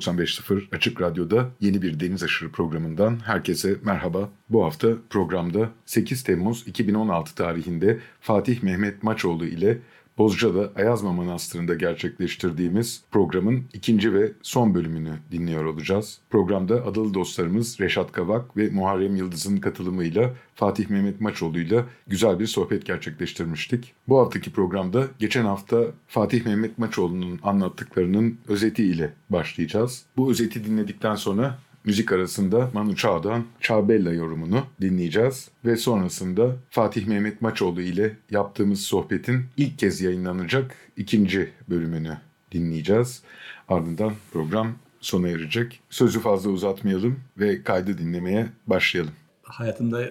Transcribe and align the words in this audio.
95.0 0.00 0.76
Açık 0.76 1.00
Radyo'da 1.00 1.50
yeni 1.60 1.82
bir 1.82 2.00
Deniz 2.00 2.22
Aşırı 2.22 2.50
programından 2.52 3.18
herkese 3.26 3.76
merhaba. 3.84 4.30
Bu 4.48 4.64
hafta 4.64 4.88
programda 5.10 5.70
8 5.86 6.22
Temmuz 6.22 6.66
2016 6.66 7.34
tarihinde 7.34 7.98
Fatih 8.20 8.62
Mehmet 8.62 9.02
Maçoğlu 9.02 9.46
ile 9.46 9.78
Bozca'da 10.20 10.72
Ayazma 10.76 11.12
Manastırı'nda 11.12 11.74
gerçekleştirdiğimiz 11.74 13.02
programın 13.10 13.64
ikinci 13.72 14.14
ve 14.14 14.32
son 14.42 14.74
bölümünü 14.74 15.12
dinliyor 15.32 15.64
olacağız. 15.64 16.18
Programda 16.30 16.86
adalı 16.86 17.14
dostlarımız 17.14 17.80
Reşat 17.80 18.12
Kavak 18.12 18.56
ve 18.56 18.70
Muharrem 18.70 19.16
Yıldız'ın 19.16 19.56
katılımıyla 19.56 20.34
Fatih 20.54 20.90
Mehmet 20.90 21.20
Maçoğlu'yla 21.20 21.84
güzel 22.06 22.40
bir 22.40 22.46
sohbet 22.46 22.86
gerçekleştirmiştik. 22.86 23.92
Bu 24.08 24.18
haftaki 24.18 24.52
programda 24.52 25.06
geçen 25.18 25.44
hafta 25.44 25.84
Fatih 26.06 26.46
Mehmet 26.46 26.78
Maçoğlu'nun 26.78 27.40
anlattıklarının 27.42 28.38
özetiyle 28.48 29.12
başlayacağız. 29.30 30.04
Bu 30.16 30.30
özeti 30.30 30.64
dinledikten 30.64 31.14
sonra 31.14 31.58
müzik 31.84 32.12
arasında 32.12 32.70
Manu 32.74 32.96
Çağ'dan 32.96 33.44
Çağbella 33.60 34.12
yorumunu 34.12 34.66
dinleyeceğiz. 34.80 35.48
Ve 35.64 35.76
sonrasında 35.76 36.56
Fatih 36.70 37.06
Mehmet 37.06 37.42
Maçoğlu 37.42 37.80
ile 37.80 38.16
yaptığımız 38.30 38.80
sohbetin 38.80 39.44
ilk 39.56 39.78
kez 39.78 40.00
yayınlanacak 40.00 40.76
ikinci 40.96 41.50
bölümünü 41.68 42.18
dinleyeceğiz. 42.52 43.22
Ardından 43.68 44.12
program 44.32 44.72
sona 45.00 45.28
erecek. 45.28 45.80
Sözü 45.90 46.20
fazla 46.20 46.50
uzatmayalım 46.50 47.20
ve 47.38 47.62
kaydı 47.62 47.98
dinlemeye 47.98 48.46
başlayalım. 48.66 49.12
Hayatımda 49.42 50.10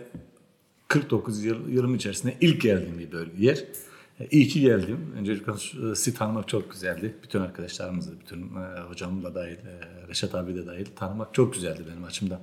49 0.88 1.44
yıl, 1.44 1.70
yılım 1.70 1.96
içerisinde 1.96 2.38
ilk 2.42 2.62
geldiğim 2.62 3.00
bir 3.00 3.12
bölge, 3.12 3.46
yer. 3.46 3.64
E, 4.20 4.28
iyi 4.32 4.48
ki 4.48 4.62
geldim. 4.62 5.14
Öncelikle 5.18 5.54
sizi 5.96 6.14
tanımak 6.14 6.48
çok 6.48 6.72
güzeldi. 6.72 7.16
Bütün 7.24 7.40
arkadaşlarımızı, 7.40 8.20
bütün 8.20 8.42
e, 8.42 8.82
hocamla 8.90 9.30
da 9.30 9.36
dahil, 9.36 9.52
e, 9.52 10.08
Reşat 10.08 10.36
abi 10.36 10.56
de 10.56 10.66
dahil 10.68 10.86
tanımak 10.96 11.34
çok 11.34 11.54
güzeldi 11.54 11.82
benim 11.92 12.04
açımdan. 12.04 12.40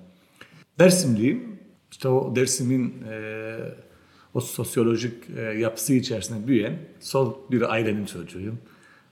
Dersimliyim. 0.78 1.58
İşte 1.90 2.08
o 2.08 2.36
Dersim'in 2.36 3.02
e, 3.10 3.58
o 4.34 4.40
sosyolojik 4.40 5.14
e, 5.36 5.40
yapısı 5.40 5.94
içerisinde 5.94 6.46
büyüyen 6.46 6.78
sol 7.00 7.34
bir 7.50 7.72
ailenin 7.72 8.06
çocuğuyum. 8.06 8.58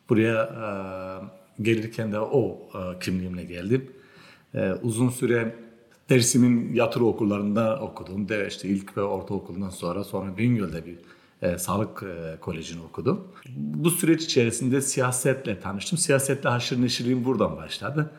Buraya 0.09 0.43
e, 0.43 1.63
gelirken 1.63 2.13
de 2.13 2.21
o 2.21 2.69
e, 2.75 2.99
kimliğimle 2.99 3.45
geldim. 3.45 3.91
E, 4.55 4.73
uzun 4.73 5.09
süre 5.09 5.55
Dersim'in 6.11 6.75
yatırı 6.75 7.05
okullarında 7.05 7.81
okudum. 7.81 8.29
De 8.29 8.47
işte 8.49 8.69
ilk 8.69 8.97
ve 8.97 9.03
ortaokulundan 9.03 9.71
sonra 9.71 10.05
sonra 10.05 10.39
Bingöl'de 10.39 10.87
bir 10.87 10.97
e, 11.45 11.59
sağlık 11.59 12.03
e, 12.03 12.41
kolejini 12.41 12.83
okudum. 12.83 13.29
Bu 13.57 13.91
süreç 13.91 14.25
içerisinde 14.25 14.81
siyasetle 14.81 15.61
tanıştım. 15.61 15.99
Siyasetle 15.99 16.49
haşır 16.49 16.83
neşirliğim 16.83 17.25
buradan 17.25 17.57
başladı. 17.57 18.11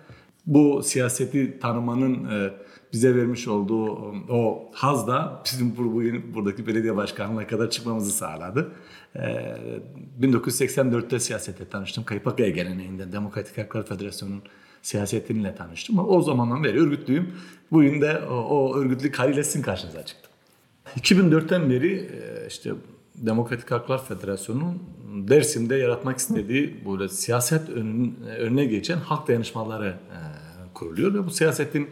Bu 0.46 0.84
siyaseti 0.84 1.59
tanımanın 1.59 2.25
e, 2.25 2.53
bize 2.94 3.16
vermiş 3.16 3.47
olduğu 3.47 3.91
o 4.30 4.72
haz 4.74 5.08
da 5.08 5.41
bizim 5.46 5.78
bu, 5.78 6.02
buradaki 6.36 6.68
belediye 6.68 6.96
başkanlığına 6.96 7.47
kadar 7.47 7.69
çıkmamızı 7.69 8.12
sağladı. 8.12 8.72
E, 9.16 9.19
1984'te 10.22 11.19
siyasete 11.19 11.69
tanıştım. 11.69 12.03
Kayıpakaya 12.03 12.50
geleneğinden 12.50 13.12
Demokratik 13.12 13.57
Haklar 13.57 13.86
Federasyonu'nun 13.86 14.42
siyasetinle 14.81 15.56
tanıştım. 15.56 16.00
O 16.00 16.22
zamandan 16.22 16.63
beri 16.63 16.81
örgütlüyüm. 16.81 17.34
Bugün 17.72 18.02
de 18.02 18.19
o, 18.30 18.34
o 18.34 18.78
örgütlülük 18.78 19.19
haliyle 19.19 19.62
karşınıza 19.62 20.06
çıktım. 20.06 20.31
2004'ten 21.00 21.69
beri 21.69 21.94
e, 21.94 22.47
işte 22.47 22.72
Demokratik 23.18 23.72
Haklar 23.72 24.06
Federasyonu'nun 24.06 24.81
Dersim'de 25.28 25.76
yaratmak 25.76 26.18
istediği 26.18 26.86
böyle 26.90 27.09
siyaset 27.09 27.70
önüne 28.40 28.66
geçen 28.66 28.98
halk 28.98 29.28
dayanışmaları 29.28 29.88
e, 29.88 30.20
kuruluyor 30.74 31.14
ve 31.14 31.25
bu 31.25 31.31
siyasetin 31.31 31.88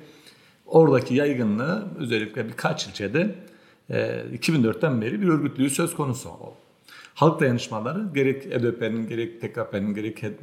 oradaki 0.66 1.16
yaygınlığı 1.16 1.88
özellikle 2.00 2.47
birkaç 2.47 2.88
ilçede 2.88 3.35
e, 3.89 4.23
2004'ten 4.33 5.01
beri 5.01 5.22
bir 5.22 5.28
örgütlüğü 5.28 5.69
söz 5.69 5.95
konusu. 5.95 6.29
Halk 7.13 7.39
dayanışmaları 7.39 8.06
gerek 8.13 8.45
EDP'nin 8.45 9.07
gerek 9.07 9.41
TKP'nin 9.41 9.94
gerek 9.94 10.23
e, 10.23 10.33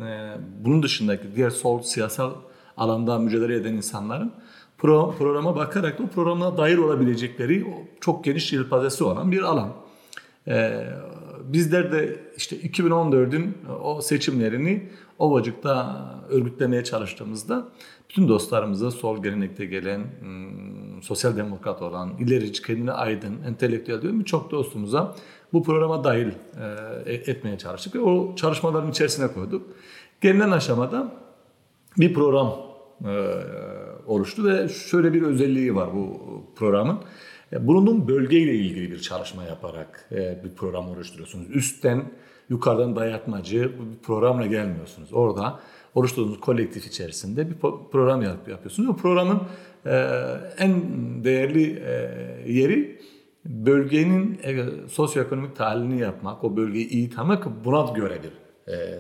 bunun 0.61 0.83
dışındaki 0.83 1.37
diğer 1.37 1.51
sol 1.51 1.83
siyasal 1.83 2.33
alanda 2.77 3.19
mücadele 3.19 3.55
eden 3.55 3.75
insanların 3.75 4.33
pro, 4.79 5.15
programa 5.19 5.57
bakarak 5.57 5.99
da 5.99 6.03
o 6.03 6.07
programa 6.07 6.57
dair 6.57 6.79
olabilecekleri 6.79 7.67
çok 8.01 8.25
geniş 8.25 8.53
yelpazesi 8.53 9.05
olan 9.05 9.33
bir 9.33 9.43
alan. 9.43 9.73
Ee, 10.49 10.87
bizler 11.45 11.93
de 11.93 12.19
işte 12.37 12.57
2014'ün 12.57 13.59
o 13.83 14.01
seçimlerini 14.01 14.89
Ovacık'ta 15.19 16.07
örgütlemeye 16.29 16.85
çalıştığımızda 16.85 17.69
bütün 18.11 18.29
dostlarımıza 18.29 18.91
sol 18.91 19.23
gelenekte 19.23 19.65
gelen, 19.65 20.01
hmm, 20.21 21.03
sosyal 21.03 21.37
demokrat 21.37 21.83
olan, 21.83 22.11
ilerici, 22.19 22.63
kendine 22.63 22.93
aydın, 22.93 23.43
entelektüel 23.47 24.03
diyorum 24.03 24.21
birçok 24.21 24.51
dostumuza 24.51 25.17
bu 25.53 25.63
programa 25.63 26.05
dahil 26.05 26.27
e, 26.27 27.23
etmeye 27.31 27.59
çalıştık 27.59 27.95
ve 27.95 28.01
o 28.01 28.37
çalışmaların 28.37 28.91
içerisine 28.91 29.29
koyduk. 29.29 29.67
Gelinen 30.21 30.51
aşamada 30.51 31.13
bir 31.99 32.15
program 32.15 32.57
e, 33.05 33.35
oluştu 34.07 34.45
ve 34.45 34.69
şöyle 34.69 35.13
bir 35.13 35.23
özelliği 35.23 35.75
var 35.75 35.89
bu 35.95 36.21
programın. 36.57 36.99
E, 37.53 37.67
bulunduğum 37.67 38.09
bölgeyle 38.09 38.55
ilgili 38.55 38.91
bir 38.91 39.01
çalışma 39.01 39.45
yaparak 39.45 40.09
e, 40.13 40.45
bir 40.45 40.51
program 40.51 40.89
oluşturuyorsunuz. 40.91 41.47
Üstten, 41.51 42.05
yukarıdan 42.49 42.97
dayatmacı 42.97 43.63
bir 43.63 43.99
programla 44.03 44.47
gelmiyorsunuz. 44.47 45.13
Orada 45.13 45.61
oluşturduğunuz 45.95 46.41
kolektif 46.41 46.87
içerisinde 46.87 47.51
bir 47.51 47.55
program 47.93 48.23
yapıyorsunuz. 48.23 48.89
O 48.89 48.97
programın 48.97 49.43
e, 49.87 49.93
en 50.59 50.85
değerli 51.25 51.83
yeri 52.47 53.01
bölgenin 53.45 54.41
sosyoekonomik 54.89 55.57
tahlilini 55.57 56.01
yapmak, 56.01 56.45
o 56.45 56.57
bölgeyi 56.57 56.89
iyi 56.89 57.11
tanımak, 57.11 57.65
buna 57.65 57.93
göre 57.93 58.19
bir 58.23 58.33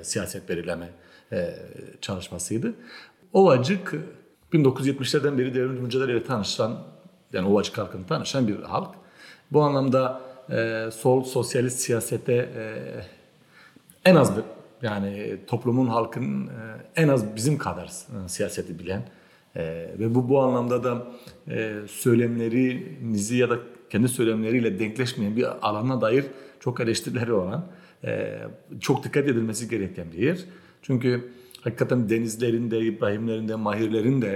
siyaset 0.02 0.48
belirleme 0.48 0.88
çalışmasıydı. 2.00 2.74
Ovacık 3.32 3.94
1970'lerden 4.52 5.38
beri 5.38 5.54
devrimci 5.54 5.82
mücadeleyle 5.82 6.24
tanışan 6.24 6.86
yani 7.32 7.48
Ovacık 7.48 7.78
halkını 7.78 8.06
tanışan 8.06 8.48
bir 8.48 8.62
halk. 8.62 8.88
Bu 9.52 9.62
anlamda 9.62 10.20
e, 10.50 10.88
sol 10.92 11.24
sosyalist 11.24 11.80
siyasete 11.80 12.32
e, 12.32 12.64
en 14.04 14.16
az 14.16 14.36
bir 14.36 14.42
yani 14.82 15.36
toplumun 15.46 15.86
halkın 15.86 16.46
e, 16.46 16.50
en 16.96 17.08
az 17.08 17.36
bizim 17.36 17.58
kadar 17.58 17.86
e, 17.86 18.28
siyaseti 18.28 18.78
bilen 18.78 19.02
e, 19.56 19.62
ve 19.98 20.14
bu 20.14 20.28
bu 20.28 20.40
anlamda 20.40 20.84
da 20.84 21.06
e, 21.48 21.74
söylemlerinizi 21.88 23.36
ya 23.36 23.50
da 23.50 23.58
kendi 23.90 24.08
söylemleriyle 24.08 24.78
denkleşmeyen 24.78 25.36
bir 25.36 25.68
alana 25.68 26.00
dair 26.00 26.24
çok 26.60 26.80
eleştirileri 26.80 27.32
olan 27.32 27.66
çok 28.80 29.04
dikkat 29.04 29.24
edilmesi 29.24 29.68
gereken 29.68 30.12
bir 30.12 30.18
yer. 30.18 30.38
Çünkü 30.82 31.30
hakikaten 31.60 32.08
denizlerinde, 32.08 32.78
İbrahimlerinde, 32.78 33.54
Mahirlerinde 33.54 34.28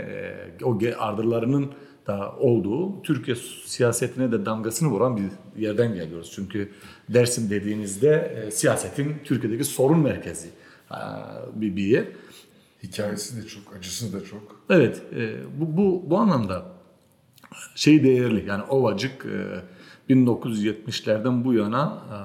e, 0.61 0.65
o 0.65 0.79
ardırlarının 0.99 1.73
da 2.07 2.33
olduğu 2.33 3.03
Türkiye 3.03 3.37
siyasetine 3.67 4.33
de 4.33 4.47
damgasını 4.47 4.89
vuran 4.89 5.17
bir 5.17 5.63
yerden 5.63 5.95
geliyoruz. 5.95 6.33
Çünkü 6.35 6.71
Dersim 7.09 7.51
dediğinizde 7.51 8.43
e, 8.47 8.51
siyasetin 8.51 9.17
Türkiye'deki 9.25 9.65
sorun 9.65 9.99
merkezi 9.99 10.49
e, 10.91 10.97
bir, 11.55 11.77
bir 11.77 11.87
yer. 11.87 12.05
Hikayesi 12.83 13.43
de 13.43 13.47
çok, 13.47 13.77
acısı 13.79 14.13
da 14.13 14.25
çok. 14.25 14.65
Evet, 14.71 15.03
e, 15.17 15.37
bu, 15.61 15.77
bu, 15.77 16.11
bu 16.11 16.19
anlamda 16.19 16.67
şey 17.75 18.05
değerli. 18.05 18.49
Yani 18.49 18.63
Ovacık 18.63 19.27
e, 19.27 20.15
1970'lerden 20.15 21.45
bu 21.45 21.55
yana 21.55 22.03
e, 22.11 22.17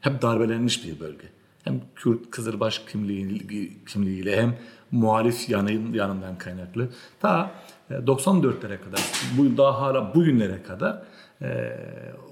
hep 0.00 0.22
darbelenmiş 0.22 0.86
bir 0.86 1.00
bölge. 1.00 1.24
Hem 1.64 1.80
Kürt 1.96 2.30
Kızılbaş 2.30 2.78
kimliği, 2.78 3.78
kimliğiyle 3.86 4.36
hem 4.36 4.58
muhalif 4.90 5.48
yanın, 5.48 5.92
yanından 5.92 6.38
kaynaklı. 6.38 6.88
Ta 7.20 7.50
94'lere 7.90 8.80
kadar, 8.80 9.00
bu 9.38 9.56
daha 9.56 9.80
hala 9.80 10.14
bugünlere 10.14 10.62
kadar 10.62 11.02
e, 11.42 11.78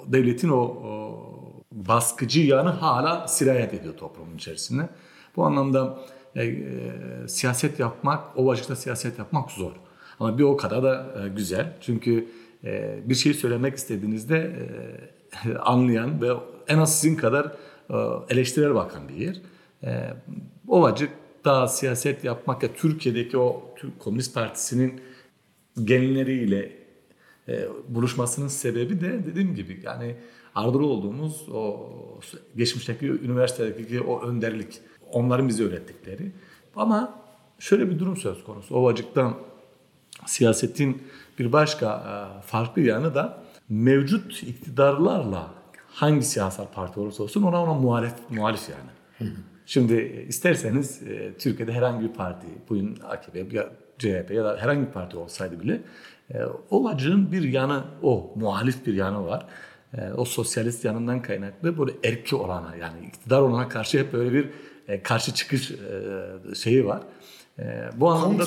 devletin 0.07 0.49
o, 0.49 0.61
o 0.61 1.33
baskıcı 1.73 2.41
yanı 2.41 2.69
hala 2.69 3.29
sirayet 3.29 3.75
ediyor 3.75 3.97
toplumun 3.97 4.37
içerisinde. 4.37 4.89
Bu 5.37 5.45
anlamda 5.45 5.99
e, 6.35 6.45
e, 6.45 6.59
siyaset 7.27 7.81
yapmak, 7.81 8.39
Ovacık'ta 8.39 8.77
siyaset 8.77 9.19
yapmak 9.19 9.51
zor. 9.51 9.73
Ama 10.21 10.39
bir 10.39 10.43
o 10.43 10.57
kadar 10.57 10.83
da 10.83 11.15
e, 11.25 11.29
güzel. 11.29 11.73
Çünkü 11.81 12.29
e, 12.65 13.01
bir 13.05 13.15
şey 13.15 13.35
söylemek 13.35 13.77
istediğinizde 13.77 14.53
e, 15.47 15.55
anlayan 15.59 16.23
ve 16.23 16.33
en 16.69 16.79
az 16.79 17.01
sizin 17.01 17.17
kadar 17.17 17.53
e, 17.91 17.97
eleştirel 18.29 18.75
bakan 18.75 19.09
bir 19.09 19.15
yer. 19.15 19.37
E, 19.85 20.15
Ovacık'ta 20.69 21.69
siyaset 21.69 22.25
yapmak 22.25 22.63
ya 22.63 22.73
Türkiye'deki 22.75 23.39
o 23.39 23.75
Türk 23.77 24.01
Komünist 24.01 24.35
Partisi'nin 24.35 25.01
genleriyle 25.85 26.73
e, 27.49 27.69
buluşmasının 27.89 28.49
sebebi 28.49 29.01
de 29.01 29.27
dediğim 29.27 29.55
gibi 29.55 29.81
yani 29.85 30.17
ardıl 30.55 30.81
olduğumuz 30.81 31.49
o 31.49 31.91
geçmişteki 32.57 33.07
üniversitedeki 33.07 34.01
o 34.01 34.23
önderlik 34.23 34.81
onların 35.13 35.49
bize 35.49 35.65
öğrettikleri. 35.65 36.33
Ama 36.77 37.19
şöyle 37.59 37.91
bir 37.91 37.99
durum 37.99 38.17
söz 38.17 38.45
konusu. 38.45 38.75
Ovacık'tan 38.75 39.37
siyasetin 40.27 41.03
bir 41.39 41.53
başka 41.53 41.87
e, 41.87 42.47
farklı 42.47 42.83
yanı 42.83 43.15
da 43.15 43.43
mevcut 43.69 44.43
iktidarlarla 44.43 45.55
hangi 45.89 46.23
siyasal 46.23 46.67
parti 46.67 47.01
olursa 47.01 47.23
olsun 47.23 47.43
ona 47.43 47.63
ona 47.63 47.75
muhalif, 47.75 48.13
muhalif 48.31 48.69
yani. 48.69 49.31
Şimdi 49.67 50.27
isterseniz 50.29 51.03
e, 51.03 51.35
Türkiye'de 51.39 51.73
herhangi 51.73 52.09
bir 52.09 52.13
parti, 52.13 52.47
bugün 52.69 52.99
AKP 53.09 53.43
CHP 54.03 54.31
ya 54.31 54.45
da 54.45 54.57
herhangi 54.61 54.87
bir 54.87 54.93
parti 54.93 55.17
olsaydı 55.17 55.61
bile 55.61 55.81
e, 56.35 56.39
Ovacık'ın 56.71 57.33
bir 57.33 57.43
yanı 57.43 57.85
o, 58.03 58.33
muhalif 58.37 58.87
bir 58.87 58.95
yanı 58.95 59.27
var. 59.27 59.47
E, 59.99 60.13
o 60.17 60.25
sosyalist 60.25 60.85
yanından 60.85 61.23
kaynaklı 61.23 61.79
böyle 61.79 61.93
erki 62.05 62.37
olana 62.37 62.77
yani 62.77 63.07
iktidar 63.07 63.41
olana 63.41 63.69
karşı 63.69 63.99
hep 63.99 64.13
böyle 64.13 64.33
bir 64.33 64.49
e, 64.89 65.03
karşı 65.03 65.35
çıkış 65.35 65.71
e, 65.71 66.55
şeyi 66.55 66.87
var. 66.87 67.03
E, 67.59 67.91
bu 67.97 68.11
anlamda 68.11 68.45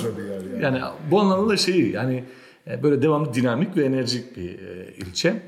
yani. 0.61 0.63
yani 0.63 0.81
bu 1.11 1.19
anlamda 1.19 1.49
da 1.49 1.57
şeyi 1.57 1.91
yani 1.91 2.23
e, 2.67 2.83
böyle 2.83 3.01
devamlı 3.01 3.33
dinamik 3.33 3.77
ve 3.77 3.85
enerjik 3.85 4.37
bir 4.37 4.59
e, 4.59 4.93
ilçe. 4.97 5.41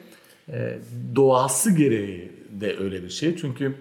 E, 0.50 0.78
doğası 1.16 1.76
gereği 1.76 2.32
de 2.52 2.78
öyle 2.78 3.04
bir 3.04 3.10
şey. 3.10 3.36
Çünkü 3.36 3.76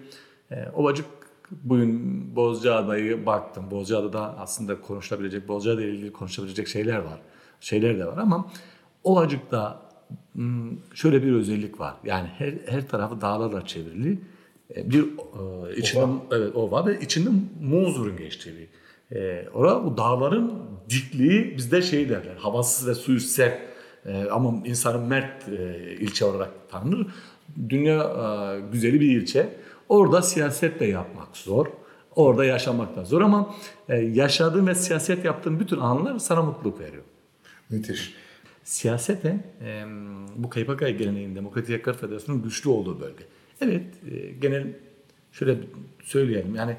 e, 0.51 0.65
Ovacık 0.75 1.05
bugün 1.51 2.35
Bozcaada'yı 2.35 3.25
baktım. 3.25 3.71
Bozcaada'da 3.71 4.37
aslında 4.39 4.81
konuşulabilecek, 4.81 5.47
Bozcaada 5.47 5.81
ile 5.81 5.91
ilgili 5.91 6.13
konuşulabilecek 6.13 6.67
şeyler 6.67 6.97
var. 6.97 7.19
Şeyler 7.59 7.99
de 7.99 8.05
var 8.05 8.17
ama 8.17 8.51
Ovacık'ta 9.03 9.81
hmm, 10.33 10.71
şöyle 10.93 11.23
bir 11.23 11.33
özellik 11.33 11.79
var. 11.79 11.93
Yani 12.03 12.27
her, 12.37 12.53
her 12.67 12.87
tarafı 12.87 13.21
dağlarla 13.21 13.65
çevrili. 13.65 14.19
E, 14.75 14.91
Bir 14.91 15.03
e, 15.03 15.75
içinde 15.77 16.05
evet 16.31 16.55
ova 16.55 16.85
ve 16.85 16.99
içinde 16.99 17.29
Muzur'un 17.61 18.17
geçtiği 18.17 18.53
bir 18.57 18.67
e, 19.17 19.49
ora 19.53 19.85
bu 19.85 19.97
dağların 19.97 20.53
dikliği 20.89 21.57
bizde 21.57 21.81
şey 21.81 22.09
derler. 22.09 22.35
Havasız 22.37 22.87
ve 22.87 22.95
suyu 22.95 23.19
sert 23.19 23.59
e, 24.05 24.25
ama 24.31 24.53
insanın 24.65 25.07
mert 25.07 25.49
e, 25.49 25.77
ilçe 25.99 26.25
olarak 26.25 26.49
tanınır. 26.69 27.07
Dünya 27.69 28.03
e, 28.03 28.59
güzeli 28.71 29.01
bir 29.01 29.21
ilçe. 29.21 29.49
Orada 29.89 30.21
siyaset 30.21 30.79
de 30.79 30.85
yapmak 30.85 31.37
zor. 31.37 31.67
Orada 32.15 32.45
yaşamak 32.45 32.95
da 32.95 33.05
zor 33.05 33.21
ama 33.21 33.55
e, 33.89 33.95
yaşadığın 33.95 34.67
ve 34.67 34.75
siyaset 34.75 35.25
yaptığın 35.25 35.59
bütün 35.59 35.77
anlar 35.79 36.19
sana 36.19 36.41
mutluluk 36.41 36.79
veriyor. 36.79 37.03
Müthiş. 37.69 38.13
Siyasete 38.63 39.37
e, 39.61 39.83
bu 40.35 40.49
KPK 40.49 40.79
geleneğin 40.79 41.35
Demokratik 41.35 41.69
Yakar 41.69 41.97
Federasyonu'nun 41.97 42.43
güçlü 42.43 42.69
olduğu 42.69 43.01
bölge. 43.01 43.23
Evet 43.61 43.85
e, 44.11 44.31
genel 44.31 44.67
şöyle 45.31 45.57
söyleyelim 46.03 46.55
yani 46.55 46.77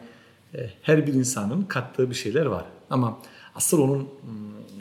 e, 0.55 0.71
her 0.83 1.07
bir 1.07 1.15
insanın 1.15 1.63
kattığı 1.63 2.11
bir 2.11 2.15
şeyler 2.15 2.47
var. 2.47 2.65
Ama 2.91 3.23
asıl 3.55 3.83
onun 3.83 4.09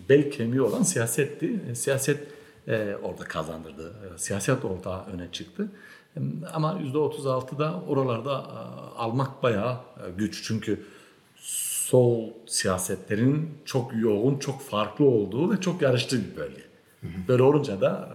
bel 0.09 0.31
kemiği 0.31 0.61
olan 0.61 0.83
siyasetti. 0.83 1.75
Siyaset 1.75 2.27
e, 2.67 2.95
orada 3.03 3.23
kazandırdı. 3.23 3.93
Siyaset 4.17 4.65
orada 4.65 5.05
öne 5.13 5.31
çıktı. 5.31 5.71
Ama 6.53 6.79
%36'da 6.93 7.81
oralarda 7.87 8.31
e, 8.31 8.97
almak 8.97 9.43
bayağı 9.43 9.73
e, 9.73 10.11
güç. 10.17 10.43
Çünkü 10.43 10.83
sol 11.87 12.29
siyasetlerin 12.45 13.49
çok 13.65 13.95
yoğun, 13.95 14.39
çok 14.39 14.61
farklı 14.61 15.05
olduğu 15.05 15.51
ve 15.51 15.61
çok 15.61 15.81
yarıştığı 15.81 16.31
bir 16.31 16.37
bölge. 16.37 16.61
Böyle 17.27 17.43
olunca 17.43 17.81
da 17.81 18.09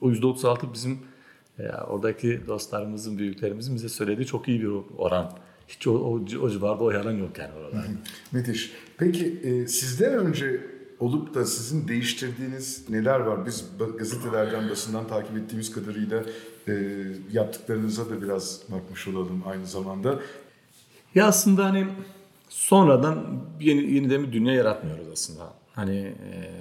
o 0.00 0.10
%36 0.10 0.72
bizim 0.72 0.98
e, 1.58 1.68
oradaki 1.68 2.40
dostlarımızın, 2.46 3.18
büyüklerimizin 3.18 3.74
bize 3.74 3.88
söylediği 3.88 4.26
çok 4.26 4.48
iyi 4.48 4.62
bir 4.62 4.70
oran. 4.98 5.32
Hiç 5.68 5.86
o, 5.86 5.92
o, 5.92 6.20
o 6.42 6.50
civarda 6.50 6.84
o 6.84 6.90
yalan 6.90 7.12
yok 7.12 7.38
yani 7.38 7.52
oralarda. 7.54 7.88
Müthiş. 8.32 8.72
Peki 8.98 9.40
e, 9.42 9.66
sizden 9.66 10.18
önce 10.18 10.66
olup 11.00 11.34
da 11.34 11.44
sizin 11.44 11.88
değiştirdiğiniz 11.88 12.90
neler 12.90 13.20
var? 13.20 13.46
Biz 13.46 13.64
gazetelerden, 13.98 14.70
basından 14.70 15.08
takip 15.08 15.36
ettiğimiz 15.36 15.72
kadarıyla 15.72 16.24
e, 16.68 16.72
yaptıklarınıza 17.32 18.10
da 18.10 18.22
biraz 18.22 18.62
bakmış 18.68 19.08
olalım 19.08 19.42
aynı 19.46 19.66
zamanda. 19.66 20.18
Ya 21.14 21.26
aslında 21.26 21.64
hani 21.64 21.86
sonradan 22.48 23.42
yeni, 23.60 23.92
yeniden 23.94 24.22
bir 24.26 24.32
dünya 24.32 24.54
yaratmıyoruz 24.54 25.08
aslında. 25.12 25.52
Hani 25.72 25.96
e, 25.96 26.52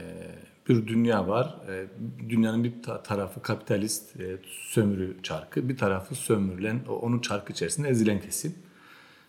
bir 0.69 0.87
dünya 0.87 1.27
var. 1.27 1.55
E, 1.69 1.85
dünyanın 2.29 2.63
bir 2.63 2.83
ta- 2.83 3.03
tarafı 3.03 3.41
kapitalist 3.41 4.19
e, 4.21 4.37
sömürü 4.51 5.17
çarkı, 5.23 5.69
bir 5.69 5.77
tarafı 5.77 6.15
sömürülen, 6.15 6.79
onun 7.01 7.19
çarkı 7.19 7.53
içerisinde 7.53 7.89
ezilen 7.89 8.21
kesim. 8.21 8.55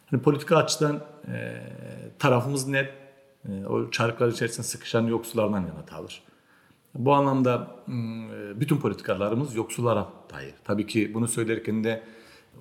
Hani 0.06 0.22
politika 0.22 0.56
açıdan 0.56 1.00
e, 1.28 1.62
tarafımız 2.18 2.68
net. 2.68 2.90
E, 3.48 3.66
o 3.66 3.90
çarklar 3.90 4.28
içerisinde 4.28 4.66
sıkışan 4.66 5.06
yoksullardan 5.06 5.60
yana 5.60 5.84
tavır. 5.86 6.22
Bu 6.98 7.14
anlamda 7.14 7.76
e, 7.88 8.60
bütün 8.60 8.76
politikalarımız 8.76 9.54
yoksullara 9.54 10.08
dair. 10.32 10.54
Tabii 10.64 10.86
ki 10.86 11.14
bunu 11.14 11.28
söylerken 11.28 11.84
de 11.84 12.02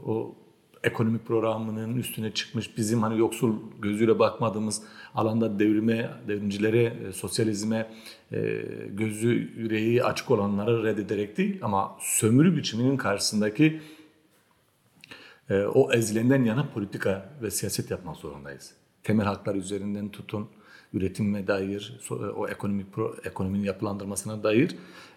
o 0.05 0.35
ekonomik 0.83 1.25
programının 1.25 1.97
üstüne 1.97 2.31
çıkmış 2.31 2.77
bizim 2.77 3.01
hani 3.01 3.19
yoksul 3.19 3.55
gözüyle 3.81 4.19
bakmadığımız 4.19 4.83
alanda 5.15 5.59
devrime, 5.59 6.11
devrimcilere, 6.27 6.83
e, 6.83 7.11
sosyalizme 7.11 7.91
e, 8.31 8.65
gözü 8.89 9.53
yüreği 9.57 10.03
açık 10.03 10.31
olanları 10.31 10.83
reddederek 10.83 11.37
değil 11.37 11.59
ama 11.61 11.97
sömürü 11.99 12.57
biçiminin 12.57 12.97
karşısındaki 12.97 13.81
o 15.73 15.93
ezilenden 15.93 16.43
yana 16.43 16.69
politika 16.69 17.29
ve 17.41 17.51
siyaset 17.51 17.91
yapmak 17.91 18.15
zorundayız. 18.15 18.73
Temel 19.03 19.25
haklar 19.25 19.55
üzerinden 19.55 20.09
tutun, 20.09 20.47
üretime 20.93 21.47
dair, 21.47 21.99
so- 22.01 22.31
o 22.31 22.47
ekonomik 22.47 22.93
pro, 22.93 23.15
ekonominin 23.23 23.63
yapılandırmasına 23.63 24.43
dair 24.43 24.75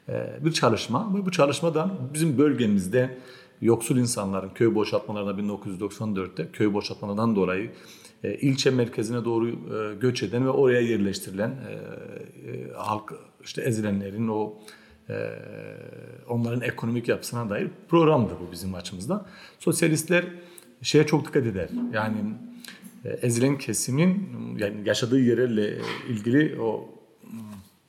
e, 0.08 0.44
bir 0.44 0.52
çalışma. 0.52 1.14
Ve 1.14 1.26
bu 1.26 1.30
çalışmadan 1.30 1.92
bizim 2.14 2.38
bölgemizde 2.38 3.18
yoksul 3.60 3.96
insanların 3.96 4.50
köy 4.54 4.74
boşaltmalarında 4.74 5.42
1994'te 5.42 6.48
köy 6.52 6.72
boşaltmalarından 6.72 7.36
dolayı 7.36 7.70
e, 8.24 8.34
ilçe 8.34 8.70
merkezine 8.70 9.24
doğru 9.24 9.48
e, 9.48 9.94
göç 10.00 10.22
eden 10.22 10.44
ve 10.44 10.50
oraya 10.50 10.80
yerleştirilen 10.80 11.50
e, 11.50 11.72
e, 12.50 12.72
halk 12.72 13.14
işte 13.44 13.62
ezilenlerin 13.62 14.28
o 14.28 14.54
e, 15.08 15.14
onların 16.28 16.60
ekonomik 16.60 17.08
yapısına 17.08 17.50
dair 17.50 17.68
programdı 17.88 18.32
bu 18.40 18.52
bizim 18.52 18.74
açımızdan. 18.74 19.26
Sosyalistler 19.58 20.24
şeye 20.82 21.06
çok 21.06 21.26
dikkat 21.26 21.46
eder. 21.46 21.68
Yani 21.92 22.16
e, 22.18 22.47
ezilen 23.04 23.58
kesimin 23.58 24.28
yani 24.58 24.88
yaşadığı 24.88 25.20
yerle 25.20 25.78
ilgili 26.08 26.60
o 26.60 26.88
mm, 27.24 27.38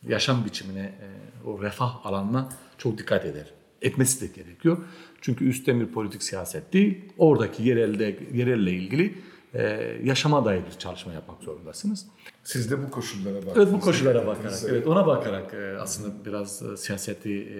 yaşam 0.07 0.45
biçimine, 0.45 0.79
e, 0.81 1.47
o 1.47 1.61
refah 1.61 2.05
alanına 2.05 2.49
çok 2.77 2.97
dikkat 2.97 3.25
eder. 3.25 3.53
Etmesi 3.81 4.21
de 4.21 4.41
gerekiyor. 4.41 4.77
Çünkü 5.21 5.49
üstten 5.49 5.79
bir 5.79 5.87
politik 5.87 6.23
siyaset 6.23 6.73
değil, 6.73 6.97
oradaki 7.17 7.63
yerelde 7.63 8.19
yerelle 8.33 8.71
ilgili 8.71 9.15
e, 9.53 9.61
yaşama 10.03 10.45
dair 10.45 10.61
bir 10.65 10.79
çalışma 10.79 11.13
yapmak 11.13 11.43
zorundasınız. 11.43 12.05
Siz 12.43 12.71
de 12.71 12.83
bu 12.83 12.91
koşullara 12.91 13.35
baktınız. 13.35 13.57
Evet 13.57 13.73
bu 13.73 13.79
koşullara 13.79 14.27
bakarak, 14.27 14.53
evet 14.69 14.87
ona 14.87 15.07
bakarak 15.07 15.53
e, 15.53 15.77
aslında 15.79 16.25
biraz 16.25 16.63
e, 16.63 16.77
siyaseti 16.77 17.31
e, 17.31 17.59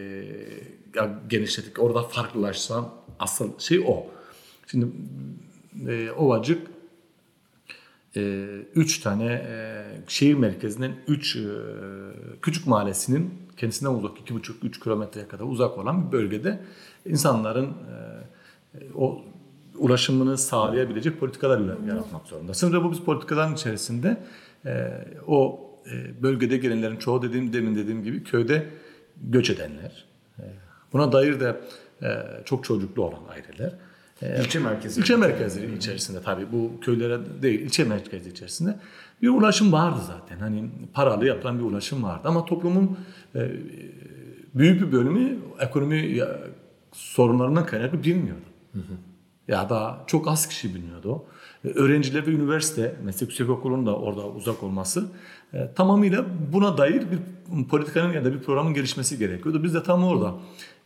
ya 0.95 1.19
genişlettik. 1.29 1.79
Orada 1.79 2.03
farklılaşan 2.03 2.89
asıl 3.19 3.59
şey 3.59 3.79
o. 3.87 4.07
Şimdi 4.67 4.87
e, 5.87 6.11
Ovacık 6.11 6.67
e, 8.15 8.45
üç 8.75 8.99
tane 8.99 9.25
e, 9.25 9.85
şehir 10.07 10.33
merkezinden 10.33 10.91
üç 11.07 11.35
e, 11.35 11.39
küçük 12.41 12.67
mahallesinin 12.67 13.33
kendisinden 13.57 13.91
uzak 13.91 14.19
iki 14.19 14.33
buçuk 14.33 14.63
üç 14.63 14.79
kilometreye 14.79 15.27
kadar 15.27 15.43
uzak 15.43 15.77
olan 15.77 16.07
bir 16.07 16.11
bölgede 16.11 16.59
insanların 17.05 17.65
e, 17.65 18.79
o 18.95 19.21
ulaşımını 19.77 20.37
sağlayabilecek 20.37 21.19
politikalar 21.19 21.87
yaratmak 21.87 22.27
zorundasın. 22.27 22.73
Ve 22.73 22.83
bu 22.83 22.91
biz 22.91 22.99
politikaların 22.99 23.53
içerisinde 23.53 24.17
o 25.27 25.69
bölgede 26.21 26.57
gelenlerin 26.57 26.97
çoğu 26.97 27.21
dediğim 27.21 27.53
demin 27.53 27.75
dediğim 27.75 28.03
gibi 28.03 28.23
köyde 28.23 28.69
göç 29.21 29.49
edenler. 29.49 30.05
Buna 30.93 31.11
dair 31.11 31.39
de 31.39 31.61
çok 32.45 32.63
çocuklu 32.63 33.03
olan 33.03 33.21
aileler. 33.29 33.73
İlçe 34.21 34.59
merkezi. 34.59 34.99
İlçe 34.99 35.15
merkezleri 35.15 35.75
içerisinde 35.75 36.21
tabii 36.21 36.51
bu 36.51 36.71
köylere 36.81 37.19
değil 37.41 37.59
ilçe 37.59 37.83
merkezi 37.83 38.29
içerisinde 38.29 38.75
bir 39.21 39.29
ulaşım 39.29 39.71
vardı 39.71 39.99
zaten. 40.07 40.39
Hani 40.39 40.69
paralı 40.93 41.25
yapılan 41.25 41.59
bir 41.59 41.63
ulaşım 41.63 42.03
vardı 42.03 42.21
ama 42.23 42.45
toplumun 42.45 42.97
e, 43.35 43.51
büyük 44.55 44.81
bir 44.81 44.91
bölümü 44.91 45.37
ekonomi 45.59 46.19
sorunlarından 46.91 47.65
kaynaklı 47.65 48.03
bilmiyordu. 48.03 48.41
Ya 49.47 49.69
da 49.69 50.03
çok 50.07 50.27
az 50.27 50.47
kişi 50.47 50.75
bilmiyordu. 50.75 51.23
E, 51.65 51.67
Öğrenciler 51.67 52.27
ve 52.27 52.31
üniversite, 52.31 52.95
meslek 53.03 53.29
yüksek 53.29 53.49
okulunun 53.49 53.85
da 53.85 53.95
orada 53.95 54.27
uzak 54.27 54.63
olması 54.63 55.07
e, 55.53 55.73
tamamıyla 55.75 56.25
buna 56.53 56.77
dair 56.77 57.03
bir 57.11 57.19
politikanın 57.67 58.13
ya 58.13 58.25
da 58.25 58.33
bir 58.33 58.39
programın 58.39 58.73
gelişmesi 58.73 59.17
gerekiyordu. 59.17 59.63
Biz 59.63 59.73
de 59.73 59.83
tam 59.83 60.03
orada 60.03 60.33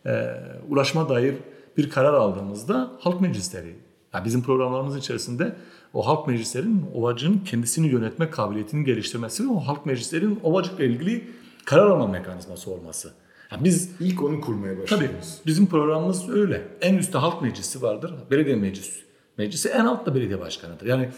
e, 0.06 0.34
ulaşma 0.68 1.08
dair 1.08 1.34
bir 1.76 1.90
karar 1.90 2.14
aldığımızda 2.14 2.90
halk 3.00 3.20
meclisleri, 3.20 3.76
yani 4.14 4.24
bizim 4.24 4.42
programlarımız 4.42 4.96
içerisinde 4.96 5.56
o 5.94 6.06
halk 6.06 6.28
meclislerinin 6.28 6.84
ovacının 6.94 7.38
kendisini 7.38 7.86
yönetme 7.86 8.30
kabiliyetini 8.30 8.84
geliştirmesi 8.84 9.44
ve 9.44 9.48
o 9.48 9.60
halk 9.60 9.86
meclislerinin 9.86 10.40
ovacıkla 10.42 10.84
ilgili 10.84 11.30
karar 11.64 11.86
alma 11.86 12.06
mekanizması 12.06 12.70
olması. 12.70 13.12
Yani 13.52 13.64
biz 13.64 13.90
İlk 14.00 14.22
onu 14.22 14.40
kurmaya 14.40 14.74
Tabii 14.74 14.82
başladınız. 14.82 15.40
bizim 15.46 15.66
programımız 15.66 16.28
öyle. 16.28 16.68
En 16.80 16.94
üstte 16.94 17.18
halk 17.18 17.42
meclisi 17.42 17.82
vardır. 17.82 18.14
Belediye 18.30 18.56
meclisi. 18.56 19.04
Meclisi 19.38 19.68
en 19.68 19.84
altta 19.84 20.14
belediye 20.14 20.40
başkanıdır. 20.40 20.86
Yani 20.86 21.08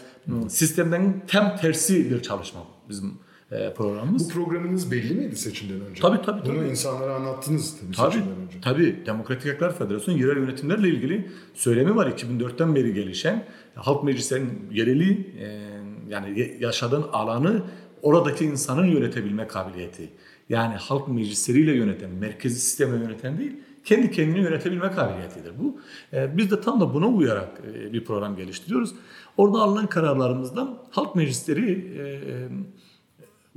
sistemden 0.47 1.21
tam 1.27 1.57
tersi 1.57 2.11
bir 2.11 2.21
çalışma 2.21 2.61
bizim 2.89 3.13
programımız. 3.49 4.29
Bu 4.29 4.33
programınız 4.33 4.91
belli 4.91 5.13
miydi 5.13 5.35
seçimden 5.35 5.81
önce? 5.81 6.01
Tabii, 6.01 6.21
tabii, 6.21 6.45
Bunu 6.45 6.57
tabii. 6.57 6.69
insanlara 6.69 7.15
anlattınız 7.15 7.77
tabii, 7.79 7.95
Tabii, 7.95 8.11
seçimden 8.13 8.37
önce. 8.45 8.61
tabii. 8.61 9.05
Demokratik 9.05 9.53
Haklar 9.53 9.77
Federasyonu 9.77 10.19
yerel 10.19 10.37
yönetimlerle 10.37 10.89
ilgili 10.89 11.27
söylemi 11.53 11.95
var 11.95 12.07
2004'ten 12.07 12.75
beri 12.75 12.93
gelişen. 12.93 13.45
Halk 13.75 14.03
meclislerinin 14.03 14.69
yereli 14.71 15.11
e, 15.39 15.69
yani 16.09 16.57
yaşadığın 16.59 17.05
alanı 17.13 17.61
oradaki 18.01 18.45
insanın 18.45 18.85
yönetebilme 18.85 19.47
kabiliyeti. 19.47 20.09
Yani 20.49 20.75
halk 20.75 21.07
meclisleriyle 21.07 21.71
yöneten, 21.71 22.09
merkezi 22.09 22.59
sistemle 22.59 23.03
yöneten 23.03 23.37
değil, 23.37 23.51
kendi 23.85 24.11
kendini 24.11 24.39
yönetebilme 24.39 24.91
kabiliyetidir 24.91 25.51
bu. 25.59 25.79
E, 26.13 26.37
biz 26.37 26.51
de 26.51 26.61
tam 26.61 26.81
da 26.81 26.93
buna 26.93 27.07
uyarak 27.07 27.61
e, 27.73 27.93
bir 27.93 28.05
program 28.05 28.35
geliştiriyoruz. 28.35 28.93
Orada 29.37 29.57
alınan 29.57 29.87
kararlarımızdan 29.87 30.77
halk 30.91 31.15
meclisleri 31.15 31.71
e, 31.71 32.01
e, 32.01 32.47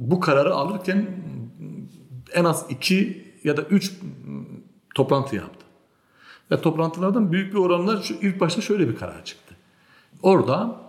bu 0.01 0.21
kararı 0.21 0.55
alırken 0.55 1.07
en 2.35 2.45
az 2.45 2.67
iki 2.69 3.25
ya 3.45 3.57
da 3.57 3.63
üç 3.63 3.93
toplantı 4.95 5.37
yaptı. 5.37 5.67
Ve 6.51 6.61
toplantılardan 6.61 7.33
büyük 7.33 7.53
bir 7.55 7.59
oranla 7.59 8.03
şu, 8.03 8.15
ilk 8.15 8.41
başta 8.41 8.61
şöyle 8.61 8.89
bir 8.89 8.97
karar 8.97 9.25
çıktı. 9.25 9.55
Orada 10.23 10.81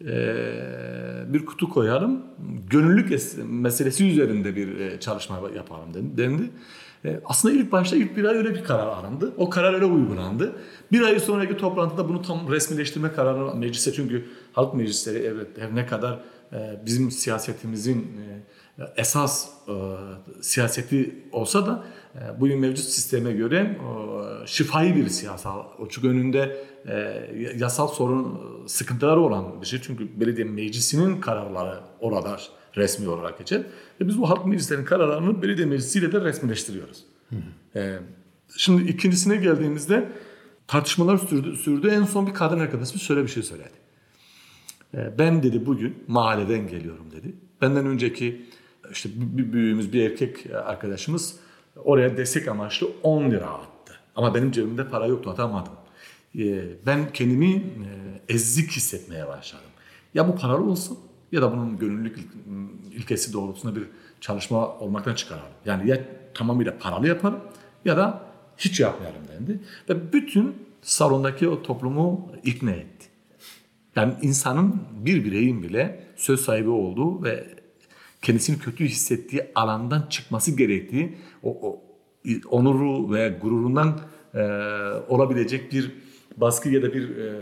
eee, 0.00 0.64
bir 1.28 1.46
kutu 1.46 1.68
koyalım, 1.68 2.20
gönüllülük 2.70 3.10
es- 3.12 3.44
meselesi 3.44 4.08
üzerinde 4.08 4.56
bir 4.56 4.80
e, 4.80 5.00
çalışma 5.00 5.40
yapalım 5.56 5.94
den- 5.94 6.16
dendi. 6.16 6.50
E, 7.04 7.20
aslında 7.24 7.54
ilk 7.54 7.72
başta 7.72 7.96
ilk 7.96 8.16
bir 8.16 8.24
ay 8.24 8.36
öyle 8.36 8.54
bir 8.54 8.64
karar 8.64 8.86
alındı. 8.86 9.32
O 9.36 9.50
karar 9.50 9.74
öyle 9.74 9.84
uygulandı. 9.84 10.52
Bir 10.92 11.00
ay 11.02 11.20
sonraki 11.20 11.56
toplantıda 11.56 12.08
bunu 12.08 12.22
tam 12.22 12.50
resmileştirme 12.50 13.12
kararı 13.12 13.54
meclise 13.54 13.92
çünkü 13.92 14.24
halk 14.52 14.74
meclisleri 14.74 15.18
evet 15.18 15.46
her 15.58 15.74
ne 15.74 15.86
kadar 15.86 16.12
e, 16.14 16.20
bizim 16.86 17.10
siyasetimizin 17.10 17.98
e, 18.78 18.82
esas 18.96 19.48
e, 19.68 19.72
siyaseti 20.40 21.14
olsa 21.32 21.66
da 21.66 21.84
e, 22.14 22.40
bugün 22.40 22.60
mevcut 22.60 22.84
sisteme 22.84 23.32
göre 23.32 23.78
şifai 24.46 24.96
bir 24.96 25.08
siyasal 25.08 25.64
uçuk 25.78 26.04
önünde 26.04 26.64
yasal 27.56 27.88
sorun 27.88 28.40
sıkıntıları 28.66 29.20
olan 29.20 29.60
bir 29.60 29.66
şey. 29.66 29.80
Çünkü 29.82 30.20
belediye 30.20 30.46
meclisinin 30.46 31.20
kararları 31.20 31.80
orada 32.00 32.38
resmi 32.76 33.08
olarak 33.08 33.38
geçer. 33.38 33.62
Ve 34.00 34.08
biz 34.08 34.18
bu 34.18 34.30
halk 34.30 34.46
meclislerinin 34.46 34.84
kararlarını 34.84 35.42
belediye 35.42 35.66
meclisiyle 35.66 36.12
de 36.12 36.20
resmileştiriyoruz. 36.20 37.04
E, 37.76 37.98
şimdi 38.56 38.90
ikincisine 38.90 39.36
geldiğimizde 39.36 40.08
tartışmalar 40.66 41.18
sürdü, 41.18 41.56
sürdü. 41.56 41.88
En 41.88 42.04
son 42.04 42.26
bir 42.26 42.34
kadın 42.34 42.60
arkadaşımız 42.60 43.02
şöyle 43.02 43.22
bir 43.22 43.28
şey 43.28 43.42
söyledi. 43.42 43.87
E, 44.94 45.18
Ben 45.18 45.42
dedi 45.42 45.66
bugün 45.66 46.04
mahalleden 46.08 46.68
geliyorum 46.68 47.10
dedi. 47.12 47.34
Benden 47.62 47.86
önceki 47.86 48.46
işte 48.92 49.08
bir 49.16 49.52
büyüğümüz 49.52 49.92
bir 49.92 50.10
erkek 50.10 50.46
arkadaşımız 50.64 51.36
oraya 51.84 52.16
destek 52.16 52.48
amaçlı 52.48 52.88
10 53.02 53.30
lira 53.30 53.46
attı. 53.50 53.94
Ama 54.16 54.34
benim 54.34 54.50
cebimde 54.52 54.88
para 54.88 55.06
yoktu 55.06 55.30
atamadım. 55.30 55.72
E, 56.38 56.64
Ben 56.86 57.12
kendimi 57.12 57.52
e, 57.56 57.62
ezik 58.28 58.70
hissetmeye 58.70 59.28
başladım. 59.28 59.64
Ya 60.14 60.28
bu 60.28 60.36
paralı 60.36 60.70
olsun 60.70 60.98
ya 61.32 61.42
da 61.42 61.52
bunun 61.52 61.78
gönüllülük 61.78 62.18
il- 62.18 62.96
ilkesi 62.96 63.32
doğrultusunda 63.32 63.76
bir 63.76 63.82
çalışma 64.20 64.78
olmaktan 64.78 65.14
çıkaralım. 65.14 65.48
Yani 65.66 65.90
ya 65.90 65.98
tamamıyla 66.34 66.78
paralı 66.78 67.08
yapalım 67.08 67.40
ya 67.84 67.96
da 67.96 68.22
hiç 68.56 68.80
yapmayalım 68.80 69.20
dendi. 69.38 69.60
Ve 69.88 70.12
bütün 70.12 70.56
salondaki 70.82 71.48
o 71.48 71.62
toplumu 71.62 72.32
ikna 72.44 72.70
etti. 72.70 72.97
Yani 73.98 74.14
insanın 74.22 74.80
bir 75.04 75.24
bireyin 75.24 75.62
bile 75.62 76.04
söz 76.16 76.40
sahibi 76.40 76.68
olduğu 76.68 77.24
ve 77.24 77.46
kendisini 78.22 78.58
kötü 78.58 78.84
hissettiği 78.84 79.50
alandan 79.54 80.06
çıkması 80.10 80.56
gerektiği 80.56 81.18
o, 81.42 81.68
o 81.68 81.82
onuru 82.50 83.12
ve 83.12 83.38
gururundan 83.42 84.00
e, 84.34 84.40
olabilecek 85.08 85.72
bir 85.72 85.92
baskı 86.36 86.68
ya 86.68 86.82
da 86.82 86.94
bir 86.94 87.16
e, 87.16 87.40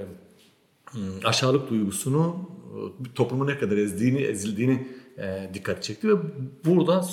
aşağılık 1.24 1.70
duygusunu 1.70 2.50
e, 2.72 3.14
toplumu 3.14 3.46
ne 3.46 3.58
kadar 3.58 3.76
ezdiğini, 3.76 4.22
ezildiğini 4.22 4.88
e, 5.18 5.50
dikkat 5.54 5.82
çekti 5.82 6.08
ve 6.08 6.14
burada 6.64 7.04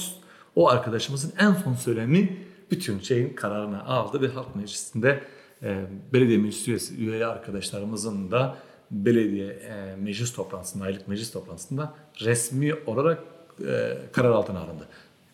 o 0.56 0.70
arkadaşımızın 0.70 1.34
en 1.40 1.54
son 1.54 1.74
söylemi 1.74 2.38
bütün 2.72 3.00
şeyin 3.00 3.34
kararını 3.34 3.86
aldı 3.86 4.22
ve 4.22 4.28
halk 4.28 4.56
meclisinde 4.56 5.24
e, 5.64 5.86
belediye 6.14 6.38
meclis 6.38 6.68
üyesi, 6.68 6.96
üye 6.96 7.26
arkadaşlarımızın 7.26 8.32
da 8.32 8.58
belediye 8.94 9.48
e, 9.48 9.96
meclis 9.96 10.34
toplantısında, 10.34 10.84
aylık 10.84 11.08
meclis 11.08 11.32
toplantısında 11.32 11.94
resmi 12.22 12.76
olarak 12.86 13.24
e, 13.68 13.98
karar 14.12 14.30
altına 14.30 14.60
alındı. 14.60 14.88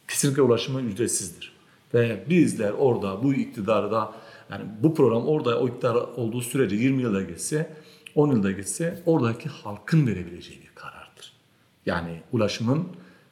Kesinlikle 0.07 0.41
ulaşımı 0.41 0.81
ücretsizdir. 0.81 1.53
Ve 1.93 2.23
bizler 2.29 2.71
orada 2.71 3.23
bu 3.23 3.33
iktidarı 3.33 3.91
da 3.91 4.13
yani 4.51 4.65
bu 4.83 4.95
program 4.95 5.27
orada 5.27 5.59
o 5.59 5.67
iktidar 5.67 5.95
olduğu 5.95 6.41
sürece 6.41 6.75
20 6.75 7.01
yılda 7.01 7.21
geçse 7.21 7.73
10 8.15 8.31
yılda 8.31 8.51
geçse 8.51 9.01
oradaki 9.05 9.49
halkın 9.49 10.07
verebileceği 10.07 10.61
bir 10.61 10.75
karardır. 10.75 11.33
Yani 11.85 12.21
ulaşımın 12.31 12.87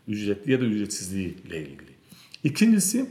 ücretli 0.07 0.51
ya 0.51 0.61
da 0.61 0.65
ücretsizliği 0.65 1.43
ile 1.43 1.61
ilgili. 1.61 1.91
İkincisi 2.43 3.09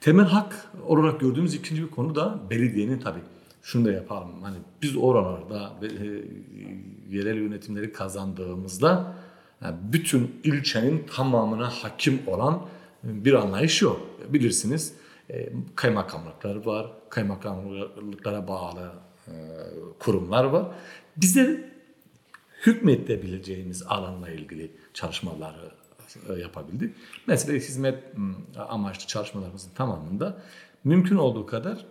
temel 0.00 0.26
hak 0.26 0.70
olarak 0.86 1.20
gördüğümüz 1.20 1.54
ikinci 1.54 1.82
bir 1.82 1.90
konu 1.90 2.14
da 2.14 2.40
belediyenin 2.50 2.98
tabii 2.98 3.20
şunu 3.62 3.84
da 3.84 3.92
yapalım. 3.92 4.42
Hani 4.42 4.56
biz 4.82 4.96
oralarda 4.96 5.72
e, 5.82 6.04
yerel 7.16 7.36
yönetimleri 7.36 7.92
kazandığımızda 7.92 9.14
yani 9.62 9.76
bütün 9.82 10.40
ilçenin 10.44 11.06
tamamına 11.16 11.70
hakim 11.70 12.20
olan 12.26 12.66
bir 13.02 13.34
anlayış 13.34 13.82
yok. 13.82 14.00
Bilirsiniz 14.28 14.94
e, 15.30 15.52
kaymakamlıklar 15.74 16.66
var, 16.66 16.92
kaymakamlıklara 17.08 18.48
bağlı 18.48 18.92
e, 19.28 19.32
kurumlar 19.98 20.44
var. 20.44 20.66
Bize 21.16 21.70
hükmedebileceğimiz 22.66 23.82
alanla 23.82 24.30
ilgili 24.30 24.70
çalışmaları 24.94 25.70
e, 26.28 26.32
yapabildik. 26.32 26.94
Mesela 27.26 27.58
hizmet 27.58 28.04
amaçlı 28.68 29.06
çalışmalarımızın 29.06 29.70
tamamında 29.74 30.42
mümkün 30.84 31.16
olduğu 31.16 31.46
kadar 31.46 31.86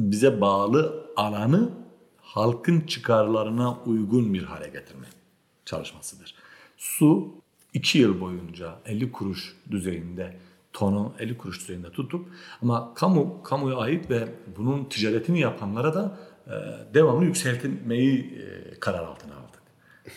bize 0.00 0.40
bağlı 0.40 1.06
alanı 1.16 1.70
halkın 2.22 2.80
çıkarlarına 2.80 3.78
uygun 3.86 4.34
bir 4.34 4.42
hale 4.42 4.68
getirme 4.68 5.06
çalışmasıdır. 5.64 6.34
Su 6.76 7.34
2 7.74 7.98
yıl 7.98 8.20
boyunca 8.20 8.74
50 8.86 9.12
kuruş 9.12 9.56
düzeyinde 9.70 10.36
tonu 10.72 11.12
50 11.18 11.38
kuruş 11.38 11.60
düzeyinde 11.60 11.90
tutup 11.90 12.28
ama 12.62 12.94
kamu 12.94 13.42
kamuya 13.42 13.76
ait 13.76 14.10
ve 14.10 14.28
bunun 14.56 14.84
ticaretini 14.84 15.40
yapanlara 15.40 15.94
da 15.94 16.18
e, 16.46 16.54
devamlı 16.94 17.24
yükseltmeyi 17.24 18.18
e, 18.20 18.74
karar 18.80 19.04
altına 19.04 19.34
aldık. 19.34 19.62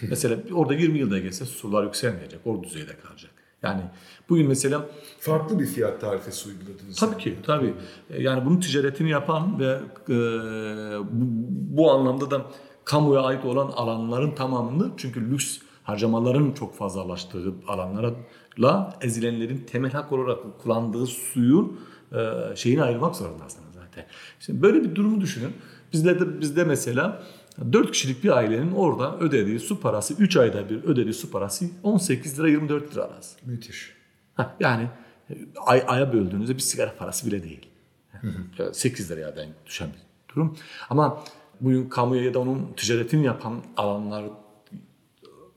mesela 0.10 0.38
orada 0.54 0.74
20 0.74 1.00
yılda 1.00 1.20
geçse 1.20 1.46
sular 1.46 1.84
yükselmeyecek, 1.84 2.48
o 2.48 2.64
düzeyde 2.64 2.98
kalacak. 2.98 3.32
Yani 3.64 3.82
bugün 4.30 4.48
mesela 4.48 4.86
Farklı 5.20 5.60
bir 5.60 5.66
fiyat 5.66 6.02
tarifesi 6.02 6.50
uyguladınız. 6.50 7.00
Tabii 7.00 7.18
ki, 7.18 7.38
tabii. 7.46 7.74
E, 8.10 8.22
Yani 8.24 8.46
bunun 8.46 8.60
ticaretini 8.60 9.10
yapan 9.10 9.60
ve 9.60 9.80
e, 10.10 10.16
bu, 11.12 11.26
bu 11.78 11.92
anlamda 11.92 12.32
da 12.32 12.42
kamuya 12.86 13.22
ait 13.22 13.46
olan 13.46 13.68
alanların 13.68 14.32
tamamını 14.32 14.92
çünkü 14.98 15.32
lüks 15.32 15.58
harcamaların 15.84 16.52
çok 16.52 16.76
fazlalaştığı 16.76 17.54
alanlarla 17.68 18.98
ezilenlerin 19.02 19.58
temel 19.58 19.92
hak 19.92 20.12
olarak 20.12 20.60
kullandığı 20.64 21.06
suyun 21.06 21.80
e, 22.12 22.56
şeyini 22.56 22.84
ayırmak 22.84 23.16
zorundasınız 23.16 23.74
zaten. 23.74 24.06
Şimdi 24.40 24.62
böyle 24.62 24.84
bir 24.84 24.96
durumu 24.96 25.22
düşünün. 25.22 25.52
Bizde 25.94 26.20
de 26.20 26.42
bizde 26.42 26.64
mesela 26.64 27.24
4 27.74 27.92
kişilik 27.92 28.24
bir 28.24 28.38
ailenin 28.38 28.72
orada 28.72 29.18
ödediği 29.20 29.60
su 29.60 29.80
parası 29.80 30.14
3 30.14 30.38
ayda 30.38 30.70
bir 30.70 30.84
ödediği 30.84 31.14
su 31.14 31.32
parası 31.32 31.66
18 31.84 32.40
lira 32.40 32.50
24 32.50 32.94
lira 32.94 33.04
arası. 33.04 33.38
Müthiş. 33.46 33.94
Yani 34.60 34.88
ay, 35.66 35.84
aya 35.88 36.14
böldüğünüzde 36.14 36.56
bir 36.56 36.60
sigara 36.60 36.96
parası 36.96 37.28
bile 37.28 37.44
değil. 37.44 37.68
8 38.72 39.12
liraya 39.12 39.36
denk 39.36 39.66
düşen 39.66 39.88
bir 39.88 40.34
durum. 40.36 40.58
Ama 40.90 41.24
bugün 41.62 41.90
kamuya 41.90 42.24
ya 42.24 42.34
da 42.34 42.40
onun 42.40 42.74
ticaretini 42.78 43.26
yapan 43.26 43.62
alanlar 43.78 44.24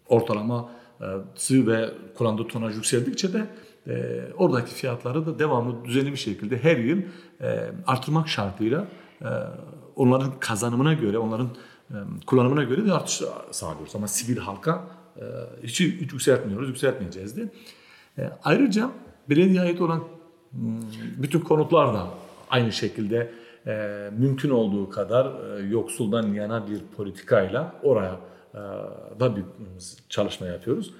ortalama 0.09 0.71
e, 1.01 1.05
sığ 1.35 1.67
ve 1.67 1.91
kullandığı 2.15 2.49
tonaj 2.49 2.75
yükseldikçe 2.75 3.33
de 3.33 3.47
e, 3.87 4.23
oradaki 4.37 4.75
fiyatları 4.75 5.27
da 5.27 5.39
devamlı 5.39 5.85
düzenli 5.85 6.13
bir 6.13 6.17
şekilde 6.17 6.63
her 6.63 6.77
yıl 6.77 6.99
e, 7.41 7.71
artırmak 7.87 8.29
şartıyla 8.29 8.87
e, 9.23 9.29
onların 9.97 10.41
kazanımına 10.41 10.93
göre, 10.93 11.19
onların 11.19 11.49
kullanımına 12.27 12.63
göre 12.63 12.87
de 12.87 12.93
artış 12.93 13.23
sağlıyoruz. 13.51 13.97
Ama 13.97 14.09
sivil 14.09 14.37
halka 14.37 14.85
e, 15.17 15.23
hiç, 15.63 15.81
hiç 15.81 16.13
yükseltmiyoruz, 16.13 16.69
yükseltmeyeceğiz 16.69 17.37
de. 17.37 17.49
E, 18.19 18.31
ayrıca 18.45 18.91
belediye 19.31 19.61
ait 19.61 19.81
olan 19.81 20.05
hmm, 20.51 20.81
bütün 21.23 21.41
konutlar 21.41 21.95
da 21.95 22.07
aynı 22.51 22.73
şekilde 22.73 23.31
e, 23.67 24.11
mümkün 24.19 24.51
olduğu 24.51 24.91
kadar 24.91 25.59
yoksuldan 25.71 26.33
yana 26.33 26.69
bir 26.69 26.81
politikayla 26.97 27.75
oraya 27.83 28.21
da 29.21 29.37
bir 29.37 29.43
çalışma 30.09 30.47
yapıyoruz. 30.47 30.95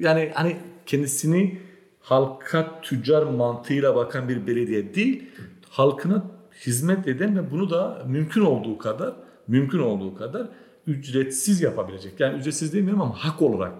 Yani 0.00 0.32
hani 0.34 0.56
kendisini 0.86 1.58
halka 2.00 2.80
tüccar 2.82 3.22
mantığıyla 3.22 3.96
bakan 3.96 4.28
bir 4.28 4.46
belediye 4.46 4.94
değil, 4.94 5.30
halkına 5.70 6.24
hizmet 6.66 7.08
eden 7.08 7.36
ve 7.36 7.50
bunu 7.50 7.70
da 7.70 8.02
mümkün 8.06 8.40
olduğu 8.40 8.78
kadar 8.78 9.14
mümkün 9.48 9.78
olduğu 9.78 10.14
kadar 10.14 10.48
ücretsiz 10.86 11.60
yapabilecek. 11.60 12.20
Yani 12.20 12.38
ücretsiz 12.38 12.72
demiyorum 12.72 13.00
ama 13.00 13.14
hak 13.14 13.42
olarak 13.42 13.74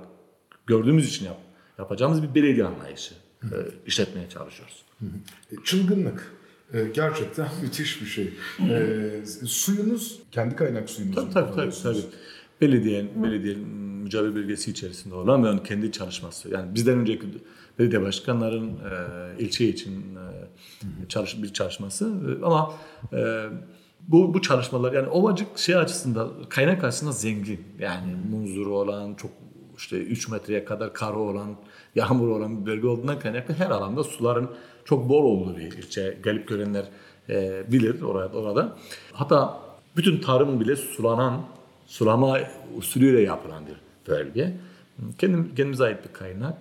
gördüğümüz 0.66 1.08
için 1.08 1.26
yap, 1.26 1.38
yapacağımız 1.78 2.22
bir 2.22 2.34
belediye 2.34 2.66
anlayışı 2.66 3.14
e, 3.42 3.56
işletmeye 3.86 4.28
çalışıyoruz. 4.28 4.84
E, 5.52 5.54
Çılgınlık. 5.64 6.32
E, 6.72 6.84
Gerçekten 6.94 7.48
müthiş 7.62 8.00
bir 8.00 8.06
şey. 8.06 8.32
E, 8.70 9.10
suyunuz 9.46 10.18
kendi 10.32 10.56
kaynak 10.56 10.90
suyunuz. 10.90 11.14
Tabii 11.14 11.34
tabii 11.34 11.54
tabii. 11.56 11.70
tabii. 11.82 12.02
Belediye, 12.60 13.06
belediyenin 13.22 13.68
mücadele 14.06 14.34
bölgesi 14.34 14.70
içerisinde 14.70 15.14
olan 15.14 15.44
ve 15.44 15.48
onun 15.48 15.58
kendi 15.58 15.92
çalışması. 15.92 16.50
Yani 16.50 16.74
bizden 16.74 16.98
önceki 16.98 17.26
belediye 17.78 18.02
başkanların 18.02 18.68
e, 18.70 18.92
ilçe 19.38 19.68
için 19.68 19.92
e, 19.92 21.08
çalış, 21.08 21.42
bir 21.42 21.52
çalışması. 21.52 22.04
E, 22.04 22.44
ama 22.44 22.74
e, 23.12 23.46
bu 24.08 24.34
bu 24.34 24.42
çalışmalar 24.42 24.92
yani 24.92 25.08
Ovacık 25.08 25.58
şey 25.58 25.76
açısından 25.76 26.30
kaynak 26.48 26.84
açısından 26.84 27.12
zengin. 27.12 27.60
Yani 27.78 28.16
muzuru 28.30 28.74
olan 28.74 29.14
çok 29.14 29.30
işte 29.78 29.96
3 29.96 30.28
metreye 30.28 30.64
kadar 30.64 30.92
karı 30.92 31.18
olan, 31.18 31.56
yağmur 31.94 32.28
olan 32.28 32.60
bir 32.60 32.66
bölge 32.66 32.86
olduğundan 32.86 33.18
kaynaklı 33.18 33.54
her 33.54 33.70
alanda 33.70 34.04
suların 34.04 34.50
çok 34.84 35.08
bol 35.08 35.24
olduğu 35.24 35.56
bir 35.56 35.62
ilçe. 35.62 36.18
Gelip 36.24 36.48
görenler 36.48 36.84
e, 37.28 37.64
bilir 37.72 38.02
orada, 38.02 38.38
orada. 38.38 38.76
Hatta 39.12 39.60
bütün 39.96 40.20
tarım 40.20 40.60
bile 40.60 40.76
sulanan, 40.76 41.42
sulama 41.86 42.38
usulüyle 42.76 43.20
yapılan 43.20 43.62
bir 43.66 43.76
bölge. 44.12 44.56
Kendim, 45.18 45.54
kendimize 45.54 45.84
ait 45.84 45.98
bir 46.08 46.12
kaynak. 46.12 46.54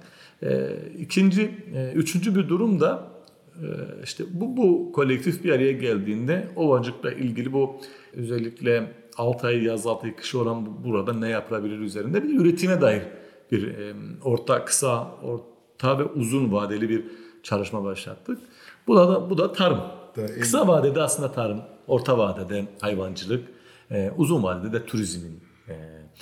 E, 0.43 0.69
ikinci, 0.99 1.51
e, 1.75 1.91
üçüncü 1.91 2.35
bir 2.35 2.49
durum 2.49 2.79
da 2.79 3.14
işte 4.03 4.23
bu, 4.31 4.57
bu 4.57 4.91
kolektif 4.91 5.43
bir 5.43 5.51
araya 5.51 5.71
geldiğinde 5.71 6.47
Ovacık'la 6.55 7.11
ilgili 7.11 7.53
bu 7.53 7.75
özellikle 8.13 8.91
6 9.17 9.47
ay 9.47 9.63
yaz 9.63 9.87
6 9.87 10.05
ay 10.05 10.15
kış 10.15 10.35
olan 10.35 10.65
bu- 10.65 10.83
burada 10.89 11.13
ne 11.13 11.29
yapılabilir 11.29 11.79
üzerinde 11.79 12.23
bir 12.23 12.39
üretime 12.39 12.81
dair 12.81 13.01
bir 13.51 13.67
e, 13.67 13.93
orta 14.23 14.65
kısa 14.65 15.11
orta 15.23 15.99
ve 15.99 16.03
uzun 16.03 16.51
vadeli 16.51 16.89
bir 16.89 17.03
çalışma 17.43 17.83
başlattık. 17.83 18.39
Bu 18.87 18.95
da 18.95 19.29
bu 19.29 19.37
da 19.37 19.53
tarım. 19.53 19.79
Da 20.17 20.25
Kısa 20.39 20.67
vadede 20.67 21.01
aslında 21.01 21.31
tarım, 21.31 21.61
orta 21.87 22.17
vadede 22.17 22.65
hayvancılık, 22.81 23.43
e, 23.91 24.11
uzun 24.17 24.43
vadede 24.43 24.73
de 24.73 24.85
turizmin. 24.85 25.39
E, 25.69 25.73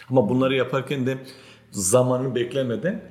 ama 0.09 0.29
bunları 0.29 0.55
yaparken 0.55 1.05
de 1.05 1.17
zamanını 1.71 2.35
beklemeden 2.35 3.01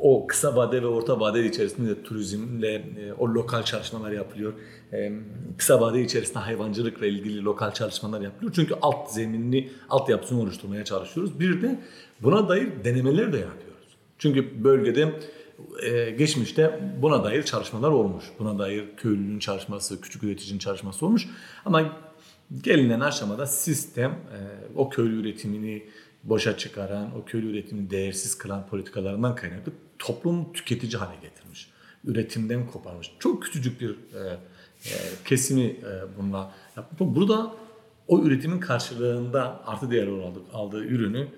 o 0.00 0.26
kısa 0.26 0.56
vade 0.56 0.82
ve 0.82 0.86
orta 0.86 1.20
vade 1.20 1.46
içerisinde 1.46 1.90
de 1.90 2.02
turizmle 2.02 2.74
e, 2.74 3.12
o 3.18 3.28
lokal 3.28 3.62
çalışmalar 3.62 4.12
yapılıyor. 4.12 4.52
E, 4.92 5.12
kısa 5.58 5.80
vade 5.80 6.02
içerisinde 6.02 6.38
hayvancılıkla 6.38 7.06
ilgili 7.06 7.44
lokal 7.44 7.70
çalışmalar 7.70 8.20
yapılıyor. 8.20 8.52
Çünkü 8.54 8.74
alt 8.82 9.12
zeminini, 9.12 9.70
altyapısını 9.88 10.40
oluşturmaya 10.40 10.84
çalışıyoruz. 10.84 11.40
Bir 11.40 11.62
de 11.62 11.80
buna 12.20 12.48
dair 12.48 12.84
denemeler 12.84 13.32
de 13.32 13.38
yapıyoruz. 13.38 13.96
Çünkü 14.18 14.64
bölgede 14.64 15.12
e, 15.82 16.10
geçmişte 16.10 16.80
buna 17.02 17.24
dair 17.24 17.42
çalışmalar 17.42 17.90
olmuş. 17.90 18.24
Buna 18.38 18.58
dair 18.58 18.84
köylünün 18.96 19.38
çalışması, 19.38 20.00
küçük 20.00 20.22
üreticinin 20.22 20.58
çalışması 20.58 21.06
olmuş. 21.06 21.28
Ama 21.64 21.96
gelinen 22.62 23.00
aşamada 23.00 23.46
sistem 23.46 24.18
o 24.76 24.88
köylü 24.88 25.20
üretimini 25.20 25.82
boşa 26.24 26.56
çıkaran, 26.56 27.18
o 27.18 27.24
köylü 27.24 27.50
üretimini 27.50 27.90
değersiz 27.90 28.38
kılan 28.38 28.66
politikalarından 28.66 29.34
kaynaklı 29.34 29.72
toplum 29.98 30.52
tüketici 30.52 30.96
hale 30.96 31.16
getirmiş. 31.22 31.70
Üretimden 32.04 32.66
koparmış. 32.66 33.12
Çok 33.18 33.42
küçücük 33.42 33.80
bir 33.80 33.90
e, 33.90 34.38
e, 34.84 34.94
kesimi 35.24 35.64
e, 35.64 36.16
bununla 36.18 36.54
yapmış. 36.76 37.00
Burada 37.00 37.54
o 38.08 38.22
üretimin 38.22 38.60
karşılığında 38.60 39.62
artı 39.66 39.90
değer 39.90 40.06
olarak 40.06 40.36
aldığı 40.52 40.84
ürünü 40.84 41.28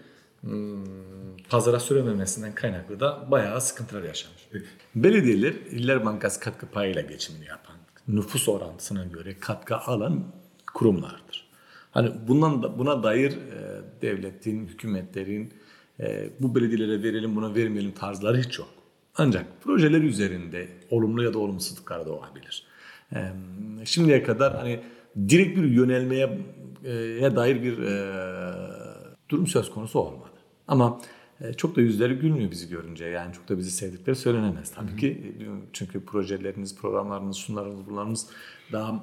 hmm, 0.40 1.37
pazara 1.49 1.81
sürememesinden 1.81 2.55
kaynaklı 2.55 3.01
da 3.01 3.31
bayağı 3.31 3.61
sıkıntılar 3.61 4.03
yaşamış. 4.03 4.49
Belediyeler 4.94 5.53
İller 5.53 6.05
Bankası 6.05 6.40
katkı 6.40 6.66
payıyla 6.66 7.03
geçimini 7.03 7.44
yapan, 7.44 7.77
nüfus 8.09 8.49
orantısına 8.49 9.05
göre 9.05 9.38
katkı 9.40 9.77
alan 9.77 10.25
kurumlardır. 10.75 11.54
Hani 11.95 12.13
bundan 12.29 12.63
da, 12.63 12.79
buna 12.79 13.03
dair 13.03 13.31
e, 13.31 13.83
devletin, 14.03 14.67
hükümetlerin 14.67 15.53
e, 16.01 16.31
bu 16.41 16.55
belediyelere 16.55 17.03
verelim 17.03 17.37
buna 17.37 17.55
vermeyelim 17.55 17.93
tarzları 17.93 18.39
hiç 18.39 18.59
yok. 18.59 18.69
Ancak 19.17 19.63
projeler 19.63 20.01
üzerinde 20.01 20.69
olumlu 20.91 21.23
ya 21.23 21.35
da 21.35 21.39
olumsuzluklar 21.39 22.07
da 22.07 22.13
olabilir. 22.13 22.67
E, 23.13 23.19
şimdiye 23.85 24.23
kadar 24.23 24.57
hani 24.57 24.81
direkt 25.29 25.59
bir 25.59 25.65
yönelmeye 25.65 26.39
e, 26.85 27.37
dair 27.37 27.63
bir 27.63 27.79
e, 27.79 28.15
durum 29.29 29.47
söz 29.47 29.71
konusu 29.71 29.99
olmadı. 29.99 30.31
Ama 30.69 31.01
e, 31.41 31.53
çok 31.53 31.77
da 31.77 31.81
yüzleri 31.81 32.15
gülmüyor 32.15 32.51
bizi 32.51 32.69
görünce. 32.69 33.05
Yani 33.05 33.33
çok 33.33 33.49
da 33.49 33.59
bizi 33.59 33.71
sevdikleri 33.71 34.17
söylenemez 34.17 34.71
tabii 34.71 34.97
ki. 34.97 35.09
E, 35.09 35.45
Çünkü 35.73 36.05
projeleriniz, 36.05 36.77
programlarınız, 36.77 37.37
sunlarınız, 37.37 37.87
bunlarımız 37.87 38.27
daha 38.73 38.93
mm, 38.93 39.01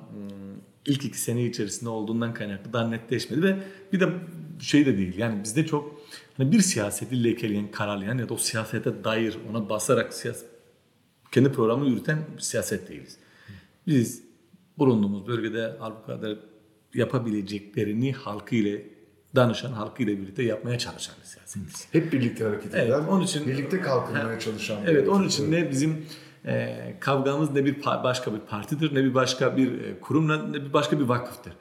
ilk 0.85 1.05
iki 1.05 1.19
sene 1.21 1.45
içerisinde 1.45 1.89
olduğundan 1.89 2.33
kaynaklı 2.33 2.73
daha 2.73 2.87
netleşmedi 2.87 3.43
ve 3.43 3.55
bir 3.93 3.99
de 3.99 4.09
şey 4.59 4.85
de 4.85 4.97
değil. 4.97 5.17
Yani 5.17 5.43
bizde 5.43 5.65
çok 5.65 6.01
hani 6.37 6.51
bir 6.51 6.59
siyaseti 6.61 7.23
lekeleyen, 7.23 7.71
karalayan 7.71 8.17
ya 8.17 8.29
da 8.29 8.33
o 8.33 8.37
siyasete 8.37 9.03
dair 9.03 9.37
ona 9.49 9.69
basarak 9.69 10.13
siyaset, 10.13 10.45
kendi 11.31 11.51
programını 11.51 11.89
yürüten 11.89 12.19
bir 12.37 12.41
siyaset 12.41 12.89
değiliz. 12.89 13.17
Biz 13.87 14.23
bulunduğumuz 14.77 15.27
bölgede 15.27 15.75
halbuki 15.79 16.39
yapabileceklerini 16.93 18.13
halkı 18.13 18.55
ile 18.55 18.85
danışan, 19.35 19.71
halkı 19.71 20.03
ile 20.03 20.17
birlikte 20.19 20.43
yapmaya 20.43 20.77
çalışan 20.79 21.15
bir 21.21 21.27
siyasetiz. 21.27 21.87
Hep 21.91 22.13
birlikte 22.13 22.43
hareket 22.43 22.75
Evet, 22.75 22.87
eden, 22.89 22.99
onun 23.07 23.23
için- 23.23 23.47
birlikte 23.47 23.81
kalkınmaya 23.81 24.39
çalışan. 24.39 24.81
Evet, 24.87 25.07
onun 25.09 25.27
için 25.27 25.51
ne 25.51 25.71
bizim 25.71 26.05
e, 26.45 26.77
kavgamız 26.99 27.51
ne 27.51 27.65
bir 27.65 27.85
başka 27.85 28.33
bir 28.33 28.39
partidir, 28.39 28.95
ne 28.95 29.03
bir 29.03 29.13
başka 29.13 29.57
bir 29.57 29.81
e, 29.81 29.99
kurum, 29.99 30.53
ne 30.53 30.53
bir 30.53 30.73
başka 30.73 30.99
bir 30.99 31.03
vakıftır. 31.03 31.53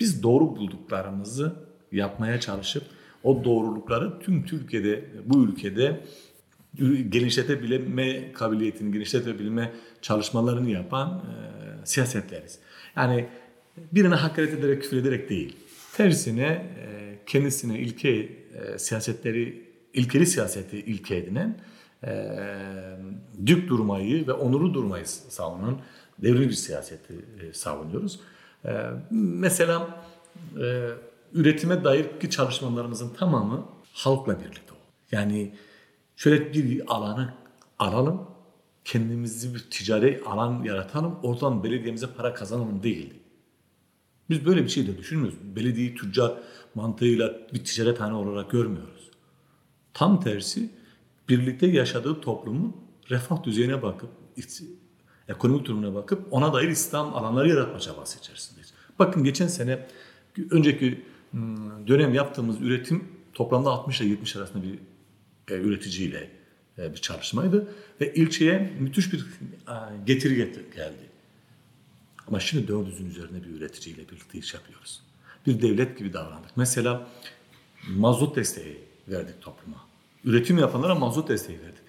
Biz 0.00 0.22
doğru 0.22 0.56
bulduklarımızı 0.56 1.54
yapmaya 1.92 2.40
çalışıp 2.40 2.82
o 3.24 3.44
doğrulukları 3.44 4.20
tüm 4.20 4.44
Türkiye'de, 4.44 5.04
bu 5.24 5.44
ülkede 5.44 6.00
genişletebilme 7.08 8.32
kabiliyetini, 8.32 8.92
genişletebilme 8.92 9.72
çalışmalarını 10.02 10.70
yapan 10.70 11.08
e, 11.10 11.86
siyasetleriz. 11.86 12.58
Yani 12.96 13.26
birine 13.92 14.14
hakaret 14.14 14.54
ederek, 14.54 14.82
küfür 14.82 14.96
ederek 14.96 15.30
değil. 15.30 15.56
Tersine 15.96 16.42
e, 16.42 17.18
kendisine 17.26 17.78
ilke 17.78 18.10
e, 18.10 18.28
siyasetleri, 18.78 19.62
ilkeli 19.94 20.26
siyaseti 20.26 20.78
ilke 20.78 21.16
edinen, 21.16 21.58
e, 22.04 22.36
dük 23.46 23.68
durmayı 23.68 24.26
ve 24.26 24.32
onuru 24.32 24.74
durmayı 24.74 25.06
savunan 25.06 25.80
devrimci 26.18 26.56
siyaseti 26.56 27.14
e, 27.40 27.52
savunuyoruz. 27.52 28.20
E, 28.64 28.90
mesela 29.10 30.04
e, 30.60 30.90
üretime 31.32 31.84
dair 31.84 32.20
ki 32.20 32.30
çalışmalarımızın 32.30 33.14
tamamı 33.14 33.66
halkla 33.92 34.40
birlikte. 34.40 34.74
Yani 35.12 35.54
şöyle 36.16 36.52
bir 36.52 36.94
alanı 36.94 37.34
alalım, 37.78 38.26
kendimizi 38.84 39.54
bir 39.54 39.70
ticari 39.70 40.22
alan 40.26 40.62
yaratalım, 40.62 41.18
oradan 41.22 41.64
belediyemize 41.64 42.06
para 42.06 42.34
kazanalım 42.34 42.82
değil. 42.82 43.14
Biz 44.30 44.46
böyle 44.46 44.64
bir 44.64 44.68
şey 44.68 44.86
de 44.86 44.98
düşünmüyoruz. 44.98 45.38
Belediyeyi 45.56 45.94
tüccar 45.94 46.32
mantığıyla 46.74 47.38
bir 47.52 47.64
ticarethane 47.64 48.14
olarak 48.14 48.50
görmüyoruz. 48.50 49.10
Tam 49.94 50.20
tersi 50.20 50.70
birlikte 51.30 51.66
yaşadığı 51.66 52.20
toplumun 52.20 52.76
refah 53.10 53.42
düzeyine 53.42 53.82
bakıp, 53.82 54.10
ekonomik 55.28 55.66
durumuna 55.66 55.94
bakıp 55.94 56.26
ona 56.30 56.52
dair 56.52 56.68
İslam 56.68 57.14
alanları 57.14 57.48
yaratma 57.48 57.80
çabası 57.80 58.18
içerisindeyiz. 58.18 58.72
Bakın 58.98 59.24
geçen 59.24 59.46
sene 59.46 59.86
önceki 60.50 61.04
hmm, 61.30 61.86
dönem 61.86 62.14
yaptığımız 62.14 62.60
üretim 62.60 63.08
toplamda 63.34 63.70
60 63.70 64.00
ile 64.00 64.08
70 64.08 64.36
arasında 64.36 64.62
bir 64.62 64.78
e, 65.54 65.58
üreticiyle 65.60 66.30
e, 66.78 66.92
bir 66.92 66.98
çalışmaydı 66.98 67.68
ve 68.00 68.14
ilçeye 68.14 68.72
müthiş 68.78 69.12
bir 69.12 69.20
e, 69.20 69.74
getiri 70.06 70.36
geldi. 70.76 71.10
Ama 72.28 72.40
şimdi 72.40 72.72
400'ün 72.72 73.10
üzerinde 73.10 73.44
bir 73.44 73.50
üreticiyle 73.50 74.08
birlikte 74.08 74.38
iş 74.38 74.54
yapıyoruz. 74.54 75.02
Bir 75.46 75.62
devlet 75.62 75.98
gibi 75.98 76.12
davrandık. 76.12 76.56
Mesela 76.56 77.08
mazot 77.88 78.36
desteği 78.36 78.78
verdik 79.08 79.42
topluma. 79.42 79.89
Üretim 80.24 80.58
yapanlara 80.58 80.94
mazot 80.94 81.28
desteği 81.28 81.60
verdik. 81.60 81.80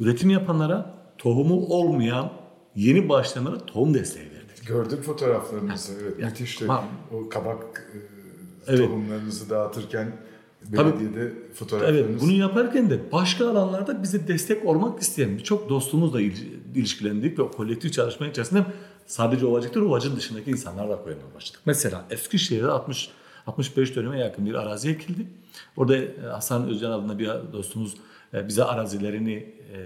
Üretim 0.00 0.30
yapanlara 0.30 0.94
tohumu 1.18 1.66
olmayan 1.66 2.32
yeni 2.76 3.08
başlayanlara 3.08 3.66
tohum 3.66 3.94
desteği 3.94 4.24
verdik. 4.24 4.66
Gördüm 4.66 4.98
fotoğraflarınızı. 5.02 5.92
Evet, 6.02 6.18
Ya, 6.20 6.26
müthişti. 6.28 6.64
ma- 6.64 6.82
O 7.12 7.28
kabak 7.28 7.90
e, 7.94 7.98
Evet. 8.72 8.86
tohumlarınızı 8.88 9.50
dağıtırken 9.50 10.12
belediyede 10.72 11.20
Evet, 11.20 11.54
fotoğraflarınız. 11.54 12.22
bunu 12.22 12.32
yaparken 12.32 12.90
de 12.90 13.12
başka 13.12 13.50
alanlarda 13.50 14.02
bize 14.02 14.28
destek 14.28 14.66
olmak 14.66 15.02
isteyen 15.02 15.38
birçok 15.38 15.68
dostumuzla 15.68 16.20
il- 16.20 16.52
ilişkilendik 16.74 17.38
ve 17.38 17.42
o 17.42 17.50
kolektif 17.50 17.92
çalışma 17.92 18.26
içerisinde 18.26 18.64
sadece 19.06 19.46
ovacıktır, 19.46 19.82
ovacın 19.82 20.16
dışındaki 20.16 20.50
insanlar 20.50 20.88
da 20.90 20.96
koymaya 21.02 21.34
başladık. 21.34 21.60
Mesela 21.66 22.04
Eskişehir'de 22.10 22.66
60 22.66 23.10
65 23.46 23.96
döneme 23.96 24.18
yakın 24.18 24.46
bir 24.46 24.54
arazi 24.54 24.90
ekildi. 24.90 25.26
Orada 25.76 25.96
e, 25.96 26.20
Hasan 26.32 26.68
Özcan 26.68 26.90
adında 26.90 27.18
bir 27.18 27.28
dostumuz 27.52 27.94
e, 28.34 28.48
bize 28.48 28.64
arazilerini 28.64 29.32
e, 29.32 29.78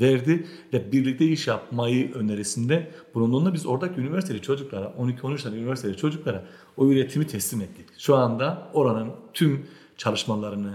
verdi 0.00 0.46
ve 0.72 0.92
birlikte 0.92 1.24
iş 1.24 1.46
yapmayı 1.46 2.14
önerisinde 2.14 2.90
bulunduğunda 3.14 3.54
biz 3.54 3.66
oradaki 3.66 4.00
üniversiteli 4.00 4.42
çocuklara, 4.42 4.84
12-13 4.84 5.42
tane 5.42 5.56
üniversiteli 5.56 5.96
çocuklara 5.96 6.44
o 6.76 6.86
üretimi 6.86 7.26
teslim 7.26 7.60
ettik. 7.60 7.86
Şu 7.98 8.16
anda 8.16 8.68
oranın 8.72 9.10
tüm 9.34 9.66
çalışmalarını 9.96 10.72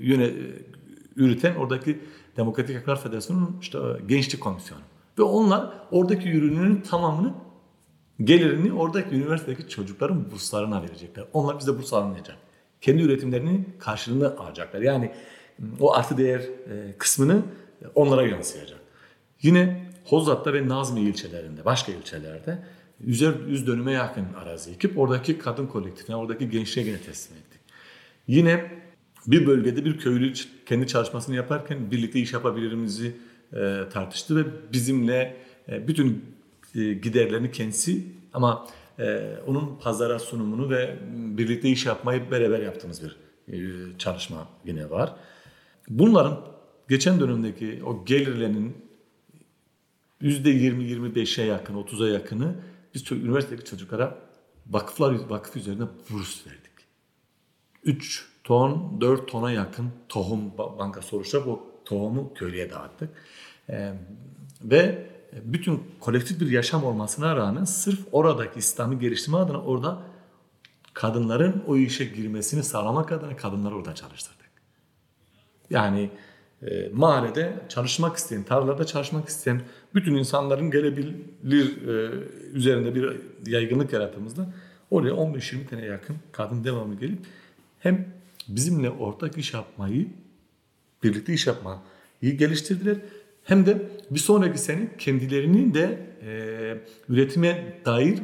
yöne, 0.00 0.30
yürüten 1.16 1.54
oradaki 1.54 2.00
Demokratik 2.36 2.76
Haklar 2.76 3.02
Federasyonu'nun 3.02 3.56
işte 3.60 3.78
gençlik 4.08 4.40
komisyonu. 4.40 4.80
Ve 5.18 5.22
onlar 5.22 5.72
oradaki 5.90 6.30
ürünün 6.30 6.80
tamamını 6.80 7.34
gelirini 8.24 8.72
oradaki 8.72 9.14
üniversitedeki 9.14 9.68
çocukların 9.68 10.30
burslarına 10.30 10.82
verecekler. 10.82 11.24
Onlar 11.32 11.58
bize 11.58 11.78
burs 11.78 11.92
almayacak. 11.92 12.36
Kendi 12.84 13.02
üretimlerinin 13.02 13.68
karşılığını 13.78 14.38
alacaklar. 14.38 14.80
Yani 14.80 15.10
o 15.80 15.94
artı 15.94 16.18
değer 16.18 16.40
e, 16.40 16.94
kısmını 16.98 17.42
onlara 17.94 18.26
yansıyacak. 18.26 18.78
Yine 19.42 19.90
Hozat'ta 20.04 20.52
ve 20.52 20.68
Nazmi 20.68 21.00
ilçelerinde, 21.00 21.64
başka 21.64 21.92
ilçelerde 21.92 22.58
yüzer 23.00 23.34
yüz 23.48 23.66
dönüme 23.66 23.92
yakın 23.92 24.26
arazi 24.42 24.70
ekip 24.70 24.98
oradaki 24.98 25.38
kadın 25.38 25.66
kolektifine, 25.66 26.16
oradaki 26.16 26.50
gençliğe 26.50 26.86
yine 26.86 26.98
teslim 26.98 27.36
ettik. 27.36 27.60
Yine 28.26 28.70
bir 29.26 29.46
bölgede 29.46 29.84
bir 29.84 29.98
köylü 29.98 30.32
kendi 30.66 30.86
çalışmasını 30.86 31.36
yaparken 31.36 31.90
birlikte 31.90 32.20
iş 32.20 32.32
yapabilirimizi 32.32 33.16
e, 33.52 33.80
tartıştı 33.92 34.36
ve 34.36 34.72
bizimle 34.72 35.36
e, 35.68 35.88
bütün 35.88 36.24
giderlerini 36.74 37.50
kendisi 37.50 38.04
ama 38.32 38.66
e, 38.98 39.36
onun 39.46 39.78
pazara 39.82 40.18
sunumunu 40.18 40.70
ve 40.70 40.98
birlikte 41.12 41.68
iş 41.68 41.86
yapmayı 41.86 42.30
beraber 42.30 42.60
yaptığımız 42.60 43.02
bir 43.02 43.16
e, 43.48 43.58
çalışma 43.98 44.48
yine 44.64 44.90
var. 44.90 45.16
Bunların 45.88 46.40
geçen 46.88 47.20
dönemdeki 47.20 47.82
o 47.86 48.04
gelirlerinin 48.04 48.76
%20-25'e 50.22 51.44
yakın, 51.44 51.74
30'a 51.74 52.08
yakını 52.08 52.54
biz 52.94 53.02
ço- 53.02 53.20
üniversitedeki 53.20 53.70
çocuklara 53.70 54.18
vakıflar 54.66 55.14
vakıf 55.28 55.56
üzerine 55.56 55.84
burs 56.10 56.46
verdik. 56.46 56.72
3 57.84 58.28
ton, 58.44 59.00
4 59.00 59.28
tona 59.28 59.52
yakın 59.52 59.90
tohum 60.08 60.48
ba- 60.58 60.78
bankası 60.78 61.16
oluşturarak 61.16 61.48
o 61.48 61.66
tohumu 61.84 62.34
köylüye 62.34 62.70
dağıttık. 62.70 63.10
Ee, 63.70 63.92
ve 64.62 65.06
bütün 65.44 65.82
kolektif 66.00 66.40
bir 66.40 66.50
yaşam 66.50 66.84
olmasına 66.84 67.36
rağmen 67.36 67.64
sırf 67.64 68.00
oradaki 68.12 68.58
İslam'ı 68.58 68.94
geliştirme 68.94 69.38
adına 69.38 69.62
orada 69.62 69.98
kadınların 70.94 71.62
o 71.66 71.76
işe 71.76 72.04
girmesini 72.04 72.62
sağlamak 72.62 73.12
adına 73.12 73.36
kadınları 73.36 73.74
orada 73.74 73.94
çalıştırdık. 73.94 74.50
Yani 75.70 76.10
e, 76.62 76.88
mahallede 76.92 77.54
çalışmak 77.68 78.16
isteyen, 78.16 78.42
tarlalarda 78.42 78.84
çalışmak 78.84 79.28
isteyen 79.28 79.60
bütün 79.94 80.14
insanların 80.14 80.70
gelebilir 80.70 81.86
e, 81.88 82.14
üzerinde 82.52 82.94
bir 82.94 83.20
yaygınlık 83.46 83.92
yarattığımızda 83.92 84.46
oraya 84.90 85.10
15-20 85.10 85.66
tane 85.66 85.84
yakın 85.84 86.16
kadın 86.32 86.64
devamlı 86.64 86.94
gelip 86.94 87.18
hem 87.78 88.08
bizimle 88.48 88.90
ortak 88.90 89.38
iş 89.38 89.54
yapmayı, 89.54 90.08
birlikte 91.02 91.32
iş 91.32 91.46
yapmayı 91.46 91.78
geliştirdiler. 92.22 92.96
Hem 93.44 93.66
de 93.66 93.88
bir 94.10 94.18
sonraki 94.18 94.58
sene 94.58 94.88
kendilerinin 94.98 95.74
de 95.74 96.06
e, 96.22 97.12
üretime 97.12 97.80
dair 97.84 98.18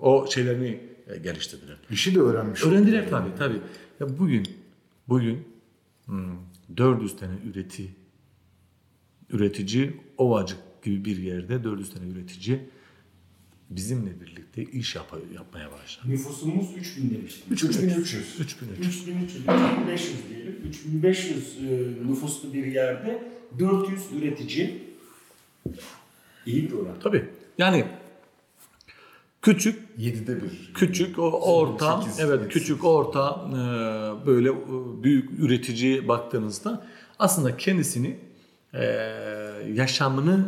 o 0.00 0.26
şeylerini 0.30 0.80
e, 1.06 1.18
geliştirdiler. 1.18 1.76
İşi 1.90 2.14
de 2.14 2.20
öğrenmiş. 2.20 2.64
Öğrendiler 2.64 3.10
tabii 3.10 3.34
tabii. 3.38 3.60
Ya 4.00 4.18
bugün 4.18 4.46
bugün 5.08 5.44
hmm, 6.06 6.36
400 6.76 7.16
tane 7.16 7.32
üreti 7.50 7.94
üretici 9.30 10.00
Ovacık 10.18 10.58
gibi 10.82 11.04
bir 11.04 11.16
yerde 11.16 11.64
400 11.64 11.94
tane 11.94 12.08
üretici 12.10 12.60
bizimle 13.70 14.20
birlikte 14.20 14.62
iş 14.64 14.94
yap 14.94 15.14
yapmaya 15.34 15.72
başladı. 15.72 16.06
Nüfusumuz 16.10 16.66
3000 16.76 17.10
demiştim. 17.10 17.52
3300. 17.52 18.40
3300. 18.40 18.40
3300, 18.40 19.36
3500 19.36 20.28
diyelim. 20.30 20.56
3500 20.68 21.58
e, 21.58 22.10
nüfuslu 22.10 22.52
bir 22.54 22.66
yerde 22.66 23.22
400 23.58 24.00
üretici. 24.12 24.82
İyi 26.46 26.70
bir 26.70 26.72
oran. 26.72 26.94
Tabii. 27.02 27.24
Yani 27.58 27.84
küçük 29.42 29.84
Yedide 29.98 30.36
bir. 30.42 30.70
Küçük, 30.74 31.18
o 31.18 31.30
orta, 31.30 32.02
Sekiz, 32.02 32.20
evet 32.20 32.40
sekiz. 32.42 32.54
küçük, 32.54 32.84
orta, 32.84 33.48
e, 33.50 33.56
böyle 34.26 34.48
e, 34.48 34.54
büyük 35.02 35.30
üretici 35.38 36.08
baktığınızda 36.08 36.86
aslında 37.18 37.56
kendisini 37.56 38.16
e, 38.74 38.84
yaşamını 39.74 40.46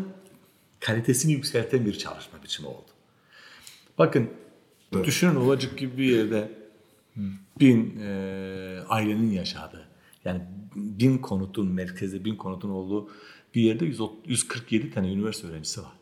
kalitesini 0.80 1.32
yükselten 1.32 1.86
bir 1.86 1.98
çalışma 1.98 2.42
biçimi 2.42 2.68
oldu. 2.68 2.86
Bakın 3.98 4.30
düşünün 5.04 5.34
Ovacık 5.34 5.78
gibi 5.78 5.98
bir 5.98 6.16
yerde 6.16 6.52
bin 7.60 8.00
e, 8.00 8.80
ailenin 8.88 9.30
yaşadığı 9.30 9.88
yani 10.24 10.42
bin 10.76 11.18
konutun 11.18 11.68
merkezde 11.68 12.24
bin 12.24 12.36
konutun 12.36 12.70
olduğu 12.70 13.10
bir 13.54 13.62
yerde 13.62 13.84
130 13.84 14.18
147 14.26 14.90
tane 14.90 15.12
üniversite 15.12 15.48
öğrencisi 15.48 15.80
var. 15.80 15.92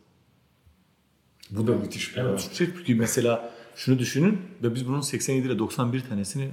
Bu 1.50 1.66
da 1.66 1.76
müthiş 1.76 2.16
bir 2.16 2.20
evet. 2.20 2.50
Çünkü 2.54 2.94
mesela 2.94 3.52
şunu 3.76 3.98
düşünün 3.98 4.40
ve 4.62 4.74
biz 4.74 4.88
bunun 4.88 5.00
87 5.00 5.46
ile 5.46 5.59
91 5.59 6.00
tanesini 6.00 6.50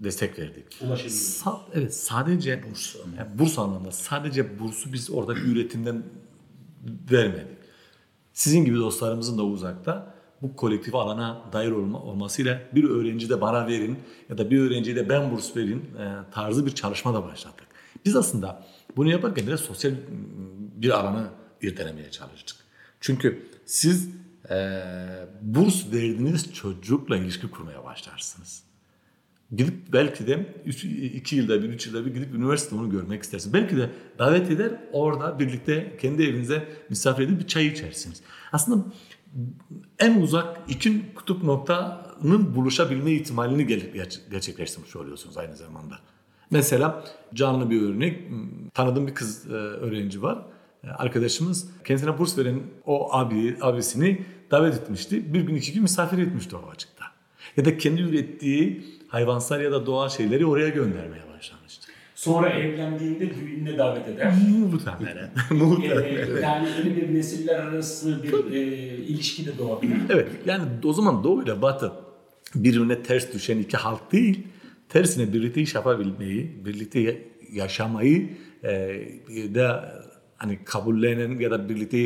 destek 0.00 0.38
verdik. 0.38 0.64
Ulaşabilir. 0.82 1.14
Sa- 1.14 1.60
evet 1.74 1.94
sadece 1.94 2.62
burs, 2.70 2.96
yani 3.18 3.38
burs 3.38 3.58
anlamında 3.58 3.92
sadece 3.92 4.58
bursu 4.58 4.92
biz 4.92 5.10
oradaki 5.10 5.40
üretimden 5.40 6.02
vermedik. 7.12 7.58
Sizin 8.32 8.64
gibi 8.64 8.76
dostlarımızın 8.76 9.38
da 9.38 9.42
uzakta 9.44 10.19
bu 10.42 10.56
kolektif 10.56 10.94
alana 10.94 11.42
dair 11.52 11.70
olma, 11.70 12.02
olmasıyla 12.02 12.62
bir 12.74 12.84
öğrenci 12.84 13.28
de 13.28 13.40
bana 13.40 13.66
verin 13.66 13.98
ya 14.28 14.38
da 14.38 14.50
bir 14.50 14.60
öğrenciye 14.60 14.96
de 14.96 15.08
ben 15.08 15.30
burs 15.30 15.56
verin 15.56 15.78
e, 15.78 16.32
tarzı 16.32 16.66
bir 16.66 16.70
çalışma 16.70 17.14
da 17.14 17.24
başlattık. 17.24 17.66
Biz 18.04 18.16
aslında 18.16 18.64
bunu 18.96 19.10
yaparken 19.10 19.46
biraz 19.46 19.60
sosyal 19.60 19.92
bir 20.76 20.90
alanı 20.90 21.26
irdelemeye 21.62 22.10
çalıştık. 22.10 22.56
Çünkü 23.00 23.46
siz 23.66 24.08
e, 24.50 24.82
burs 25.42 25.86
verdiğiniz 25.92 26.54
çocukla 26.54 27.16
ilişki 27.16 27.50
kurmaya 27.50 27.84
başlarsınız. 27.84 28.62
Gidip 29.56 29.92
belki 29.92 30.26
de 30.26 30.54
2 31.14 31.36
yılda 31.36 31.62
bir, 31.62 31.68
3 31.68 31.86
yılda 31.86 32.06
bir 32.06 32.14
gidip 32.14 32.34
üniversitede 32.34 32.80
onu 32.80 32.90
görmek 32.90 33.22
istersiniz. 33.22 33.54
Belki 33.54 33.76
de 33.76 33.90
davet 34.18 34.50
eder 34.50 34.72
orada 34.92 35.38
birlikte 35.38 35.96
kendi 36.00 36.22
evinize 36.22 36.68
misafir 36.90 37.22
edip 37.22 37.40
bir 37.40 37.46
çay 37.46 37.66
içersiniz. 37.66 38.20
Aslında 38.52 38.84
en 39.98 40.20
uzak 40.20 40.60
iki 40.68 41.14
kutup 41.14 41.42
noktanın 41.42 42.54
buluşabilme 42.54 43.12
ihtimalini 43.12 43.66
gerçekleştirmiş 44.30 44.96
oluyorsunuz 44.96 45.36
aynı 45.38 45.56
zamanda. 45.56 45.98
Mesela 46.50 47.04
canlı 47.34 47.70
bir 47.70 47.82
örnek. 47.82 48.20
Tanıdığım 48.74 49.06
bir 49.06 49.14
kız 49.14 49.46
e, 49.46 49.52
öğrenci 49.52 50.22
var. 50.22 50.38
E, 50.84 50.88
Arkadaşımız 50.88 51.70
kendisine 51.84 52.18
burs 52.18 52.38
veren 52.38 52.60
o 52.86 53.12
abi 53.12 53.56
abisini 53.60 54.24
davet 54.50 54.74
etmişti. 54.74 55.34
Bir 55.34 55.40
gün 55.40 55.54
iki 55.54 55.72
gün 55.72 55.82
misafir 55.82 56.18
etmişti 56.18 56.56
o 56.56 56.70
açıkta. 56.70 57.04
Ya 57.56 57.64
da 57.64 57.78
kendi 57.78 58.02
ürettiği 58.02 58.84
hayvansal 59.08 59.60
ya 59.60 59.72
da 59.72 59.86
doğal 59.86 60.08
şeyleri 60.08 60.46
oraya 60.46 60.68
göndermeye 60.68 61.22
başlamıştı. 61.36 61.79
Sonra 62.20 62.48
evlendiğinde 62.48 63.34
düğününe 63.34 63.78
davet 63.78 64.08
eder. 64.08 64.32
Muhtemelen. 64.72 65.30
Muhtemelen. 65.50 66.36
Ee, 66.36 66.40
yani 66.42 66.68
öyle 66.78 66.96
bir 66.96 67.14
nesiller 67.14 67.58
arası 67.58 68.22
bir 68.22 68.54
e, 68.54 68.62
ilişki 68.96 69.46
de 69.46 69.58
doğabilir. 69.58 69.96
Evet 70.10 70.28
yani 70.46 70.64
o 70.84 70.92
zaman 70.92 71.24
Doğu 71.24 71.42
ile 71.42 71.62
Batı 71.62 71.92
birbirine 72.54 73.02
ters 73.02 73.32
düşen 73.32 73.58
iki 73.58 73.76
halk 73.76 74.12
değil, 74.12 74.46
tersine 74.88 75.32
birlikte 75.32 75.60
iş 75.60 75.74
yapabilmeyi, 75.74 76.64
birlikte 76.64 77.22
yaşamayı 77.52 78.30
e, 78.62 78.70
da 79.54 79.94
hani 80.36 80.58
kabullenen 80.64 81.38
ya 81.38 81.50
da 81.50 81.68
birlikte 81.68 81.98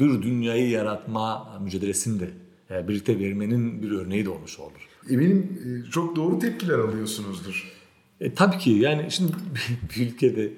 bir 0.00 0.22
dünyayı 0.22 0.70
yaratma 0.70 1.58
mücadelesinde 1.62 2.28
e, 2.70 2.88
birlikte 2.88 3.18
vermenin 3.18 3.82
bir 3.82 3.90
örneği 3.90 4.24
de 4.24 4.30
olmuş 4.30 4.58
olur. 4.58 4.88
Eminim 5.10 5.58
e, 5.86 5.90
çok 5.90 6.16
doğru 6.16 6.38
tepkiler 6.38 6.78
alıyorsunuzdur. 6.78 7.79
E, 8.20 8.34
tabii 8.34 8.58
ki 8.58 8.70
yani 8.70 9.10
şimdi 9.10 9.32
bir 9.96 10.06
ülkede 10.06 10.52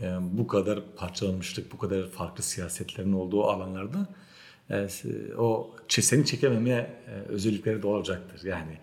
e, 0.00 0.16
bu 0.20 0.46
kadar 0.46 0.80
parçalanmışlık, 0.96 1.72
bu 1.72 1.78
kadar 1.78 2.10
farklı 2.10 2.42
siyasetlerin 2.42 3.12
olduğu 3.12 3.44
alanlarda 3.44 4.08
e, 4.70 4.88
o 5.38 5.76
seni 5.88 6.26
çekememe 6.26 6.70
e, 6.70 7.12
özellikleri 7.28 7.82
de 7.82 7.86
olacaktır. 7.86 8.48
Yani 8.48 8.78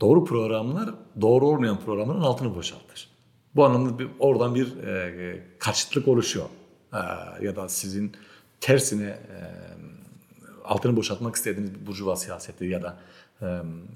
doğru 0.00 0.24
programlar, 0.24 0.94
doğru 1.20 1.46
olmayan 1.46 1.80
programların 1.80 2.20
altını 2.20 2.54
boşaltır. 2.54 3.08
Bu 3.56 3.64
anlamda 3.64 3.98
bir, 3.98 4.08
oradan 4.18 4.54
bir 4.54 4.76
e, 4.76 5.42
karşıtlık 5.58 6.08
oluşuyor. 6.08 6.46
E, 6.92 6.98
ya 7.44 7.56
da 7.56 7.68
sizin 7.68 8.12
tersine 8.60 9.06
e, 9.06 9.38
altını 10.64 10.96
boşaltmak 10.96 11.36
istediğiniz 11.36 11.86
burjuva 11.86 12.16
siyaseti 12.16 12.64
ya 12.64 12.82
da 12.82 12.98
e, 13.42 13.46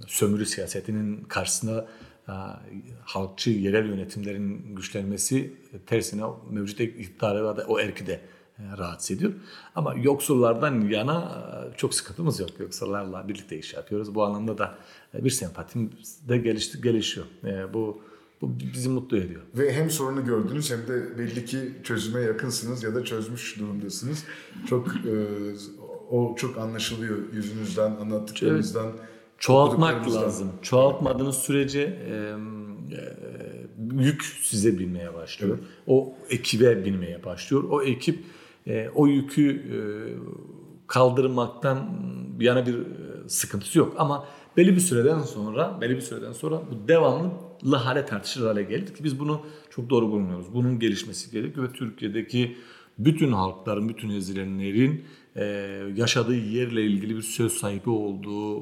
sömürü 0.07 0.46
siyasetinin 0.46 1.24
karşısında 1.24 1.88
halkçı 3.05 3.51
yerel 3.51 3.87
yönetimlerin 3.87 4.75
güçlenmesi 4.77 5.53
tersine 5.87 6.23
mevcut 6.51 6.81
iktidarı 6.81 7.57
da 7.57 7.64
o 7.69 7.81
erki 7.81 8.07
de 8.07 8.21
e, 8.59 8.79
rahatsız 8.79 9.17
ediyor. 9.17 9.33
Ama 9.75 9.95
yoksullardan 9.95 10.81
yana 10.81 11.45
e, 11.75 11.77
çok 11.77 11.95
sıkıntımız 11.95 12.41
yok. 12.41 12.51
Yoksullarla 12.61 13.29
birlikte 13.29 13.59
iş 13.59 13.75
yapıyoruz. 13.75 14.14
Bu 14.14 14.25
anlamda 14.25 14.59
da 14.59 14.79
e, 15.14 15.25
bir 15.25 15.31
sempatim 15.31 15.91
de 16.29 16.38
gelişti, 16.38 16.81
gelişiyor. 16.81 17.27
Bu 17.75 18.03
bu 18.41 18.53
bizi 18.75 18.88
mutlu 18.88 19.17
ediyor. 19.17 19.43
Ve 19.55 19.73
hem 19.73 19.91
sorunu 19.91 20.25
gördünüz 20.25 20.71
hem 20.71 20.87
de 20.87 21.19
belli 21.19 21.45
ki 21.45 21.59
çözüme 21.85 22.21
yakınsınız 22.21 22.83
ya 22.83 22.95
da 22.95 23.05
çözmüş 23.05 23.59
durumdasınız. 23.59 24.25
Çok 24.69 24.88
e, 24.88 25.27
o 26.11 26.37
çok 26.37 26.59
anlaşılıyor 26.59 27.33
yüzünüzden, 27.33 27.91
anlattıklarınızdan. 27.91 28.87
Evet. 28.87 29.01
Çoğaltmak 29.38 30.11
lazım. 30.14 30.53
Çoğaltmadığınız 30.62 31.37
sürece 31.37 31.81
e, 31.81 32.14
e, 32.92 34.05
yük 34.05 34.22
size 34.22 34.79
binmeye 34.79 35.14
başlıyor. 35.14 35.59
Evet. 35.59 35.68
O 35.87 36.14
ekibe 36.31 36.85
binmeye 36.85 37.24
başlıyor. 37.24 37.64
O 37.70 37.83
ekip 37.83 38.24
e, 38.66 38.88
o 38.94 39.07
yükü 39.07 39.51
e, 39.51 39.79
kaldırmaktan 40.87 41.90
yana 42.40 42.66
bir 42.66 42.77
sıkıntısı 43.27 43.79
yok. 43.79 43.94
Ama 43.98 44.24
belli 44.57 44.77
bir 44.77 44.81
süreden 44.81 45.20
sonra, 45.20 45.79
belli 45.81 45.96
bir 45.96 46.01
süreden 46.01 46.33
sonra 46.33 46.57
bu 46.57 46.88
devamlı 46.88 47.77
hale 47.77 48.07
tartışılır 48.07 48.46
hale 48.46 48.62
geldi 48.62 48.94
ki 48.94 49.05
biz 49.05 49.20
bunu 49.20 49.40
çok 49.70 49.90
doğru 49.90 50.11
bulmuyoruz. 50.11 50.46
Bunun 50.55 50.79
gelişmesi 50.79 51.31
gerekiyor 51.31 51.68
ve 51.68 51.72
Türkiye'deki 51.72 52.57
bütün 52.98 53.33
halkların, 53.33 53.88
bütün 53.88 54.11
ezilenlerin 54.11 54.90
e, 54.94 55.28
yaşadığı 55.96 56.37
yerle 56.37 56.87
ilgili 56.87 57.16
bir 57.16 57.22
söz 57.22 57.53
sahibi 57.53 57.90
olduğu 57.90 58.59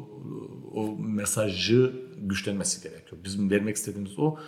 o 0.74 0.96
mesajı 0.98 1.92
güçlenmesi 2.22 2.82
gerekiyor. 2.82 3.24
Bizim 3.24 3.50
vermek 3.50 3.76
istediğimiz 3.76 4.18
o 4.18 4.38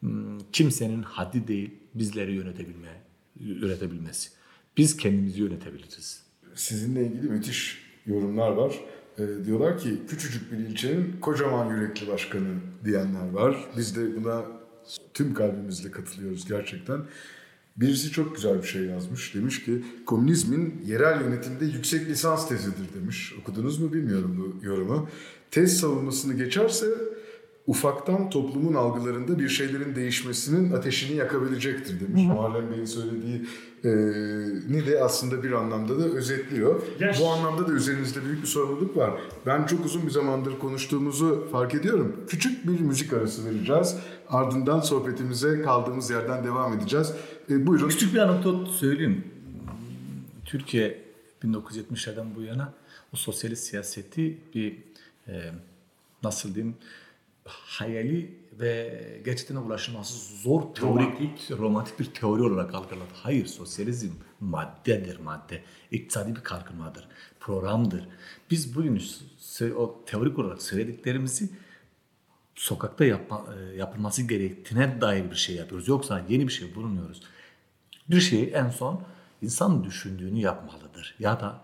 hmm, 0.00 0.38
kimsenin 0.52 1.02
haddi 1.02 1.48
değil 1.48 1.70
bizleri 1.94 2.32
yönetebilme, 2.34 3.02
yönetebilmesi. 3.40 4.30
Biz 4.76 4.96
kendimizi 4.96 5.40
yönetebiliriz. 5.40 6.22
Sizinle 6.54 7.06
ilgili 7.06 7.30
müthiş 7.30 7.78
yorumlar 8.06 8.50
var. 8.50 8.74
E, 9.18 9.44
diyorlar 9.44 9.78
ki 9.78 9.98
küçücük 10.08 10.52
bir 10.52 10.58
ilçenin 10.58 11.20
kocaman 11.20 11.76
yürekli 11.76 12.08
başkanı 12.08 12.54
diyenler 12.84 13.30
var. 13.30 13.56
Biz 13.76 13.96
de 13.96 14.16
buna 14.16 14.44
tüm 15.14 15.34
kalbimizle 15.34 15.90
katılıyoruz 15.90 16.48
gerçekten. 16.48 17.00
Birisi 17.76 18.10
çok 18.10 18.34
güzel 18.34 18.62
bir 18.62 18.68
şey 18.68 18.82
yazmış. 18.82 19.34
Demiş 19.34 19.64
ki 19.64 19.84
komünizmin 20.06 20.82
yerel 20.86 21.20
yönetimde 21.20 21.64
yüksek 21.64 22.08
lisans 22.08 22.48
tezidir 22.48 22.94
demiş. 23.00 23.34
Okudunuz 23.40 23.78
mu 23.80 23.92
bilmiyorum 23.92 24.54
bu 24.62 24.66
yorumu. 24.66 25.08
Tez 25.50 25.80
savunmasını 25.80 26.34
geçerse 26.34 26.86
ufaktan 27.66 28.30
toplumun 28.30 28.74
algılarında 28.74 29.38
bir 29.38 29.48
şeylerin 29.48 29.94
değişmesinin 29.94 30.72
ateşini 30.72 31.16
yakabilecektir 31.16 32.00
demiş. 32.00 32.22
Muharrem 32.24 32.70
Bey'in 32.70 32.84
söylediği 32.84 33.46
e, 33.84 33.88
ni 34.72 34.86
de 34.86 35.04
aslında 35.04 35.42
bir 35.42 35.52
anlamda 35.52 35.98
da 35.98 36.04
özetliyor. 36.04 36.82
Yaş. 37.00 37.20
Bu 37.20 37.28
anlamda 37.28 37.68
da 37.68 37.72
üzerinizde 37.72 38.24
büyük 38.24 38.42
bir 38.42 38.46
sorumluluk 38.46 38.96
var. 38.96 39.10
Ben 39.46 39.66
çok 39.66 39.84
uzun 39.84 40.06
bir 40.06 40.10
zamandır 40.10 40.58
konuştuğumuzu 40.58 41.48
fark 41.52 41.74
ediyorum. 41.74 42.16
Küçük 42.28 42.66
bir 42.66 42.80
müzik 42.80 43.12
arası 43.12 43.44
vereceğiz. 43.44 43.96
Ardından 44.28 44.80
sohbetimize 44.80 45.62
kaldığımız 45.62 46.10
yerden 46.10 46.44
devam 46.44 46.72
edeceğiz. 46.72 47.12
E, 47.50 47.66
buyurun. 47.66 47.88
Küçük 47.88 48.14
bir 48.14 48.18
anekdot 48.18 48.68
söyleyeyim. 48.68 49.24
Türkiye 50.44 51.02
1970'lerden 51.44 52.34
bu 52.36 52.42
yana 52.42 52.72
o 53.12 53.16
sosyalist 53.16 53.64
siyaseti 53.64 54.38
bir 54.54 54.78
e, 55.28 55.52
nasıl 56.22 56.54
diyeyim 56.54 56.76
hayali 57.44 58.34
ve 58.60 59.02
gerçekten 59.24 59.56
ulaşılması 59.56 60.36
zor 60.42 60.74
teorik, 60.74 61.50
romantik 61.50 62.00
bir 62.00 62.04
teori 62.04 62.42
olarak 62.42 62.74
algıladı. 62.74 63.10
Hayır, 63.14 63.46
sosyalizm 63.46 64.10
maddedir, 64.40 65.20
madde. 65.20 65.62
İktisadi 65.90 66.36
bir 66.36 66.40
kalkınmadır, 66.40 67.08
programdır. 67.40 68.08
Biz 68.50 68.76
bugün 68.76 69.02
o 69.76 70.04
teorik 70.06 70.38
olarak 70.38 70.62
söylediklerimizi 70.62 71.48
sokakta 72.54 73.04
yapma, 73.04 73.46
e, 73.58 73.76
yapılması 73.76 74.22
gerektiğine 74.22 75.00
dair 75.00 75.30
bir 75.30 75.36
şey 75.36 75.56
yapıyoruz. 75.56 75.88
Yoksa 75.88 76.24
yeni 76.28 76.48
bir 76.48 76.52
şey 76.52 76.74
bulmuyoruz. 76.74 77.22
Bir 78.10 78.20
şeyi 78.20 78.46
en 78.46 78.70
son 78.70 79.02
insan 79.42 79.84
düşündüğünü 79.84 80.38
yapmalıdır. 80.38 81.14
Ya 81.18 81.40
da 81.40 81.60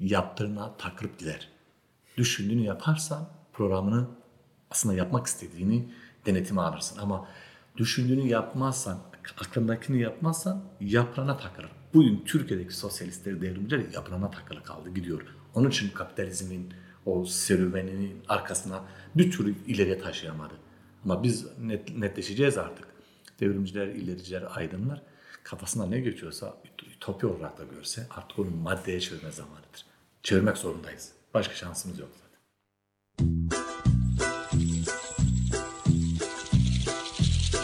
yaptığına 0.00 0.76
takılıp 0.76 1.18
gider. 1.18 1.48
Düşündüğünü 2.16 2.62
yaparsan 2.62 3.28
programını 3.52 4.06
aslında 4.70 4.94
yapmak 4.94 5.26
istediğini 5.26 5.88
denetime 6.26 6.60
alırsın. 6.60 6.98
Ama 6.98 7.28
düşündüğünü 7.76 8.28
yapmazsan, 8.28 8.98
aklındakini 9.40 10.00
yapmazsan 10.00 10.62
yaprana 10.80 11.36
takılır. 11.36 11.70
Bugün 11.94 12.24
Türkiye'deki 12.24 12.76
sosyalistleri, 12.76 13.40
devrimciler 13.40 13.82
yaprana 13.94 14.30
takılı 14.30 14.62
kaldı, 14.62 14.90
gidiyor. 14.94 15.22
Onun 15.54 15.70
için 15.70 15.90
kapitalizmin 15.90 16.74
o 17.06 17.24
serüveninin 17.24 18.22
arkasına 18.28 18.80
bir 19.14 19.30
türlü 19.30 19.54
ileriye 19.66 19.98
taşıyamadı. 19.98 20.54
Ama 21.04 21.22
biz 21.22 21.58
net, 21.58 21.96
netleşeceğiz 21.96 22.58
artık. 22.58 22.86
Devrimciler, 23.40 23.86
ilericiler, 23.86 24.44
aydınlar 24.54 25.02
kafasına 25.44 25.86
ne 25.86 26.00
geçiyorsa 26.00 26.56
ütopya 26.96 27.28
olarak 27.28 27.58
da 27.58 27.64
görse 27.64 28.06
artık 28.10 28.38
onu 28.38 28.50
maddeye 28.50 29.00
çevirme 29.00 29.32
zamanıdır. 29.32 29.86
Çevirmek 30.22 30.56
zorundayız. 30.56 31.12
Başka 31.34 31.54
şansımız 31.54 31.98
yok 31.98 32.08
zaten. 32.14 32.32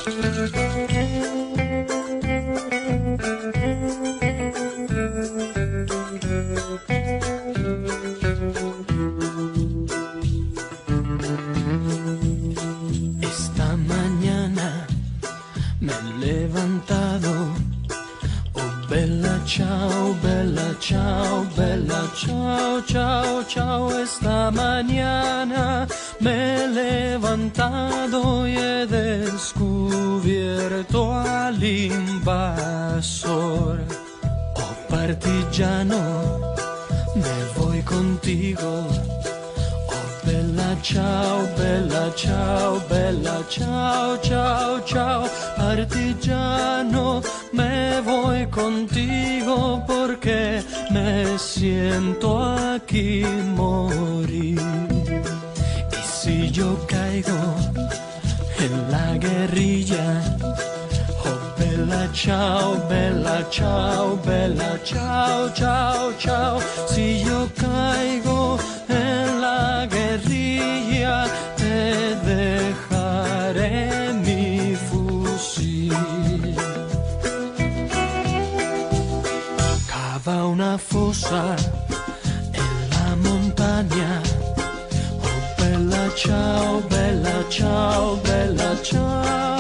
Esta 0.08 0.67
ciao, 22.88 23.44
ciao. 23.44 23.90
Esta 23.90 24.50
mañana 24.50 25.86
me 26.20 26.56
he 26.56 26.68
levantado 26.68 28.48
y 28.48 28.56
he 28.56 28.86
descubierto 28.86 29.52
al 31.14 31.62
invasor. 31.62 32.24
Oh 34.56 34.74
partigiano, 34.88 36.02
me 37.14 37.36
voy 37.56 37.82
contigo. 37.82 38.86
Oh 39.94 40.08
bella 40.24 40.70
ciao, 40.82 41.46
bella 41.58 42.10
ciao, 42.14 42.80
bella 42.88 43.38
ciao, 43.48 44.16
ciao, 44.22 44.80
ciao. 44.84 45.28
Partigiano, 45.56 47.20
me 47.52 47.67
voy 48.00 48.46
contigo 48.46 49.82
porque 49.86 50.62
me 50.90 51.38
siento 51.38 52.42
aquí 52.74 53.24
morir. 53.56 54.60
Y 55.92 56.06
si 56.06 56.50
yo 56.50 56.78
caigo 56.86 57.54
en 58.60 58.90
la 58.90 59.16
guerrilla. 59.18 60.22
Oh, 61.24 61.60
bella 61.60 62.08
ciao, 62.12 62.86
bella 62.88 63.44
ciao, 63.50 64.18
bella 64.24 64.78
ciao, 64.84 65.50
ciao, 65.54 66.12
ciao. 66.18 66.60
Si 66.88 67.24
yo 67.24 67.48
caigo 67.56 68.47
fosa 81.28 81.56
en 82.52 82.90
la 82.90 83.16
montaña. 83.16 84.22
Oh, 85.22 85.62
bella 85.62 86.10
ciao, 86.14 86.82
bella 86.88 87.44
ciao, 87.50 88.16
bella 88.24 88.76
ciao. 88.82 89.57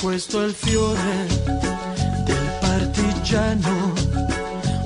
Questo 0.00 0.42
è 0.42 0.46
il 0.46 0.54
fiore 0.54 1.26
del 2.24 2.50
partigiano. 2.60 3.92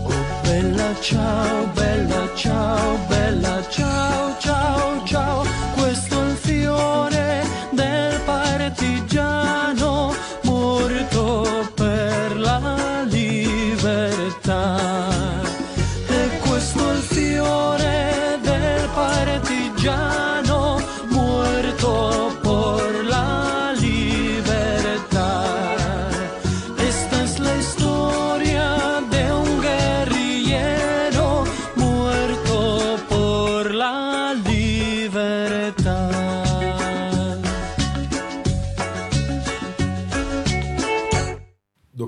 Oh 0.05 0.41
bella 0.43 0.95
ciao, 1.01 1.67
bella 1.75 2.29
ciao, 2.35 2.99
bella 3.09 3.69
ciao, 3.69 4.37
ciao, 4.38 4.91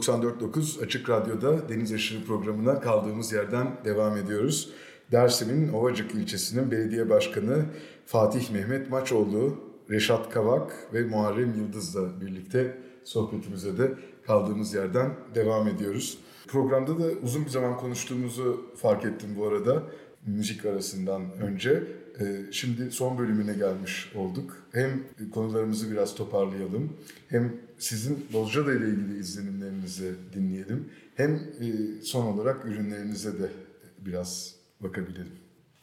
94.9 0.04 0.84
Açık 0.84 1.10
Radyo'da 1.10 1.68
Deniz 1.68 1.92
Aşırı 1.92 2.24
programına 2.24 2.80
kaldığımız 2.80 3.32
yerden 3.32 3.66
devam 3.84 4.16
ediyoruz. 4.16 4.70
Dersim'in 5.12 5.72
Ovacık 5.72 6.14
ilçesinin 6.14 6.70
belediye 6.70 7.10
başkanı 7.10 7.64
Fatih 8.06 8.50
Mehmet 8.50 8.90
Maçoğlu, 8.90 9.56
Reşat 9.90 10.30
Kavak 10.30 10.88
ve 10.92 11.02
Muharrem 11.04 11.54
Yıldız'la 11.54 12.20
birlikte 12.20 12.78
sohbetimize 13.04 13.78
de 13.78 13.94
kaldığımız 14.26 14.74
yerden 14.74 15.10
devam 15.34 15.68
ediyoruz. 15.68 16.18
Programda 16.48 16.98
da 16.98 17.06
uzun 17.22 17.44
bir 17.44 17.50
zaman 17.50 17.76
konuştuğumuzu 17.76 18.66
fark 18.76 19.04
ettim 19.04 19.28
bu 19.38 19.46
arada 19.46 19.82
müzik 20.26 20.66
arasından 20.66 21.22
önce. 21.32 21.82
Ee, 22.20 22.52
Şimdi 22.52 22.90
son 22.90 23.18
bölümüne 23.18 23.52
gelmiş 23.54 24.12
olduk. 24.14 24.66
Hem 24.72 25.02
konularımızı 25.34 25.90
biraz 25.90 26.14
toparlayalım, 26.14 26.92
hem 27.28 27.52
sizin 27.78 28.26
Bozcaada 28.32 28.72
ile 28.74 28.88
ilgili 28.88 29.18
izlenimlerinizi 29.18 30.14
dinleyelim, 30.34 30.88
hem 31.14 31.34
e, 31.34 32.00
son 32.02 32.26
olarak 32.26 32.64
ürünlerinize 32.64 33.38
de 33.38 33.50
biraz 33.98 34.54
bakabilelim. 34.80 35.32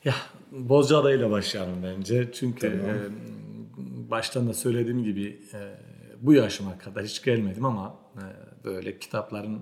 Ya 0.03 0.15
Bozcaada 0.51 1.13
ile 1.13 1.29
başlayalım 1.29 1.83
bence. 1.83 2.29
Çünkü 2.33 2.59
Tamam. 2.59 2.95
e, 2.95 4.11
baştan 4.11 4.47
da 4.47 4.53
söylediğim 4.53 5.03
gibi 5.03 5.39
e, 5.53 5.75
bu 6.21 6.33
yaşıma 6.33 6.77
kadar 6.77 7.03
hiç 7.03 7.23
gelmedim 7.23 7.65
ama 7.65 7.99
e, 8.15 8.23
böyle 8.63 8.99
kitapların 8.99 9.61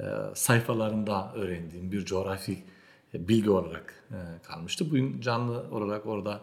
e, 0.00 0.04
sayfalarında 0.34 1.32
öğrendiğim 1.34 1.92
bir 1.92 2.04
coğrafi 2.04 2.52
e, 2.52 2.77
bilgi 3.14 3.50
olarak 3.50 4.04
e, 4.10 4.18
kalmıştı. 4.42 4.90
Bugün 4.90 5.20
canlı 5.20 5.64
olarak 5.70 6.06
orada 6.06 6.40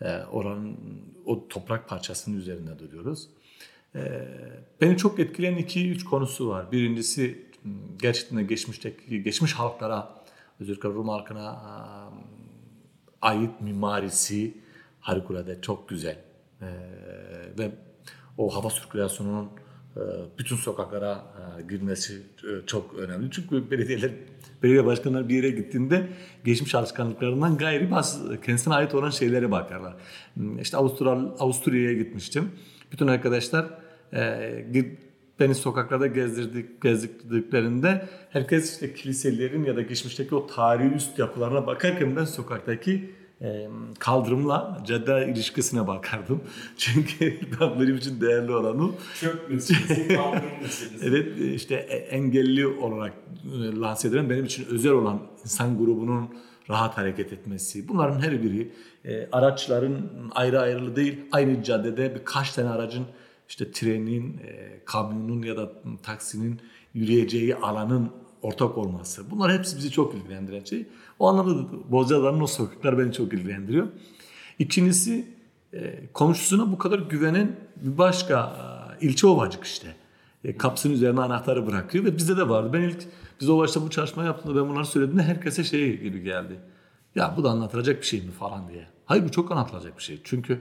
e, 0.00 0.18
oranın 0.18 0.76
o 1.26 1.48
toprak 1.48 1.88
parçasının 1.88 2.36
üzerinde 2.36 2.78
duruyoruz. 2.78 3.28
E, 3.94 4.28
beni 4.80 4.96
çok 4.96 5.18
etkileyen 5.18 5.56
iki 5.56 5.90
üç 5.90 6.04
konusu 6.04 6.48
var. 6.48 6.72
Birincisi 6.72 7.46
gerçekten 7.98 8.38
de 8.38 8.42
geçmişteki 8.42 9.22
geçmiş 9.22 9.52
halklara 9.52 10.22
özellikle 10.60 10.88
Rum 10.88 11.08
halkına 11.08 11.62
ait 13.22 13.60
mimarisi 13.60 14.54
harikulade 15.00 15.60
çok 15.60 15.88
güzel. 15.88 16.18
Ve 17.58 17.72
o 18.38 18.54
hava 18.54 18.70
sirkülasyonunun 18.70 19.48
bütün 20.38 20.56
sokaklara 20.56 21.24
e, 21.58 21.62
girmesi 21.62 22.22
e, 22.44 22.66
çok 22.66 22.94
önemli. 22.94 23.30
Çünkü 23.30 23.70
belediyeler, 23.70 24.10
belediye 24.62 24.86
başkanları 24.86 25.28
bir 25.28 25.34
yere 25.34 25.50
gittiğinde 25.50 26.08
geçmiş 26.44 26.74
alışkanlıklarından 26.74 27.56
gayri 27.56 27.90
bazı 27.90 28.40
kendisine 28.40 28.74
ait 28.74 28.94
olan 28.94 29.10
şeylere 29.10 29.50
bakarlar. 29.50 29.94
Hmm, 30.34 30.58
İşte 30.58 30.76
Avusturya, 30.76 31.12
Avusturya'ya 31.12 31.92
gitmiştim. 31.92 32.50
Bütün 32.92 33.06
arkadaşlar 33.06 33.66
e, 34.12 34.64
beni 35.40 35.54
sokaklarda 35.54 36.06
gezdirdik, 36.06 36.82
gezdiklerinde 36.82 38.08
herkes 38.30 38.72
işte 38.72 38.94
kiliselerin 38.94 39.64
ya 39.64 39.76
da 39.76 39.82
geçmişteki 39.82 40.34
o 40.34 40.46
tarihi 40.46 40.94
üst 40.94 41.18
yapılarına 41.18 41.66
bakarken 41.66 42.16
ben 42.16 42.24
sokaktaki 42.24 43.10
kaldırımla 43.98 44.82
cadde 44.86 45.28
ilişkisine 45.32 45.86
bakardım. 45.86 46.40
Çünkü 46.76 47.38
ben 47.60 47.80
benim 47.80 47.96
için 47.96 48.20
değerli 48.20 48.52
olan 48.52 48.80
o. 48.80 48.94
Çöp 49.20 49.50
meselesi, 49.50 50.08
kaldırım 50.16 50.62
meselesi. 50.62 51.06
Evet 51.06 51.38
işte 51.54 51.74
e- 51.74 51.96
engelli 51.96 52.66
olarak 52.66 53.12
lanse 53.80 54.08
edilen 54.08 54.30
benim 54.30 54.44
için 54.44 54.66
özel 54.66 54.92
olan 54.92 55.22
insan 55.44 55.78
grubunun 55.78 56.28
rahat 56.70 56.98
hareket 56.98 57.32
etmesi. 57.32 57.88
Bunların 57.88 58.20
her 58.20 58.42
biri 58.42 58.72
e, 59.04 59.28
araçların 59.32 60.10
ayrı 60.34 60.60
ayrılı 60.60 60.96
değil 60.96 61.18
aynı 61.32 61.62
caddede 61.62 62.14
birkaç 62.14 62.52
tane 62.52 62.68
aracın 62.68 63.04
işte 63.48 63.72
trenin, 63.72 64.38
e, 64.38 64.80
kamyonun 64.84 65.42
ya 65.42 65.56
da 65.56 65.72
taksinin 66.02 66.60
yürüyeceği 66.94 67.56
alanın 67.56 68.10
ortak 68.42 68.78
olması. 68.78 69.30
Bunlar 69.30 69.58
hepsi 69.58 69.76
bizi 69.76 69.90
çok 69.90 70.14
ilgilendiren 70.14 70.64
şey. 70.64 70.86
O 71.22 71.28
anlamda 71.28 71.58
da 71.58 71.90
Bozcaada'nın 71.90 72.40
o 72.40 72.46
sokaklar 72.46 72.98
beni 72.98 73.12
çok 73.12 73.32
ilgilendiriyor. 73.32 73.86
İkincisi 74.58 75.34
e, 75.72 76.06
komşusuna 76.12 76.72
bu 76.72 76.78
kadar 76.78 76.98
güvenen 76.98 77.56
bir 77.76 77.98
başka 77.98 78.56
e, 79.00 79.06
ilçe 79.06 79.26
Ovacık 79.26 79.64
işte. 79.64 79.96
E, 80.44 80.56
kapsının 80.56 80.94
üzerine 80.94 81.20
anahtarı 81.20 81.66
bırakıyor 81.66 82.04
ve 82.04 82.16
bizde 82.16 82.36
de 82.36 82.48
vardı. 82.48 82.70
Ben 82.72 82.80
ilk 82.80 83.02
biz 83.40 83.48
Ovacık'ta 83.48 83.82
bu 83.82 83.90
çalışma 83.90 84.24
yaptığımda 84.24 84.62
ben 84.62 84.68
bunları 84.68 84.86
söylediğimde 84.86 85.22
herkese 85.22 85.64
şey 85.64 86.00
gibi 86.00 86.22
geldi. 86.22 86.60
Ya 87.14 87.34
bu 87.36 87.44
da 87.44 87.50
anlatılacak 87.50 88.00
bir 88.00 88.06
şey 88.06 88.20
mi 88.20 88.30
falan 88.30 88.68
diye. 88.68 88.86
Hayır 89.04 89.24
bu 89.24 89.30
çok 89.30 89.52
anlatılacak 89.52 89.98
bir 89.98 90.02
şey. 90.02 90.20
Çünkü 90.24 90.60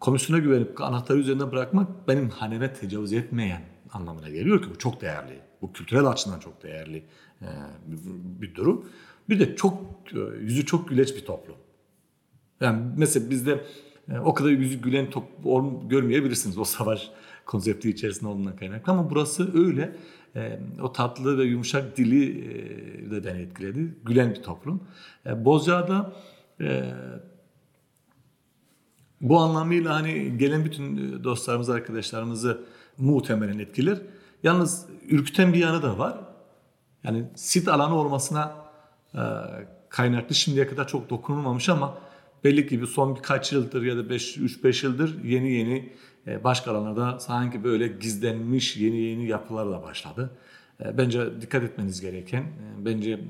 komisyona 0.00 0.40
güvenip 0.40 0.80
anahtarı 0.80 1.18
üzerine 1.18 1.52
bırakmak 1.52 2.08
benim 2.08 2.30
haneme 2.30 2.72
tecavüz 2.72 3.12
etmeyen 3.12 3.62
anlamına 3.92 4.28
geliyor 4.28 4.62
ki 4.62 4.68
bu 4.74 4.78
çok 4.78 5.00
değerli. 5.00 5.38
Bu 5.62 5.72
kültürel 5.72 6.06
açıdan 6.06 6.40
çok 6.40 6.62
değerli 6.62 7.04
bir 8.40 8.54
durum. 8.54 8.86
Bir 9.28 9.40
de 9.40 9.56
çok 9.56 9.82
e, 10.14 10.18
yüzü 10.40 10.66
çok 10.66 10.88
güleç 10.88 11.16
bir 11.16 11.24
toplum. 11.24 11.56
Yani 12.60 12.82
mesela 12.96 13.30
bizde 13.30 13.64
e, 14.12 14.18
o 14.18 14.34
kadar 14.34 14.50
yüzü 14.50 14.80
gülen 14.82 15.10
top 15.10 15.24
ol- 15.44 15.88
görmeyebilirsiniz 15.88 16.58
o 16.58 16.64
savaş 16.64 17.10
konsepti 17.46 17.90
içerisinde 17.90 18.28
olduğundan 18.30 18.56
kaynaklı 18.56 18.92
ama 18.92 19.10
burası 19.10 19.64
öyle. 19.66 19.96
e, 20.36 20.60
o 20.82 20.92
tatlı 20.92 21.38
ve 21.38 21.44
yumuşak 21.44 21.96
dili 21.96 22.40
e, 23.06 23.10
de 23.10 23.24
beni 23.24 23.38
etkiledi. 23.40 23.94
Gülen 24.04 24.30
bir 24.30 24.42
toplum. 24.42 24.80
Bozcaada 25.26 26.12
bu 29.20 29.38
anlamıyla 29.38 29.94
hani 29.94 30.38
gelen 30.38 30.64
bütün 30.64 31.24
dostlarımız, 31.24 31.70
arkadaşlarımızı 31.70 32.64
muhtemelen 32.98 33.58
etkiler. 33.58 33.98
Yalnız 34.42 34.86
ürküten 35.08 35.52
bir 35.52 35.58
yanı 35.58 35.82
da 35.82 35.98
var. 35.98 36.18
Yani 37.04 37.24
sit 37.34 37.68
alanı 37.68 37.94
olmasına 37.94 38.54
kaynaklı 39.88 40.34
şimdiye 40.34 40.66
kadar 40.66 40.88
çok 40.88 41.10
dokunulmamış 41.10 41.68
ama 41.68 41.98
belli 42.44 42.66
ki 42.66 42.86
son 42.86 43.16
birkaç 43.16 43.52
yıldır 43.52 43.82
ya 43.82 43.96
da 43.96 44.00
3-5 44.00 44.86
yıldır 44.86 45.24
yeni 45.24 45.52
yeni 45.52 45.92
e, 46.26 46.44
başka 46.44 46.70
alanlarda 46.70 47.20
sanki 47.20 47.64
böyle 47.64 47.88
gizlenmiş 47.88 48.76
yeni 48.76 48.96
yeni 48.96 49.28
yapılar 49.28 49.70
da 49.70 49.82
başladı. 49.82 50.30
E, 50.84 50.98
bence 50.98 51.40
dikkat 51.40 51.62
etmeniz 51.62 52.00
gereken, 52.00 52.42
e, 52.42 52.84
bence 52.84 53.20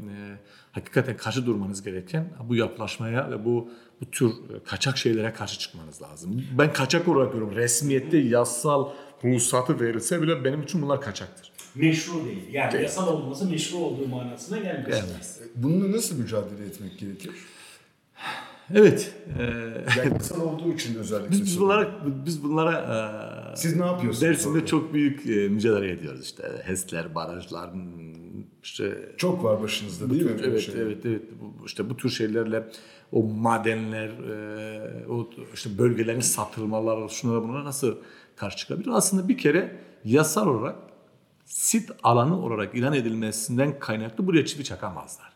hakikaten 0.72 1.16
karşı 1.16 1.46
durmanız 1.46 1.82
gereken 1.82 2.28
bu 2.48 2.56
yapılaşmaya 2.56 3.30
ve 3.30 3.44
bu 3.44 3.70
bu 4.00 4.10
tür 4.10 4.32
kaçak 4.64 4.98
şeylere 4.98 5.32
karşı 5.32 5.58
çıkmanız 5.58 6.02
lazım. 6.02 6.44
Ben 6.58 6.72
kaçak 6.72 7.08
olarak 7.08 7.32
görüyorum. 7.32 7.56
Resmiyette 7.56 8.18
yasal 8.18 8.88
ruhsatı 9.24 9.80
verilse 9.80 10.22
bile 10.22 10.44
benim 10.44 10.62
için 10.62 10.82
bunlar 10.82 11.00
kaçaktır. 11.00 11.52
Meşru 11.76 12.24
değil. 12.24 12.52
Yani 12.52 12.82
yasal 12.82 13.08
olması 13.08 13.50
meşru 13.50 13.76
olduğu 13.78 14.08
manasına 14.08 14.58
gelmez. 14.58 14.86
Gelmez. 14.86 15.40
Bununla 15.56 15.96
nasıl 15.96 16.18
mücadele 16.18 16.66
etmek 16.66 16.98
gerekir? 16.98 17.30
Evet. 18.74 19.14
e, 19.38 19.42
Yani 19.98 20.12
yasal 20.14 20.40
olduğu 20.42 20.72
için 20.72 20.94
özellikle 20.94 21.30
Biz, 21.30 21.42
biz 21.42 21.60
bunlara 21.60 21.90
biz 22.26 22.42
bunlara 22.44 22.72
e, 23.52 23.56
Siz 23.56 23.76
ne 23.76 23.86
yapıyorsunuz 23.86 24.22
Dersim'de 24.22 24.56
orada? 24.58 24.66
çok 24.66 24.94
büyük 24.94 25.26
e, 25.26 25.48
mücadele 25.48 25.90
ediyoruz 25.92 26.24
işte. 26.24 26.42
HES'ler, 26.64 27.14
barajlar, 27.14 27.70
işte 28.62 28.92
Çok 29.16 29.44
var 29.44 29.62
başınızda 29.62 30.10
değil 30.10 30.22
mi? 30.22 30.28
böyle 30.30 30.46
evet 30.46 30.60
şeyler? 30.60 30.80
evet 30.80 30.98
evet 31.06 31.22
bu, 31.40 31.66
işte 31.66 31.90
bu 31.90 31.96
tür 31.96 32.10
şeylerle 32.10 32.64
o 33.12 33.22
madenler, 33.22 34.08
e, 34.08 35.06
o 35.08 35.30
işte 35.54 35.78
bölgelerin 35.78 36.20
satılmalar, 36.20 37.08
şunlara 37.08 37.42
bunlara 37.42 37.64
nasıl 37.64 37.96
karşı 38.36 38.56
çıkabilir? 38.56 38.88
Aslında 38.92 39.28
bir 39.28 39.38
kere 39.38 39.76
yasal 40.04 40.46
olarak 40.46 40.76
sit 41.46 41.90
alanı 42.02 42.44
olarak 42.44 42.74
ilan 42.74 42.92
edilmesinden 42.92 43.78
kaynaklı 43.78 44.26
buraya 44.26 44.46
çivi 44.46 44.64
çakamazlar. 44.64 45.32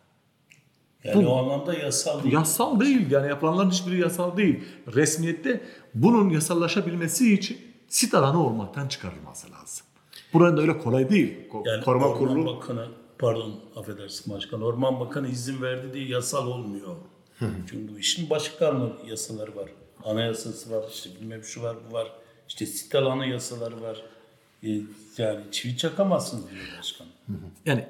Yani 1.04 1.26
o 1.28 1.36
anlamda 1.36 1.74
yasal 1.74 2.22
değil. 2.22 2.34
Yasal 2.34 2.80
değil 2.80 3.10
yani 3.10 3.28
yapılanların 3.28 3.70
hiçbiri 3.70 4.00
yasal 4.00 4.36
değil. 4.36 4.64
Resmiyette 4.94 5.60
bunun 5.94 6.30
yasallaşabilmesi 6.30 7.34
için 7.34 7.58
sit 7.88 8.14
alanı 8.14 8.46
olmaktan 8.46 8.88
çıkarılması 8.88 9.46
lazım. 9.52 9.86
Buranın 10.32 10.56
da 10.56 10.60
öyle 10.60 10.78
kolay 10.78 11.10
değil. 11.10 11.48
Ko- 11.52 11.68
Yani 11.68 11.84
Koruma 11.84 12.06
Orman 12.06 12.18
Kurulu 12.18 12.46
Bakanı, 12.46 12.88
pardon 13.18 13.60
affedersin 13.76 14.34
başkan, 14.34 14.62
Orman 14.62 15.00
Bakanı 15.00 15.28
izin 15.28 15.62
verdi 15.62 15.92
diye 15.92 16.08
yasal 16.08 16.46
olmuyor. 16.46 16.96
Çünkü 17.40 17.94
bu 17.94 17.98
işin 17.98 18.30
başka 18.30 18.74
yasaları 19.06 19.56
var. 19.56 19.70
Anayasası 20.04 20.70
var, 20.70 20.84
işte 20.92 21.10
bilmem 21.20 21.44
şu 21.44 21.62
var, 21.62 21.76
bu 21.90 21.94
var. 21.94 22.12
İşte 22.48 22.66
sit 22.66 22.94
alanı 22.94 23.26
yasaları 23.26 23.82
var. 23.82 24.02
E, 24.62 24.68
yani 25.18 25.40
çivi 25.50 25.76
çakamazsınız 25.76 26.50
diyor 26.50 26.64
başkan. 26.78 27.06
yani 27.66 27.88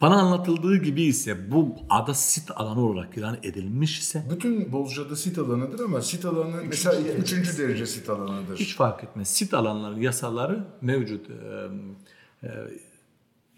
bana 0.00 0.14
anlatıldığı 0.20 0.76
gibi 0.76 1.02
ise 1.02 1.50
bu 1.52 1.76
ada 1.90 2.14
sit 2.14 2.50
alanı 2.50 2.86
olarak 2.86 3.16
ilan 3.16 3.38
edilmiş 3.42 3.98
ise 3.98 4.24
Bütün 4.30 4.72
Bozca'da 4.72 5.16
sit 5.16 5.38
alanıdır 5.38 5.84
ama 5.84 6.00
sit 6.02 6.24
alanı 6.24 6.62
mesela 6.64 7.00
üçüncü 7.00 7.58
derece 7.58 7.86
sit 7.86 8.10
alanıdır. 8.10 8.56
hiç 8.58 8.74
fark 8.76 9.04
etmez. 9.04 9.28
Sit 9.28 9.54
alanların 9.54 10.00
yasaları 10.00 10.64
mevcut. 10.80 11.30
Ee, 11.30 12.46
e, 12.46 12.48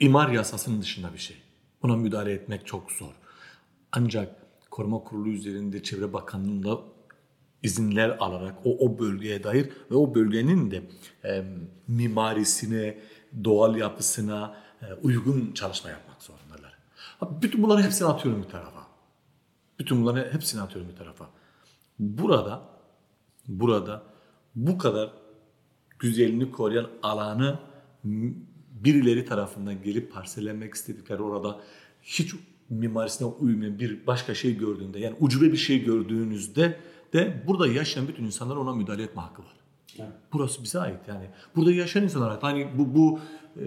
imar 0.00 0.28
yasasının 0.30 0.82
dışında 0.82 1.12
bir 1.12 1.18
şey. 1.18 1.36
Buna 1.82 1.96
müdahale 1.96 2.32
etmek 2.32 2.66
çok 2.66 2.92
zor. 2.92 3.12
Ancak 3.92 4.36
koruma 4.70 4.98
kurulu 4.98 5.28
üzerinde 5.28 5.82
Çevre 5.82 6.12
Bakanlığı'nda 6.12 6.78
izinler 7.64 8.16
alarak 8.20 8.54
o, 8.64 8.86
o 8.86 8.98
bölgeye 8.98 9.44
dair 9.44 9.70
ve 9.90 9.94
o 9.94 10.14
bölgenin 10.14 10.70
de 10.70 10.82
e, 11.24 11.44
mimarisine, 11.88 12.98
doğal 13.44 13.76
yapısına 13.76 14.56
e, 14.82 14.94
uygun 14.94 15.52
çalışma 15.52 15.90
yapmak 15.90 16.22
zorundalar. 16.22 16.78
Bütün 17.42 17.62
bunları 17.62 17.82
hepsini 17.82 18.08
atıyorum 18.08 18.42
bir 18.42 18.48
tarafa. 18.48 18.86
Bütün 19.78 20.02
bunları 20.02 20.32
hepsini 20.32 20.60
atıyorum 20.60 20.90
bir 20.90 20.96
tarafa. 20.96 21.30
Burada 21.98 22.62
burada 23.48 24.02
bu 24.54 24.78
kadar 24.78 25.10
güzelliğini 25.98 26.50
koruyan 26.50 26.88
alanı 27.02 27.58
birileri 28.84 29.24
tarafından 29.24 29.82
gelip 29.82 30.12
parsellenmek 30.12 30.74
istedikleri 30.74 31.22
orada 31.22 31.60
hiç 32.02 32.34
mimarisine 32.70 33.28
uymayan 33.28 33.78
bir 33.78 34.06
başka 34.06 34.34
şey 34.34 34.56
gördüğünde 34.56 34.98
yani 34.98 35.16
ucube 35.20 35.52
bir 35.52 35.56
şey 35.56 35.84
gördüğünüzde 35.84 36.78
de 37.14 37.42
burada 37.46 37.66
yaşayan 37.66 38.08
bütün 38.08 38.24
insanlar 38.24 38.56
ona 38.56 38.74
müdahale 38.74 39.02
etme 39.02 39.22
hakkı 39.22 39.42
var. 39.42 39.54
Burası 40.32 40.62
bize 40.62 40.80
ait 40.80 41.08
yani. 41.08 41.26
Burada 41.56 41.72
yaşayan 41.72 42.02
insanlar 42.02 42.30
ait. 42.30 42.42
Hani 42.42 42.68
bu, 42.78 42.94
bu 42.94 43.18
e, 43.56 43.64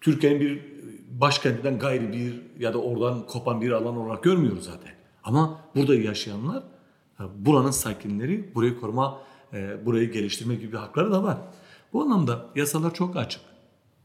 Türkiye'nin 0.00 0.40
bir 0.40 0.62
başkentinden 1.10 1.78
gayri 1.78 2.12
bir 2.12 2.42
ya 2.58 2.74
da 2.74 2.78
oradan 2.78 3.26
kopan 3.26 3.60
bir 3.60 3.70
alan 3.70 3.96
olarak 3.96 4.22
görmüyoruz 4.22 4.64
zaten. 4.64 4.92
Ama 5.24 5.60
burada 5.74 5.94
yaşayanlar 5.94 6.62
e, 7.20 7.22
buranın 7.38 7.70
sakinleri 7.70 8.54
burayı 8.54 8.80
koruma, 8.80 9.18
e, 9.52 9.86
burayı 9.86 10.12
geliştirme 10.12 10.54
gibi 10.54 10.76
hakları 10.76 11.12
da 11.12 11.22
var. 11.22 11.38
Bu 11.92 12.02
anlamda 12.02 12.46
yasalar 12.56 12.94
çok 12.94 13.16
açık. 13.16 13.42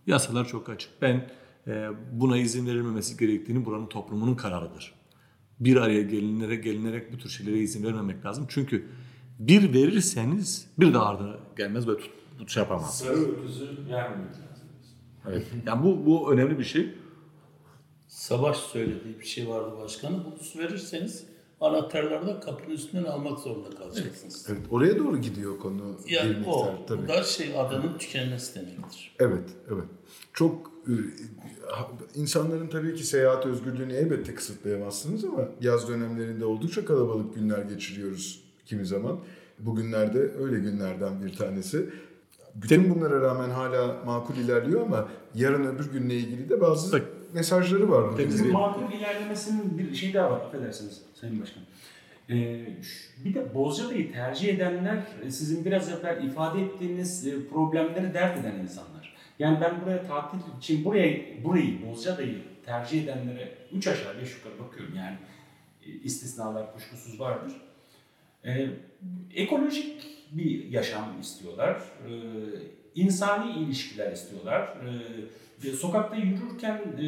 Yasalar 0.08 0.48
çok 0.48 0.70
açık. 0.70 1.02
Ben 1.02 1.30
e, 1.68 1.90
buna 2.12 2.38
izin 2.38 2.68
verilmemesi 2.68 3.18
gerektiğini 3.18 3.66
buranın 3.66 3.88
toplumunun 3.88 4.36
kararıdır. 4.36 4.94
Bir 5.60 5.78
araya 5.78 6.02
gelinerek 6.02 6.64
gelinerek 6.64 7.14
bu 7.14 7.18
tür 7.18 7.30
şeylere 7.30 7.58
izin 7.58 7.84
vermemek 7.84 8.26
lazım. 8.26 8.46
Çünkü 8.50 8.86
bir 9.40 9.74
verirseniz 9.74 10.68
bir 10.80 10.94
daha 10.94 11.06
ardı 11.06 11.40
gelmez 11.58 11.88
ve 11.88 11.98
tut, 11.98 12.12
tut 12.38 12.50
şey 12.50 12.64
yapamaz. 12.64 13.00
Sarı 13.00 13.18
öküzü 13.18 13.66
vermemek 13.90 14.32
lazım. 14.32 14.68
Evet. 15.30 15.48
Yani 15.66 15.84
bu 15.84 16.06
bu 16.06 16.34
önemli 16.34 16.60
bir 16.60 16.64
şey. 16.64 16.96
Savaş 18.08 18.58
söylediği 18.58 19.20
bir 19.20 19.26
şey 19.26 19.50
vardı 19.50 19.78
başkanım. 19.84 20.24
Bunu 20.26 20.64
verirseniz 20.64 21.33
anahtarları 21.64 22.28
da 22.28 22.40
kapının 22.40 22.76
üstünden 22.76 23.04
almak 23.04 23.40
zorunda 23.40 23.70
kalacaksınız. 23.70 24.48
Evet, 24.50 24.62
oraya 24.72 25.00
doğru 25.00 25.18
gidiyor 25.18 25.60
konu 25.60 25.98
bir 26.08 26.12
Yani 26.12 26.30
miktar 26.30 26.52
o, 26.52 26.86
tabii. 26.88 27.04
bu 27.04 27.08
da 27.08 27.24
şey 27.24 27.60
adanın 27.60 27.98
tükenmesi 27.98 28.56
demektir. 28.56 29.16
Evet, 29.20 29.50
evet. 29.74 29.86
Çok 30.34 30.72
e, 30.88 30.94
insanların 32.16 32.68
tabii 32.68 32.96
ki 32.96 33.04
seyahat 33.04 33.46
özgürlüğünü 33.46 33.94
elbette 33.94 34.36
kısıtlayamazsınız 34.36 35.26
ama 35.26 35.48
yaz 35.62 35.88
dönemlerinde 35.90 36.46
oldukça 36.46 36.86
kalabalık 36.86 37.36
günler 37.36 37.60
geçiriyoruz 37.60 38.44
kimi 38.66 38.86
zaman. 38.86 39.20
Bugünlerde 39.60 40.20
öyle 40.20 40.60
günlerden 40.60 41.24
bir 41.24 41.36
tanesi. 41.36 41.90
Bütün 42.56 42.96
bunlara 42.96 43.22
rağmen 43.22 43.50
hala 43.50 44.04
makul 44.06 44.36
ilerliyor 44.36 44.82
ama 44.82 45.08
yarın 45.36 45.66
öbür 45.66 45.92
günle 45.92 46.16
ilgili 46.16 46.50
de 46.50 46.62
bazı 46.62 46.94
Bak, 46.94 47.06
mesajları 47.34 47.92
var. 47.92 48.18
Bizim 48.18 48.52
makul 48.52 48.94
ilerlemesinin 48.94 49.78
bir 49.78 49.96
şey 49.96 50.14
daha 50.14 50.32
var. 50.32 50.42
Affedersiniz 50.42 51.02
Sayın 51.14 51.42
Başkan. 51.42 51.64
Ee, 52.30 52.66
bir 53.26 53.34
de 53.34 53.56
Bozcaada'yı 53.56 54.14
tercih 54.14 54.50
edenler 54.50 55.04
e, 55.26 55.32
sizin 55.32 55.66
biraz 55.66 55.90
evvel 55.90 56.24
ifade 56.24 56.62
ettiğiniz 56.62 57.28
e, 57.28 57.48
problemleri 57.48 58.14
dert 58.14 58.40
eden 58.40 58.60
insanlar. 58.60 59.16
Yani 59.40 59.62
ben 59.62 59.82
buraya 59.82 60.04
tatil 60.04 60.38
için 60.58 60.86
buraya 60.86 61.20
burayı 61.44 61.88
Bozcaada'yı 61.88 62.42
tercih 62.66 63.04
edenlere 63.04 63.58
3 63.72 63.88
aşağı 63.88 64.22
5 64.22 64.36
yukarı 64.36 64.60
bakıyorum 64.60 64.96
yani 64.96 65.18
e, 65.86 65.90
istisnalar 65.92 66.74
kuşkusuz 66.74 67.20
vardır. 67.20 67.54
Ee, 68.46 68.68
ekolojik 69.36 70.04
bir 70.32 70.72
yaşam 70.72 71.22
istiyorlar. 71.22 71.82
Ee, 72.08 72.12
insani 72.96 73.52
ilişkiler 73.52 74.12
istiyorlar. 74.12 74.62
Ee, 74.62 75.53
e, 75.66 75.72
sokakta 75.72 76.16
yürürken 76.16 76.76
e, 76.76 77.06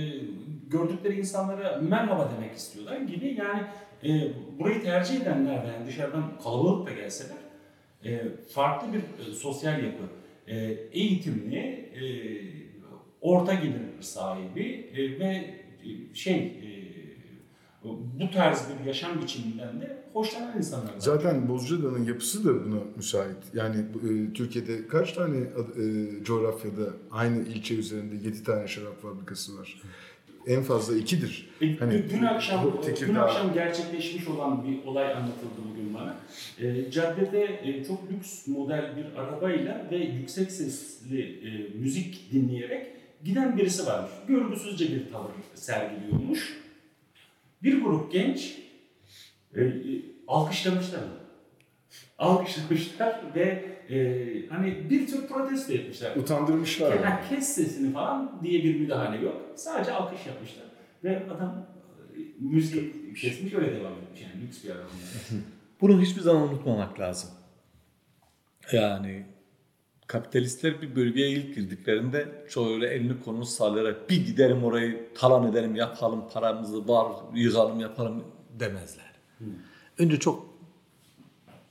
gördükleri 0.68 1.20
insanlara 1.20 1.82
merhaba 1.82 2.32
demek 2.38 2.56
istiyorlar 2.56 2.98
gibi. 2.98 3.38
Yani 3.40 3.62
e, 4.04 4.32
burayı 4.60 4.84
tercih 4.84 5.22
edenler 5.22 5.64
de 5.64 5.68
yani 5.68 5.88
dışarıdan 5.88 6.32
kalabalık 6.44 6.88
da 6.88 6.94
gelseler 6.94 7.38
e, 8.06 8.22
farklı 8.54 8.88
bir 8.94 9.00
e, 9.00 9.34
sosyal 9.34 9.84
yapı, 9.84 10.04
e, 10.48 10.56
eğitimli, 10.92 11.58
e, 11.58 12.04
orta 13.22 13.54
gelir 13.54 14.02
sahibi 14.02 14.90
e, 14.94 15.20
ve 15.20 15.26
e, 15.26 16.16
şey 16.16 16.36
e, 16.36 16.75
bu 18.20 18.32
tarz 18.32 18.62
bir 18.80 18.86
yaşam 18.86 19.22
biçiminden 19.22 19.82
de 19.82 19.98
hoşlanan 20.14 20.58
insanlar 20.58 20.86
var. 20.86 21.00
Zaten 21.00 21.50
Bozcaada'nın 21.50 22.06
yapısı 22.06 22.46
da 22.46 22.66
buna 22.66 22.80
müsait. 22.96 23.38
Yani 23.54 23.76
e, 23.80 24.34
Türkiye'de 24.34 24.88
kaç 24.88 25.12
tane 25.14 25.38
e, 25.38 25.44
coğrafyada 26.24 26.90
aynı 27.12 27.44
ilçe 27.48 27.76
üzerinde 27.76 28.16
7 28.16 28.44
tane 28.44 28.68
şarap 28.68 29.02
fabrikası 29.02 29.60
var? 29.60 29.82
En 30.48 30.64
fazla 30.64 30.98
ikidir. 30.98 31.50
E, 31.62 31.76
Hani 31.78 32.10
dün, 32.10 32.24
akşam 32.24 32.64
bu 32.66 32.84
dün 32.84 32.92
Tekirdağ- 32.94 33.20
akşam 33.20 33.54
gerçekleşmiş 33.54 34.28
olan 34.28 34.64
bir 34.68 34.86
olay 34.88 35.14
anlatıldı 35.14 35.62
bugün 35.72 35.94
bana. 35.94 36.16
E, 36.60 36.92
caddede 36.92 37.44
e, 37.64 37.84
çok 37.86 38.12
lüks 38.12 38.48
model 38.48 38.94
bir 38.98 39.20
arabayla 39.22 39.88
ve 39.92 39.98
yüksek 39.98 40.52
sesli 40.52 41.22
e, 41.22 41.80
müzik 41.80 42.32
dinleyerek 42.34 42.88
giden 43.24 43.58
birisi 43.58 43.86
varmış. 43.86 44.12
Görgüsüzce 44.28 44.86
bir 44.96 45.12
tavır 45.12 45.32
sergiliyormuş. 45.56 46.65
Bir 47.66 47.82
grup 47.82 48.12
genç 48.12 48.58
e, 49.56 49.62
alkışlamışlar. 50.28 51.02
Alkışlamışlar 52.18 53.22
ve 53.36 53.66
e, 53.90 54.48
hani 54.50 54.90
bir 54.90 55.08
tür 55.08 55.28
protesto 55.28 55.74
etmişler. 55.74 56.16
Utandırmışlar. 56.16 56.92
yani. 56.92 57.02
Ya 57.02 57.22
kes 57.30 57.48
sesini 57.48 57.94
falan 57.94 58.40
diye 58.44 58.64
bir 58.64 58.80
müdahale 58.80 59.26
yok. 59.26 59.42
Sadece 59.56 59.92
alkış 59.92 60.26
yapmışlar. 60.26 60.66
Ve 61.04 61.26
adam 61.36 61.68
e, 62.16 62.20
müziği 62.40 63.14
kesmiş 63.22 63.54
öyle 63.54 63.80
devam 63.80 63.94
etmiş. 63.94 64.22
Yani 64.22 64.44
lüks 64.48 64.64
bir 64.64 64.70
adam. 64.70 64.82
yani. 64.82 65.42
Bunu 65.82 66.02
hiçbir 66.02 66.22
zaman 66.22 66.42
unutmamak 66.42 67.00
lazım. 67.00 67.30
Yani 68.72 69.26
kapitalistler 70.08 70.82
bir 70.82 70.96
bölgeye 70.96 71.30
ilk 71.30 71.56
girdiklerinde 71.56 72.46
şöyle 72.50 72.88
elini 72.88 73.22
kolunu 73.24 73.46
sallayarak 73.46 74.10
bir 74.10 74.26
giderim 74.26 74.64
orayı 74.64 75.14
talan 75.16 75.52
edelim 75.52 75.76
yapalım 75.76 76.30
paramızı 76.34 76.88
var 76.88 77.12
yığalım 77.34 77.80
yapalım 77.80 78.24
demezler. 78.60 79.12
Önce 79.98 80.20
çok 80.20 80.56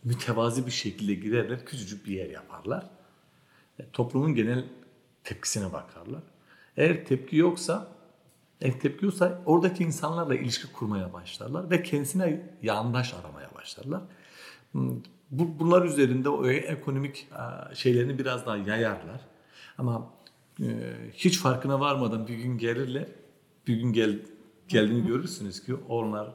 mütevazi 0.05 0.66
bir 0.66 0.70
şekilde 0.70 1.14
girerler 1.14 1.64
küçücük 1.64 2.07
bir 2.07 2.12
yer 2.12 2.30
yaparlar. 2.30 2.91
E, 3.78 3.91
Toplumun 3.93 4.35
genel 4.35 4.64
tepkisine 5.24 5.72
bakarlar. 5.72 6.22
Eğer 6.76 7.07
tepki 7.07 7.37
yoksa 7.37 7.89
eğer 8.61 8.80
tepki 8.80 9.05
yoksa 9.05 9.43
oradaki 9.47 9.85
insanlarla 9.85 10.35
ilişki 10.35 10.72
kurmaya 10.72 11.12
başlarlar 11.12 11.70
ve 11.70 11.82
kendisine 11.82 12.51
yandaş 12.62 13.14
aramaya 13.14 13.55
başlarlar. 13.55 14.03
Bu, 15.39 15.59
bunlar 15.59 15.85
üzerinde 15.85 16.28
o 16.28 16.49
ekonomik 16.49 17.28
e, 17.32 17.74
şeylerini 17.74 18.18
biraz 18.18 18.47
daha 18.47 18.57
yayarlar. 18.57 19.20
Ama 19.78 20.11
e, 20.61 20.66
hiç 21.12 21.39
farkına 21.39 21.80
varmadan 21.80 22.28
bir 22.28 22.35
gün 22.35 22.59
gelirler. 22.59 23.07
Bir 23.66 23.76
gün 23.76 23.93
gel, 23.93 24.18
geldiğini 24.68 25.07
görürsünüz 25.07 25.64
ki 25.64 25.74
onlar 25.74 26.30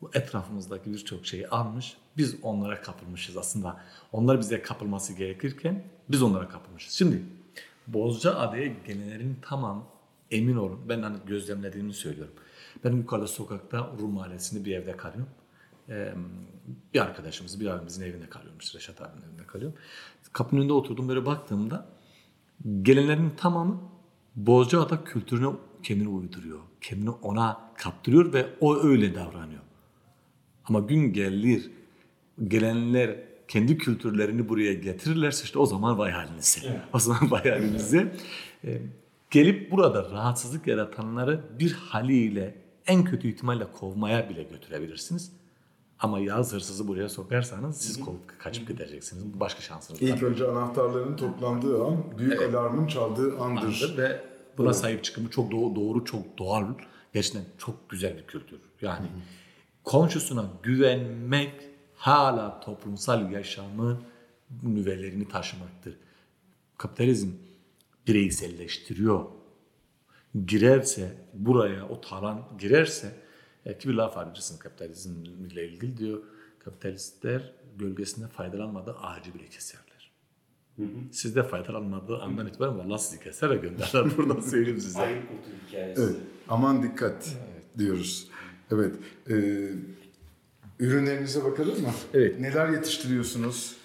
bu 0.00 0.10
etrafımızdaki 0.14 0.92
birçok 0.92 1.26
şeyi 1.26 1.48
almış. 1.48 1.96
Biz 2.16 2.36
onlara 2.42 2.82
kapılmışız 2.82 3.36
aslında. 3.36 3.80
Onlar 4.12 4.40
bize 4.40 4.62
kapılması 4.62 5.12
gerekirken 5.12 5.84
biz 6.08 6.22
onlara 6.22 6.48
kapılmışız. 6.48 6.92
Şimdi 6.92 7.22
Bozca 7.86 8.34
adaya 8.34 8.66
gelenlerin 8.66 9.36
tamam 9.42 9.84
emin 10.30 10.56
olun. 10.56 10.80
Ben 10.88 11.02
hani 11.02 11.16
gözlemlediğimi 11.26 11.94
söylüyorum. 11.94 12.34
Ben 12.84 12.92
yukarıda 12.92 13.26
sokakta 13.26 13.90
Rum 14.00 14.10
mahallesinde 14.10 14.64
bir 14.64 14.76
evde 14.76 14.96
kalıyorum. 14.96 15.28
Bir 16.94 17.00
arkadaşımız, 17.00 17.60
bir 17.60 17.66
abimizin 17.66 18.02
evinde 18.02 18.26
kalıyormuş. 18.26 18.74
Reşat 18.74 19.02
abinin 19.02 19.22
evinde 19.22 19.46
kalıyorum. 19.46 19.78
Kapının 20.32 20.60
önünde 20.60 20.72
oturdum 20.72 21.08
böyle 21.08 21.26
baktığımda 21.26 21.86
gelenlerin 22.82 23.30
tamamı 23.30 23.92
Bozcaada 24.36 25.04
kültürüne 25.04 25.48
kendini 25.82 26.08
uyduruyor. 26.08 26.58
Kendini 26.80 27.10
ona 27.10 27.60
kaptırıyor 27.74 28.32
ve 28.32 28.46
o 28.60 28.82
öyle 28.82 29.14
davranıyor. 29.14 29.62
Ama 30.64 30.80
gün 30.80 31.12
gelir 31.12 31.70
gelenler 32.48 33.16
kendi 33.48 33.78
kültürlerini 33.78 34.48
buraya 34.48 34.74
getirirlerse 34.74 35.44
işte 35.44 35.58
o 35.58 35.66
zaman 35.66 35.98
vay 35.98 36.10
halinize. 36.10 36.82
O 36.92 36.98
zaman 36.98 37.30
vay 37.30 37.50
halinize. 37.50 38.16
Ee, 38.64 38.82
gelip 39.30 39.70
burada 39.70 40.10
rahatsızlık 40.10 40.66
yaratanları 40.66 41.44
bir 41.58 41.72
haliyle 41.72 42.54
en 42.86 43.04
kötü 43.04 43.28
ihtimalle 43.28 43.64
kovmaya 43.72 44.30
bile 44.30 44.42
götürebilirsiniz. 44.42 45.32
Ama 46.02 46.20
yaz 46.20 46.52
hırsızı 46.52 46.88
buraya 46.88 47.08
sokarsanız 47.08 47.76
siz 47.76 48.00
kovup 48.00 48.38
kaçıp 48.38 48.68
gideceksiniz. 48.68 49.40
Başka 49.40 49.60
şansınız 49.60 50.02
İlk 50.02 50.22
var. 50.22 50.28
önce 50.28 50.46
anahtarların 50.48 51.16
toplandığı 51.16 51.84
an, 51.84 52.18
büyük 52.18 52.42
alarmın 52.42 52.86
çaldığı 52.86 53.38
andır. 53.38 53.62
Andır 53.62 53.98
ve 53.98 54.24
buna 54.58 54.72
sahip 54.74 55.04
çıkımı 55.04 55.30
çok 55.30 55.50
doğru, 55.52 55.74
doğru, 55.74 56.04
çok 56.04 56.38
doğal. 56.38 56.64
Gerçekten 57.12 57.44
çok 57.58 57.90
güzel 57.90 58.16
bir 58.16 58.26
kültür. 58.26 58.58
Yani 58.80 59.06
komşusuna 59.84 60.44
güvenmek 60.62 61.52
hala 61.96 62.60
toplumsal 62.60 63.30
yaşamın 63.30 63.98
nüvelerini 64.62 65.28
taşımaktır. 65.28 65.96
Kapitalizm 66.78 67.28
bireyselleştiriyor. 68.06 69.24
Girerse 70.46 71.16
buraya 71.34 71.88
o 71.88 72.00
talan 72.00 72.42
girerse 72.58 73.12
ki 73.64 73.88
bir 73.88 73.94
laf 73.94 74.26
bilirsin 74.26 74.58
kapitalizmle 74.58 75.68
ilgili 75.68 75.96
diyor. 75.96 76.22
Kapitalistler 76.58 77.52
gölgesinde 77.78 78.28
faydalanmadığı 78.28 78.94
ağacı 78.94 79.34
bile 79.34 79.48
keserler. 79.48 80.12
Siz 81.12 81.36
de 81.36 81.42
faydalanmadığı 81.42 82.18
andan 82.18 82.46
itibaren 82.46 82.78
vallahi 82.78 83.02
sizi 83.02 83.20
keser 83.20 83.50
ve 83.50 83.56
gönderler. 83.56 84.16
Buradan 84.16 84.40
söyleyeyim 84.40 84.80
size. 84.80 85.22
Kurtul 85.28 85.68
hikayesi. 85.68 86.02
Evet, 86.02 86.16
aman 86.48 86.82
dikkat 86.82 87.36
diyoruz. 87.78 88.28
Evet, 88.72 88.94
e, 89.30 89.34
ürünlerinize 90.78 91.44
bakalım 91.44 91.82
mı? 91.82 91.90
Evet. 92.14 92.40
Neler 92.40 92.68
yetiştiriyorsunuz? 92.68 93.76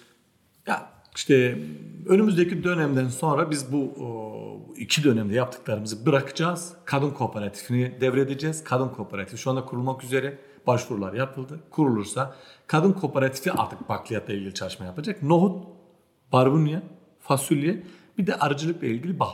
İşte 1.18 1.58
önümüzdeki 2.06 2.64
dönemden 2.64 3.08
sonra 3.08 3.50
biz 3.50 3.72
bu 3.72 3.92
iki 4.76 5.04
dönemde 5.04 5.34
yaptıklarımızı 5.34 6.06
bırakacağız. 6.06 6.72
Kadın 6.84 7.10
kooperatifini 7.10 8.00
devredeceğiz. 8.00 8.64
Kadın 8.64 8.88
kooperatifi 8.88 9.38
şu 9.38 9.50
anda 9.50 9.64
kurulmak 9.64 10.04
üzere. 10.04 10.38
Başvurular 10.66 11.12
yapıldı. 11.12 11.60
Kurulursa 11.70 12.36
kadın 12.66 12.92
kooperatifi 12.92 13.52
artık 13.52 13.88
bakliyatla 13.88 14.34
ilgili 14.34 14.54
çalışma 14.54 14.86
yapacak. 14.86 15.22
Nohut, 15.22 15.66
barbunya, 16.32 16.82
fasulye 17.20 17.82
bir 18.18 18.26
de 18.26 18.34
arıcılıkla 18.34 18.86
ilgili 18.86 19.18
bal. 19.18 19.32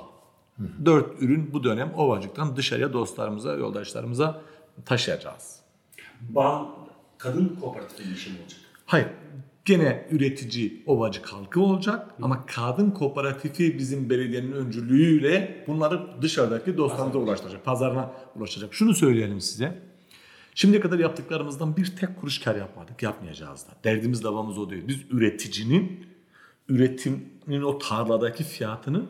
Dört 0.85 1.23
ürün 1.23 1.53
bu 1.53 1.65
dönem 1.65 1.95
Ovacık'tan 1.95 2.57
dışarıya 2.57 2.93
dostlarımıza, 2.93 3.53
yoldaşlarımıza 3.55 4.41
taşıyacağız. 4.85 5.61
Bal, 6.21 6.67
kadın 7.19 7.57
kooperatifinin 7.61 8.15
işi 8.15 8.31
mi 8.31 8.37
olacak? 8.43 8.61
Hayır. 8.87 9.09
Gene 9.65 10.09
üretici 10.11 10.83
ovacık 10.87 11.27
halkı 11.27 11.61
olacak 11.61 12.15
ama 12.23 12.47
kadın 12.47 12.91
kooperatifi 12.91 13.79
bizim 13.79 14.11
belediyenin 14.11 14.53
öncülüğüyle 14.53 15.65
bunları 15.67 16.23
dışarıdaki 16.23 16.77
dostlarımıza 16.77 17.19
ulaştıracak. 17.19 17.65
Pazarına 17.65 18.13
ulaşacak. 18.37 18.75
Şunu 18.75 18.95
söyleyelim 18.95 19.41
size. 19.41 19.83
Şimdiye 20.55 20.81
kadar 20.81 20.99
yaptıklarımızdan 20.99 21.77
bir 21.77 21.97
tek 21.97 22.21
kuruş 22.21 22.39
kar 22.39 22.57
yapmadık. 22.57 23.03
Yapmayacağız 23.03 23.67
da. 23.67 23.71
Derdimiz 23.85 24.25
davamız 24.25 24.59
o 24.59 24.71
değil. 24.71 24.89
Biz 24.89 24.99
üreticinin 25.11 26.07
üretimin 26.69 27.63
o 27.63 27.79
tarladaki 27.79 28.45
fiyatını 28.45 29.07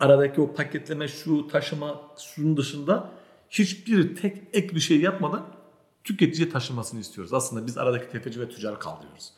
aradaki 0.00 0.40
o 0.40 0.54
paketleme, 0.54 1.08
şu 1.08 1.48
taşıma, 1.48 2.00
şunun 2.18 2.56
dışında 2.56 3.10
hiçbir 3.50 4.16
tek 4.16 4.42
ek 4.52 4.74
bir 4.74 4.80
şey 4.80 5.00
yapmadan 5.00 5.46
tüketiciye 6.04 6.48
taşımasını 6.48 7.00
istiyoruz. 7.00 7.34
Aslında 7.34 7.66
biz 7.66 7.78
aradaki 7.78 8.12
tefeci 8.12 8.40
ve 8.40 8.48
tüccarı 8.48 8.78
kaldırıyoruz. 8.78 9.32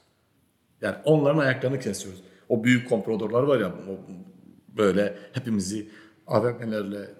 Yani 0.82 0.96
onların 1.04 1.38
ayaklarını 1.38 1.78
kesiyoruz. 1.78 2.22
O 2.48 2.64
büyük 2.64 2.88
kompradorlar 2.88 3.42
var 3.42 3.60
ya 3.60 3.68
o 3.68 3.98
böyle 4.76 5.18
hepimizi 5.32 5.88
AVM'lerle 6.26 7.14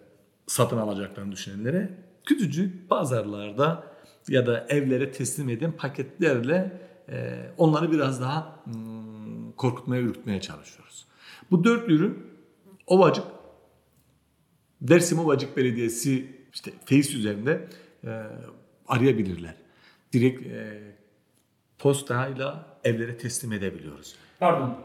satın 0.47 0.77
alacaklarını 0.77 1.33
düşünenlere 1.33 1.91
küçücük 2.25 2.89
pazarlarda 2.89 3.85
ya 4.29 4.47
da 4.47 4.67
evlere 4.69 5.13
teslim 5.13 5.49
eden 5.49 5.73
paketlerle 5.73 6.81
e, 7.09 7.39
onları 7.59 7.93
biraz 7.93 8.21
daha 8.21 8.65
hmm, 8.65 9.53
korkutmaya, 9.53 10.03
ürkütmeye 10.03 10.41
çalışıyoruz. 10.41 11.07
Bu 11.51 11.65
dört 11.65 11.89
ürün 11.89 12.29
Ovacık, 12.87 13.25
Dersim 14.81 15.19
Ovacık 15.19 15.57
Belediyesi 15.57 16.37
işte 16.55 16.71
Face 16.85 17.17
üzerinde 17.17 17.69
e, 18.05 18.23
arayabilirler. 18.89 19.55
Direkt 20.13 20.47
e, 20.47 20.81
postayla 21.79 22.66
evlere 22.85 23.16
teslim 23.16 23.53
edebiliyoruz. 23.53 24.14
Pardon, 24.41 24.79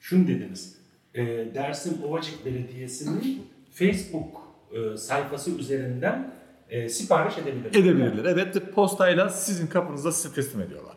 şunu 0.00 0.26
dediniz. 0.26 0.78
E, 1.14 1.22
Dersim 1.54 1.92
Ovacık 2.04 2.44
Belediyesi'nin 2.46 3.46
Facebook 3.72 4.40
e, 4.72 4.96
sayfası 4.96 5.50
üzerinden 5.50 6.34
e, 6.70 6.88
sipariş 6.88 7.38
edebilirler. 7.38 7.70
Edebilirler. 7.80 8.24
Evet 8.24 8.74
postayla 8.74 9.28
sizin 9.28 9.66
kapınıza 9.66 10.12
size 10.12 10.34
teslim 10.34 10.60
ediyorlar. 10.60 10.96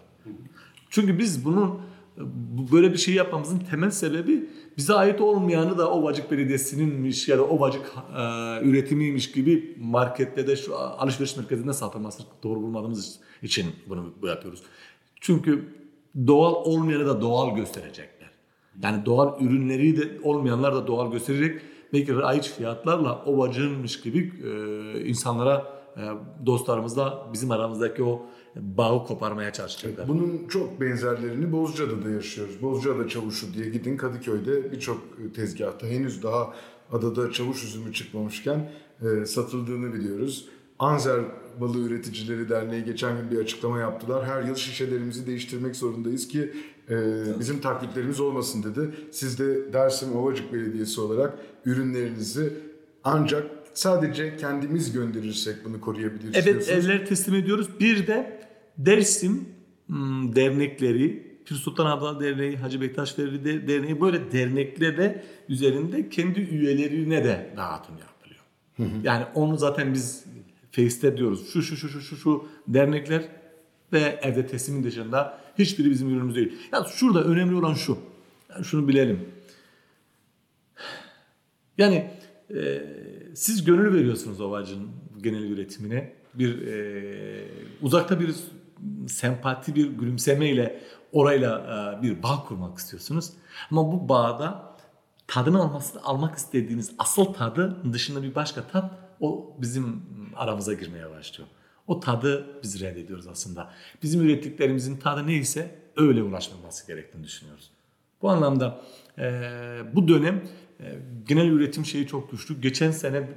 Çünkü 0.89 1.19
biz 1.19 1.45
bunun 1.45 1.81
bu- 2.17 2.71
böyle 2.71 2.93
bir 2.93 2.97
şey 2.97 3.13
yapmamızın 3.13 3.59
temel 3.59 3.91
sebebi 3.91 4.49
bize 4.77 4.93
ait 4.93 5.21
olmayanı 5.21 5.77
da 5.77 5.91
Ovacık 5.91 6.31
Belediyesi'ninmiş 6.31 7.27
ya 7.27 7.37
da 7.37 7.43
Ovacık 7.43 7.85
e, 8.17 8.21
üretimiymiş 8.69 9.31
gibi 9.31 9.75
markette 9.79 10.47
de 10.47 10.55
şu 10.55 10.77
alışveriş 10.77 11.37
merkezinde 11.37 11.73
satılmasını 11.73 12.25
doğru 12.43 12.61
bulmadığımız 12.61 13.19
için 13.41 13.65
bunu 13.89 14.13
bu 14.21 14.27
yapıyoruz. 14.27 14.63
Çünkü 15.21 15.65
doğal 16.27 16.53
olmayanı 16.53 17.07
da 17.07 17.21
doğal 17.21 17.55
gösterecekler. 17.55 18.29
Yani 18.83 19.05
doğal 19.05 19.41
ürünleri 19.41 19.97
de 19.97 20.21
olmayanlar 20.23 20.75
da 20.75 20.87
doğal 20.87 21.11
gösterecek. 21.11 21.61
Belki 21.93 22.15
raiç 22.15 22.49
fiyatlarla 22.49 23.23
ovacınmış 23.25 24.01
gibi 24.01 24.33
e, 24.43 25.05
insanlara 25.05 25.77
e, 25.97 26.01
dostlarımız 26.45 26.97
da 26.97 27.27
bizim 27.33 27.51
aramızdaki 27.51 28.03
o 28.03 28.25
bağı 28.55 29.05
koparmaya 29.05 29.53
çalışacaklar. 29.53 30.07
Bunun 30.07 30.47
çok 30.47 30.81
benzerlerini 30.81 31.51
Bozcaada'da 31.51 32.09
yaşıyoruz. 32.09 32.61
Bozcaada 32.61 33.07
çavuşu 33.07 33.53
diye 33.53 33.69
gidin 33.69 33.97
Kadıköy'de 33.97 34.71
birçok 34.71 34.97
tezgahta 35.35 35.87
henüz 35.87 36.23
daha 36.23 36.53
adada 36.91 37.31
çavuş 37.31 37.63
üzümü 37.63 37.93
çıkmamışken 37.93 38.71
e, 39.01 39.25
satıldığını 39.25 39.93
biliyoruz. 39.93 40.49
Anzer 40.79 41.19
Balı 41.61 41.79
Üreticileri 41.79 42.49
Derneği 42.49 42.85
geçen 42.85 43.17
gün 43.17 43.31
bir 43.31 43.43
açıklama 43.43 43.79
yaptılar. 43.79 44.25
Her 44.25 44.43
yıl 44.43 44.55
şişelerimizi 44.55 45.27
değiştirmek 45.27 45.75
zorundayız 45.75 46.27
ki 46.27 46.53
e, 46.89 46.95
bizim 47.39 47.61
taklitlerimiz 47.61 48.19
olmasın 48.19 48.63
dedi. 48.63 48.89
Siz 49.11 49.39
de 49.39 49.73
Dersim 49.73 50.15
Ovacık 50.15 50.53
Belediyesi 50.53 51.01
olarak 51.01 51.33
ürünlerinizi 51.65 52.53
ancak 53.03 53.43
sadece 53.73 54.37
kendimiz 54.37 54.91
gönderirsek 54.93 55.55
bunu 55.65 55.81
koruyabiliriz 55.81 56.35
Evet 56.35 56.67
diyorsunuz. 56.67 57.09
teslim 57.09 57.35
ediyoruz. 57.35 57.67
Bir 57.79 58.07
de 58.07 58.39
Dersim 58.77 59.45
hmm, 59.87 60.35
dernekleri, 60.35 61.27
Pir 61.45 61.55
Sultan 61.55 61.85
Abdal 61.85 62.19
Derneği, 62.19 62.57
Hacı 62.57 62.81
Bektaş 62.81 63.19
Veli 63.19 63.45
de- 63.45 63.67
Derneği 63.67 64.01
böyle 64.01 64.31
derneklere 64.31 65.23
üzerinde 65.49 66.09
kendi 66.09 66.39
üyelerine 66.39 67.23
de 67.23 67.53
dağıtım 67.57 67.95
yapılıyor. 67.97 68.41
Yani 69.03 69.25
onu 69.35 69.57
zaten 69.57 69.93
biz 69.93 70.23
Face'te 70.77 71.17
diyoruz. 71.17 71.53
Şu 71.53 71.61
şu 71.61 71.77
şu 71.77 71.89
şu 71.89 72.01
şu 72.01 72.17
şu 72.17 72.47
dernekler 72.67 73.23
ve 73.93 74.19
evde 74.21 74.47
teslimin 74.47 74.83
dışında 74.83 75.39
hiçbiri 75.59 75.89
bizim 75.89 76.09
ürünümüz 76.09 76.35
değil. 76.35 76.53
Ya 76.73 76.83
şurada 76.83 77.23
önemli 77.23 77.55
olan 77.55 77.73
şu. 77.73 77.97
Yani 78.49 78.65
şunu 78.65 78.87
bilelim. 78.87 79.29
Yani 81.77 82.11
e, 82.55 82.81
siz 83.35 83.63
gönül 83.63 83.93
veriyorsunuz 83.93 84.41
ovacın 84.41 84.89
genel 85.21 85.43
üretimine. 85.43 86.13
Bir 86.33 86.67
e, 86.67 87.47
uzakta 87.81 88.19
bir 88.19 88.35
sempati, 89.07 89.75
bir 89.75 89.87
gülümsemeyle 89.87 90.83
orayla 91.11 91.59
e, 91.99 92.01
bir 92.01 92.23
bağ 92.23 92.43
kurmak 92.47 92.77
istiyorsunuz. 92.77 93.29
Ama 93.71 93.91
bu 93.91 94.09
bağda 94.09 94.77
tadını 95.27 95.61
alması, 95.61 96.01
almak 96.03 96.37
istediğiniz 96.37 96.91
asıl 96.99 97.25
tadı 97.25 97.93
dışında 97.93 98.23
bir 98.23 98.35
başka 98.35 98.67
tat 98.67 99.06
o 99.19 99.55
bizim 99.61 100.01
aramıza 100.35 100.73
girmeye 100.73 101.09
başlıyor. 101.09 101.49
O 101.87 101.99
tadı 101.99 102.59
biz 102.63 102.81
reddediyoruz 102.81 103.27
aslında. 103.27 103.73
Bizim 104.03 104.21
ürettiklerimizin 104.21 104.97
tadı 104.97 105.27
neyse 105.27 105.75
öyle 105.95 106.23
ulaşmaması 106.23 106.87
gerektiğini 106.87 107.23
düşünüyoruz. 107.23 107.71
Bu 108.21 108.29
anlamda 108.29 108.81
e, 109.17 109.23
bu 109.93 110.07
dönem 110.07 110.43
e, 110.79 110.99
genel 111.27 111.47
üretim 111.47 111.85
şeyi 111.85 112.07
çok 112.07 112.31
güçlü. 112.31 112.61
Geçen 112.61 112.91
sene 112.91 113.29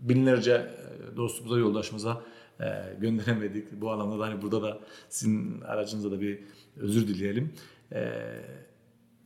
binlerce 0.00 0.52
e, 0.52 1.16
dostumuza, 1.16 1.58
yoldaşımıza 1.58 2.22
e, 2.60 2.64
gönderemedik. 3.00 3.72
Bu 3.72 3.90
anlamda 3.90 4.18
da 4.18 4.26
hani 4.26 4.42
burada 4.42 4.62
da 4.62 4.78
sizin 5.08 5.60
aracınıza 5.60 6.10
da 6.10 6.20
bir 6.20 6.38
özür 6.76 7.08
dileyelim. 7.08 7.52
E, 7.92 8.12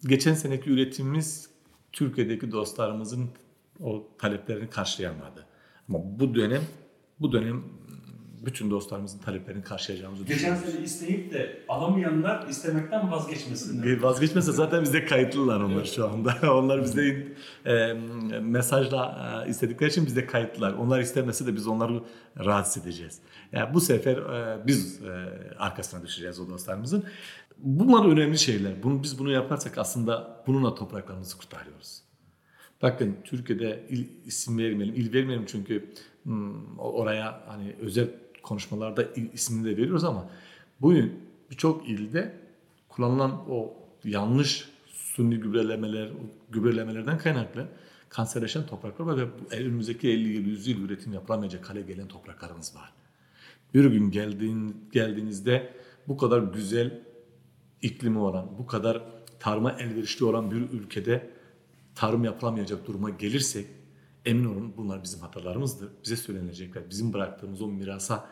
geçen 0.06 0.34
seneki 0.34 0.70
üretimimiz 0.70 1.50
Türkiye'deki 1.92 2.52
dostlarımızın 2.52 3.30
o 3.80 4.08
taleplerini 4.18 4.70
karşılayamadı. 4.70 5.46
Ama 5.88 5.98
bu 6.20 6.34
dönem 6.34 6.62
bu 7.20 7.32
dönem 7.32 7.62
bütün 8.46 8.70
dostlarımızın 8.70 9.18
taleplerini 9.18 9.62
karşılayacağımızı 9.62 10.24
Geçen 10.24 10.56
sene 10.56 10.84
isteyip 10.84 11.32
de 11.32 11.62
alamayanlar 11.68 12.48
istemekten 12.48 13.10
vazgeçmesinler. 13.10 14.02
Vazgeçmezse 14.02 14.52
zaten 14.52 14.82
bizde 14.82 15.04
kayıtlılar 15.04 15.60
onlar 15.60 15.84
şu 15.84 16.08
anda. 16.08 16.34
onlar 16.52 16.82
bizde 16.82 17.26
e, 17.66 17.92
mesajla 18.40 19.44
e, 19.46 19.50
istedikleri 19.50 19.90
için 19.90 20.06
bizde 20.06 20.26
kayıtlılar. 20.26 20.72
Onlar 20.72 21.00
istemese 21.00 21.46
de 21.46 21.54
biz 21.56 21.66
onları 21.66 22.02
rahatsız 22.38 22.82
edeceğiz. 22.82 23.18
Yani 23.52 23.74
bu 23.74 23.80
sefer 23.80 24.16
e, 24.16 24.66
biz 24.66 25.02
e, 25.02 25.10
arkasına 25.58 26.02
düşeceğiz 26.02 26.40
o 26.40 26.48
dostlarımızın. 26.48 27.04
Bunlar 27.58 28.08
önemli 28.12 28.38
şeyler. 28.38 28.82
Bunu, 28.82 29.02
biz 29.02 29.18
bunu 29.18 29.30
yaparsak 29.30 29.78
aslında 29.78 30.42
bununla 30.46 30.74
topraklarımızı 30.74 31.38
kurtarıyoruz. 31.38 32.01
Bakın 32.82 33.16
Türkiye'de 33.24 33.86
il, 33.88 34.06
isim 34.26 34.58
vermeyelim, 34.58 34.94
il 34.94 35.12
vermeyelim 35.12 35.46
çünkü 35.46 35.84
hmm, 36.22 36.78
oraya 36.78 37.42
hani 37.46 37.76
özel 37.80 38.08
konuşmalarda 38.42 39.04
il, 39.04 39.32
ismini 39.32 39.64
de 39.64 39.76
veriyoruz 39.76 40.04
ama 40.04 40.30
bugün 40.80 41.12
birçok 41.50 41.88
ilde 41.88 42.34
kullanılan 42.88 43.50
o 43.50 43.74
yanlış 44.04 44.68
suni 44.86 45.36
gübrelemeler, 45.36 46.10
gübrelemelerden 46.50 47.18
kaynaklı 47.18 47.68
kanserleşen 48.08 48.66
topraklar 48.66 49.06
var 49.06 49.16
ve 49.16 49.56
önümüzdeki 49.56 50.08
50 50.08 50.28
yıl, 50.28 50.44
100 50.44 50.66
yıl 50.66 50.84
üretim 50.84 51.12
yapılamayacak 51.12 51.70
hale 51.70 51.82
gelen 51.82 52.08
topraklarımız 52.08 52.76
var. 52.76 52.92
Bir 53.74 53.84
gün 53.84 54.10
geldiğin, 54.10 54.88
geldiğinizde 54.92 55.72
bu 56.08 56.16
kadar 56.16 56.42
güzel 56.42 57.00
iklimi 57.82 58.18
olan, 58.18 58.58
bu 58.58 58.66
kadar 58.66 59.02
tarıma 59.40 59.72
elverişli 59.72 60.24
olan 60.24 60.50
bir 60.50 60.56
ülkede 60.56 61.30
tarım 61.94 62.24
yapılamayacak 62.24 62.86
duruma 62.86 63.10
gelirsek 63.10 63.66
emin 64.24 64.44
olun 64.44 64.74
bunlar 64.76 65.02
bizim 65.02 65.20
hatalarımızdır. 65.20 65.88
Bize 66.04 66.16
söylenecekler. 66.16 66.90
Bizim 66.90 67.12
bıraktığımız 67.12 67.62
o 67.62 67.68
mirasa 67.68 68.28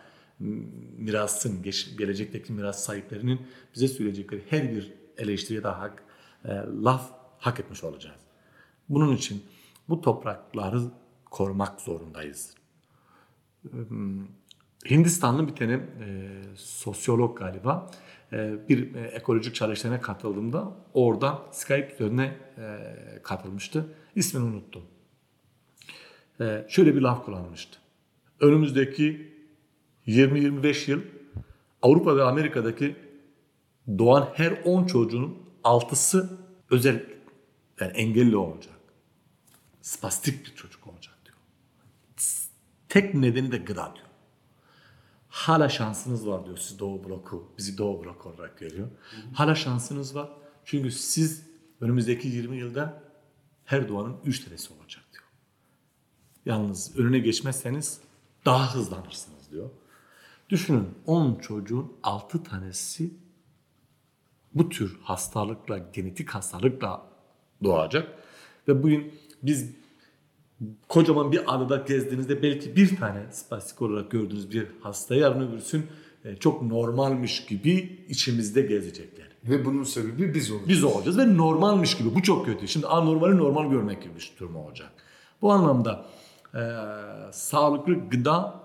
mirasın, 0.98 1.62
geç, 1.62 1.96
gelecekteki 1.98 2.52
miras 2.52 2.84
sahiplerinin 2.84 3.40
bize 3.74 3.88
söyleyecekleri 3.88 4.42
her 4.50 4.72
bir 4.72 4.92
eleştiriye 5.18 5.62
daha 5.62 5.80
hak, 5.80 6.04
e, 6.44 6.48
laf 6.84 7.10
hak 7.38 7.60
etmiş 7.60 7.84
olacağız. 7.84 8.20
Bunun 8.88 9.16
için 9.16 9.42
bu 9.88 10.00
toprakları 10.00 10.82
korumak 11.24 11.80
zorundayız. 11.80 12.54
Hindistanlı 14.90 15.48
bir 15.48 15.54
tane 15.54 15.72
e, 15.72 16.40
sosyolog 16.56 17.38
galiba 17.38 17.90
bir 18.68 18.94
e, 18.94 19.00
ekolojik 19.00 19.54
çalıştayına 19.54 20.00
katıldığımda 20.00 20.76
orada 20.94 21.42
Skype 21.52 21.94
üzerine 21.94 22.36
e, 22.58 23.22
katılmıştı. 23.22 23.84
İsmini 24.14 24.44
unuttum. 24.44 24.82
E, 26.40 26.66
şöyle 26.68 26.94
bir 26.94 27.00
laf 27.00 27.24
kullanmıştı. 27.24 27.78
Önümüzdeki 28.40 29.34
20-25 30.06 30.90
yıl 30.90 31.00
Avrupa 31.82 32.16
ve 32.16 32.22
Amerika'daki 32.22 32.96
doğan 33.98 34.28
her 34.34 34.52
10 34.64 34.86
çocuğun 34.86 35.38
6'sı 35.64 36.38
özel 36.70 37.06
yani 37.80 37.92
engelli 37.92 38.36
olacak. 38.36 38.74
Spastik 39.82 40.46
bir 40.46 40.54
çocuk 40.54 40.86
olacak 40.86 41.14
diyor. 41.24 41.36
Tek 42.88 43.14
nedeni 43.14 43.52
de 43.52 43.56
gıda 43.56 43.92
diyor 43.94 44.09
hala 45.30 45.68
şansınız 45.68 46.26
var 46.26 46.44
diyor 46.44 46.56
siz 46.56 46.78
Doğu 46.78 47.04
Bloku, 47.04 47.52
bizi 47.58 47.78
Doğu 47.78 48.04
Blok 48.04 48.26
olarak 48.26 48.58
görüyor. 48.58 48.88
Hala 49.34 49.54
şansınız 49.54 50.14
var. 50.14 50.30
Çünkü 50.64 50.90
siz 50.90 51.46
önümüzdeki 51.80 52.28
20 52.28 52.56
yılda 52.56 53.02
her 53.64 53.88
doğanın 53.88 54.16
3 54.24 54.44
tanesi 54.44 54.74
olacak 54.74 55.04
diyor. 55.12 55.24
Yalnız 56.46 56.96
önüne 56.98 57.18
geçmezseniz 57.18 58.00
daha 58.44 58.74
hızlanırsınız 58.74 59.50
diyor. 59.50 59.70
Düşünün 60.48 60.88
10 61.06 61.34
çocuğun 61.34 61.92
6 62.02 62.42
tanesi 62.42 63.14
bu 64.54 64.68
tür 64.68 64.98
hastalıkla, 65.02 65.78
genetik 65.78 66.30
hastalıkla 66.30 67.06
doğacak. 67.64 68.18
Ve 68.68 68.82
bugün 68.82 69.14
biz 69.42 69.70
kocaman 70.88 71.32
bir 71.32 71.54
adada 71.54 71.76
gezdiğinizde 71.76 72.42
belki 72.42 72.76
bir 72.76 72.96
tane 72.96 73.26
spastik 73.30 73.82
olarak 73.82 74.10
gördüğünüz 74.10 74.50
bir 74.50 74.66
hasta 74.80 75.14
yarın 75.14 75.48
öbürsün 75.48 75.86
e, 76.24 76.36
çok 76.36 76.62
normalmiş 76.62 77.46
gibi 77.46 77.98
içimizde 78.08 78.62
gezecekler. 78.62 79.26
Ve 79.44 79.64
bunun 79.64 79.84
sebebi 79.84 80.34
biz 80.34 80.50
olacağız. 80.50 80.68
Biz 80.68 80.84
olacağız 80.84 81.18
ve 81.18 81.36
normalmiş 81.36 81.96
gibi. 81.96 82.14
Bu 82.14 82.22
çok 82.22 82.46
kötü. 82.46 82.68
Şimdi 82.68 82.86
anormali 82.86 83.36
normal 83.36 83.70
görmek 83.70 84.02
gibi 84.02 84.14
bir 84.14 84.32
durum 84.40 84.56
olacak. 84.56 84.90
Bu 85.42 85.52
anlamda 85.52 86.06
e, 86.54 86.62
sağlıklı 87.32 87.94
gıda 88.10 88.60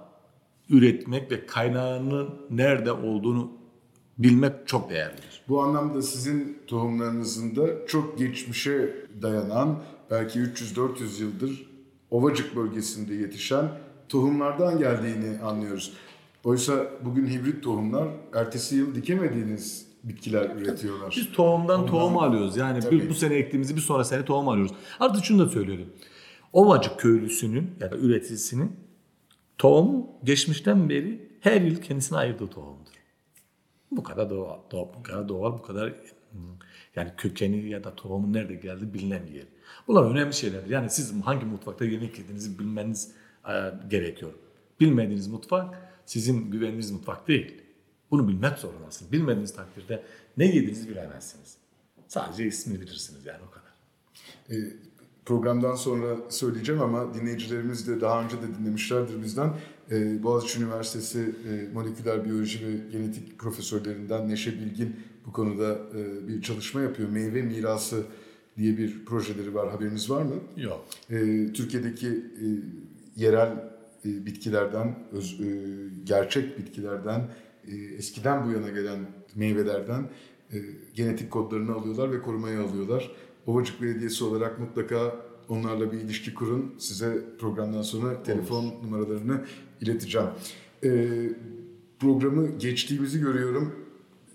üretmek 0.70 1.32
ve 1.32 1.46
kaynağının 1.46 2.30
nerede 2.50 2.92
olduğunu 2.92 3.52
bilmek 4.18 4.68
çok 4.68 4.90
değerlidir. 4.90 5.42
Bu 5.48 5.62
anlamda 5.62 6.02
sizin 6.02 6.60
tohumlarınızın 6.68 7.56
da 7.56 7.88
çok 7.88 8.18
geçmişe 8.18 8.96
dayanan 9.22 9.80
belki 10.12 10.40
300-400 10.40 11.22
yıldır 11.22 11.75
Ovacık 12.12 12.56
bölgesinde 12.56 13.14
yetişen 13.14 13.72
tohumlardan 14.10 14.78
geldiğini 14.78 15.40
anlıyoruz. 15.40 15.94
Oysa 16.44 16.86
bugün 17.06 17.28
hibrit 17.28 17.64
tohumlar 17.64 18.08
ertesi 18.34 18.76
yıl 18.76 18.96
dikemediğiniz 18.96 19.88
bitkiler 20.04 20.56
üretiyorlar. 20.56 21.14
Biz 21.18 21.32
tohumdan 21.32 21.86
tohum 21.86 22.18
alıyoruz. 22.18 22.58
Yani 22.58 22.80
Tabii. 22.80 23.02
bir, 23.02 23.10
bu 23.10 23.14
sene 23.14 23.36
ektiğimizi 23.36 23.76
bir 23.76 23.82
sonra 23.82 24.04
sene 24.04 24.26
tohum 24.26 24.50
alıyoruz. 24.50 24.72
Artık 25.00 25.26
şunu 25.26 25.46
da 25.46 25.50
söylüyorum. 25.50 25.88
Ovacık 26.54 27.00
köylüsünün 27.00 27.72
ya 27.80 27.92
da 27.92 27.98
üreticisinin 27.98 28.72
tohum 29.58 30.06
geçmişten 30.24 30.90
beri 30.90 31.30
her 31.40 31.62
yıl 31.62 31.76
kendisine 31.76 32.18
ayırdığı 32.18 32.48
tohumdur. 32.48 32.92
Bu 33.92 34.04
kadar 34.04 34.30
doğal, 34.30 34.60
doğal, 34.72 34.88
bu 35.00 35.04
kadar 35.04 35.30
doğal, 35.30 35.54
bu 35.58 35.62
kadar 35.62 35.94
yani 36.96 37.12
kökeni 37.18 37.70
ya 37.70 37.84
da 37.84 37.96
tohumun 37.96 38.34
nerede 38.34 38.56
geldi 38.56 38.94
bilinen 38.94 39.28
bir 39.28 39.32
yer. 39.32 39.46
Bunlar 39.88 40.12
önemli 40.12 40.34
şeyler. 40.34 40.66
Yani 40.66 40.90
siz 40.90 41.14
hangi 41.24 41.46
mutfakta 41.46 41.86
yemek 41.86 42.20
yediğinizi 42.20 42.60
bilmeniz 42.60 43.12
e, 43.48 43.54
gerekiyor. 43.90 44.32
Bilmediğiniz 44.80 45.28
mutfak 45.28 45.76
sizin 46.06 46.52
güvendiğiniz 46.52 46.92
mutfak 46.92 47.28
değil. 47.28 47.62
Bunu 48.12 48.28
bilmek 48.28 48.58
zorundasınız. 48.58 49.12
Bilmediğiniz 49.12 49.54
takdirde 49.54 50.04
ne 50.38 50.46
yediğinizi 50.46 50.90
bilemezsiniz. 50.90 51.58
Sadece 52.08 52.46
ismini 52.46 52.82
bilirsiniz 52.82 53.26
yani 53.26 53.40
o 53.48 53.52
kadar. 53.52 53.74
E, 54.50 54.74
programdan 55.26 55.76
sonra 55.76 56.18
söyleyeceğim 56.30 56.82
ama 56.82 57.14
dinleyicilerimiz 57.14 57.88
de 57.88 58.02
daha 58.02 58.24
önce 58.24 58.42
de 58.42 58.56
dinlemişlerdir 58.60 59.24
bizden. 59.24 59.54
E, 59.92 60.24
Boğaziçi 60.24 60.60
Üniversitesi 60.60 61.36
e, 61.50 61.74
moleküler 61.74 62.26
biyoloji 62.26 62.68
ve 62.68 62.92
genetik 62.92 63.40
profesörlerinden 63.40 64.30
Neşe 64.30 64.54
Bilgin 64.54 64.96
bu 65.28 65.32
konuda 65.32 65.80
e, 65.96 66.28
bir 66.28 66.42
çalışma 66.42 66.82
yapıyor. 66.82 67.10
Meyve 67.10 67.42
mirası 67.42 68.04
diye 68.58 68.78
bir 68.78 69.06
projeleri 69.06 69.56
var. 69.56 69.70
Haberiniz 69.70 70.10
var 70.10 70.22
mı? 70.22 70.36
Yok. 70.58 70.86
E, 71.10 71.18
Türkiye'deki 71.54 72.08
e, 72.08 72.46
yerel 73.16 73.52
e, 74.06 74.26
bitkilerden, 74.26 75.00
öz, 75.12 75.42
e, 75.42 75.46
gerçek 76.04 76.58
bitkilerden, 76.58 77.28
e, 77.68 77.76
eskiden 77.76 78.46
bu 78.46 78.52
yana 78.52 78.70
gelen 78.70 79.00
meyvelerden 79.36 80.10
e, 80.54 80.58
genetik 80.96 81.32
kodlarını 81.32 81.74
alıyorlar 81.74 82.12
ve 82.12 82.22
korumaya 82.22 82.64
alıyorlar. 82.64 83.12
Ovacık 83.48 83.82
Belediyesi 83.82 84.24
olarak 84.24 84.60
mutlaka 84.60 85.16
onlarla 85.50 85.92
bir 85.92 85.98
ilişki 85.98 86.34
kurun. 86.34 86.76
Size 86.78 87.22
programdan 87.40 87.82
sonra 87.82 88.24
telefon 88.24 88.66
numaralarını 88.84 89.42
ileteceğim. 89.82 90.28
E, 90.84 91.10
programı 92.00 92.58
geçtiğimizi 92.58 93.20
görüyorum 93.20 93.85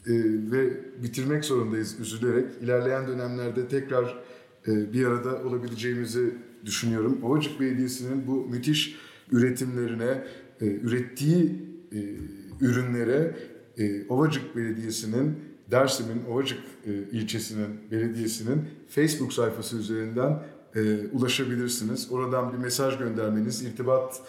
e, 0.06 0.12
ve 0.52 0.70
bitirmek 1.02 1.44
zorundayız 1.44 2.00
üzülerek. 2.00 2.46
İlerleyen 2.62 3.08
dönemlerde 3.08 3.68
tekrar 3.68 4.18
e, 4.68 4.92
bir 4.92 5.06
arada 5.06 5.42
olabileceğimizi 5.44 6.34
düşünüyorum. 6.64 7.18
Ovacık 7.22 7.60
Belediyesi'nin 7.60 8.26
bu 8.26 8.46
müthiş 8.46 8.96
üretimlerine, 9.32 10.24
e, 10.60 10.66
ürettiği 10.66 11.62
e, 11.92 11.98
ürünlere 12.60 13.36
e, 13.78 14.06
Ovacık 14.08 14.56
Belediyesi'nin 14.56 15.38
Dersim'in 15.70 16.24
Ovacık 16.32 16.58
e, 16.86 16.90
ilçesinin 16.92 17.90
belediyesinin 17.90 18.62
Facebook 18.88 19.32
sayfası 19.32 19.76
üzerinden 19.76 20.42
e, 20.74 21.06
ulaşabilirsiniz. 21.12 22.12
Oradan 22.12 22.52
bir 22.52 22.58
mesaj 22.58 22.98
göndermeniz, 22.98 23.62
irtibat 23.62 24.20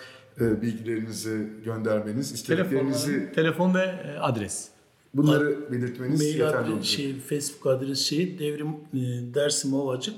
e, 0.42 0.62
bilgilerinizi 0.62 1.48
göndermeniz, 1.66 2.32
istediklerinizi 2.32 3.12
Telefon, 3.12 3.34
telefon 3.34 3.74
ve 3.74 3.84
e, 3.84 4.18
adres. 4.20 4.70
Bunları 5.14 5.72
belirtmeniz 5.72 6.20
Mail 6.20 6.30
yeterli 6.30 6.56
adresi, 6.56 6.72
olacak. 6.72 6.86
şey, 6.86 7.20
Facebook 7.20 7.68
adresi 7.68 8.04
şey 8.04 8.40
Devrim 8.40 8.68
e, 8.68 9.34
Dersim 9.34 9.74
Ovacık 9.74 10.16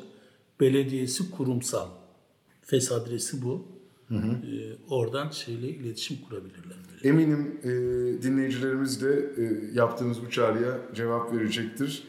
Belediyesi 0.60 1.32
Kurumsal. 1.32 1.88
FES 2.62 2.92
adresi 2.92 3.42
bu. 3.42 3.66
E, 4.12 4.16
oradan 4.90 5.30
şeyle 5.30 5.68
iletişim 5.68 6.18
kurabilirler. 6.30 6.78
Böyle. 6.92 7.10
Eminim 7.10 7.60
e, 7.64 7.70
dinleyicilerimiz 8.24 9.02
de 9.02 9.32
e, 9.38 9.74
yaptığımız 9.74 10.22
bu 10.26 10.30
çağrıya 10.30 10.78
cevap 10.96 11.34
verecektir. 11.34 12.04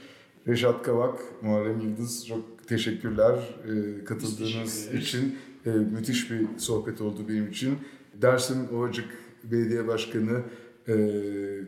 Reşat 0.49 0.83
Kavak, 0.83 1.43
Muharrem 1.43 1.81
Yıldız 1.81 2.27
çok 2.27 2.69
teşekkürler 2.69 3.35
e, 3.65 4.05
katıldığınız 4.05 4.95
için. 4.95 5.37
E, 5.67 5.71
müthiş 5.71 6.31
bir 6.31 6.47
sohbet 6.59 7.01
oldu 7.01 7.21
benim 7.29 7.51
için. 7.51 7.79
Dersim 8.23 8.69
Ovacık 8.75 9.07
Belediye 9.45 9.89
Başkanı, 9.89 10.43
e, 10.89 10.95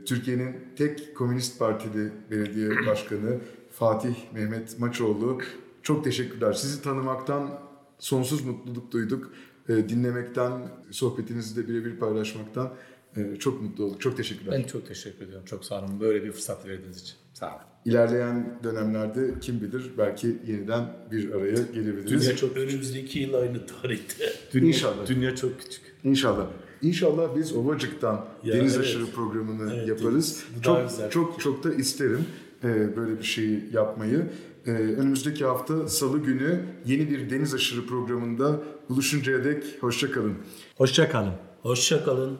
Türkiye'nin 0.06 0.56
tek 0.76 1.16
Komünist 1.16 1.58
Partili 1.58 2.12
Belediye 2.30 2.70
Başkanı 2.86 3.38
Fatih 3.72 4.14
Mehmet 4.34 4.78
Maçoğlu. 4.78 5.38
Çok 5.82 6.04
teşekkürler. 6.04 6.52
Sizi 6.52 6.82
tanımaktan 6.82 7.60
sonsuz 7.98 8.44
mutluluk 8.44 8.92
duyduk. 8.92 9.32
E, 9.68 9.88
dinlemekten, 9.88 10.52
sohbetinizi 10.90 11.56
de 11.56 11.68
birebir 11.68 11.96
paylaşmaktan 11.96 12.74
e, 13.16 13.36
çok 13.36 13.62
mutlu 13.62 13.84
olduk. 13.84 14.00
Çok 14.00 14.16
teşekkürler. 14.16 14.54
Ben 14.58 14.66
çok 14.66 14.86
teşekkür 14.88 15.24
ediyorum. 15.24 15.46
Çok 15.46 15.64
sağ 15.64 15.84
olun 15.84 16.00
böyle 16.00 16.24
bir 16.24 16.32
fırsat 16.32 16.66
verdiğiniz 16.66 17.00
için. 17.00 17.14
Sağ 17.34 17.46
olun. 17.46 17.62
İlerleyen 17.84 18.58
dönemlerde 18.64 19.34
kim 19.40 19.60
bilir 19.60 19.90
belki 19.98 20.36
yeniden 20.46 20.84
bir 21.10 21.32
araya 21.32 21.62
gelebiliriz. 21.74 22.10
Dünya 22.10 22.36
çok 22.36 22.56
önümüzdeki 22.56 23.18
yıl 23.18 23.34
aynı 23.34 23.66
tarihte. 23.66 24.32
Dünya, 24.52 24.68
İnşallah. 24.68 25.06
Dünya 25.06 25.36
çok 25.36 25.60
küçük. 25.60 25.82
İnşallah. 26.04 26.46
İnşallah 26.82 27.36
biz 27.36 27.52
Ovacık'tan 27.56 28.24
Ya 28.44 28.54
Deniz 28.54 28.74
evet. 28.76 28.86
Aşırı 28.86 29.06
programını 29.06 29.72
Evet, 29.74 29.88
yaparız. 29.88 30.44
bu 30.60 30.64
daha 30.64 30.80
Çok 30.80 30.88
güzel. 30.90 31.10
çok 31.10 31.40
çok 31.40 31.64
da 31.64 31.74
isterim 31.74 32.24
e, 32.64 32.96
böyle 32.96 33.18
bir 33.18 33.24
şeyi 33.24 33.64
yapmayı. 33.72 34.26
E, 34.66 34.70
önümüzdeki 34.70 35.44
hafta 35.44 35.88
Salı 35.88 36.18
günü 36.18 36.60
yeni 36.86 37.10
bir 37.10 37.30
Deniz 37.30 37.54
Aşırı 37.54 37.86
programında 37.86 38.60
buluşuncaya 38.88 39.44
dek 39.44 39.64
hoşça 39.80 40.10
kalın. 40.12 40.34
Hoşça 40.76 41.10
kalın. 41.10 41.32
Hoşça 41.62 42.04
kalın. 42.04 42.38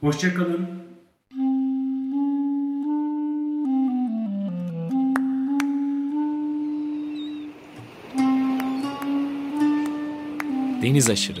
Hoşçakalın. 0.00 0.66
Deniz 10.82 11.10
aşırı. 11.10 11.40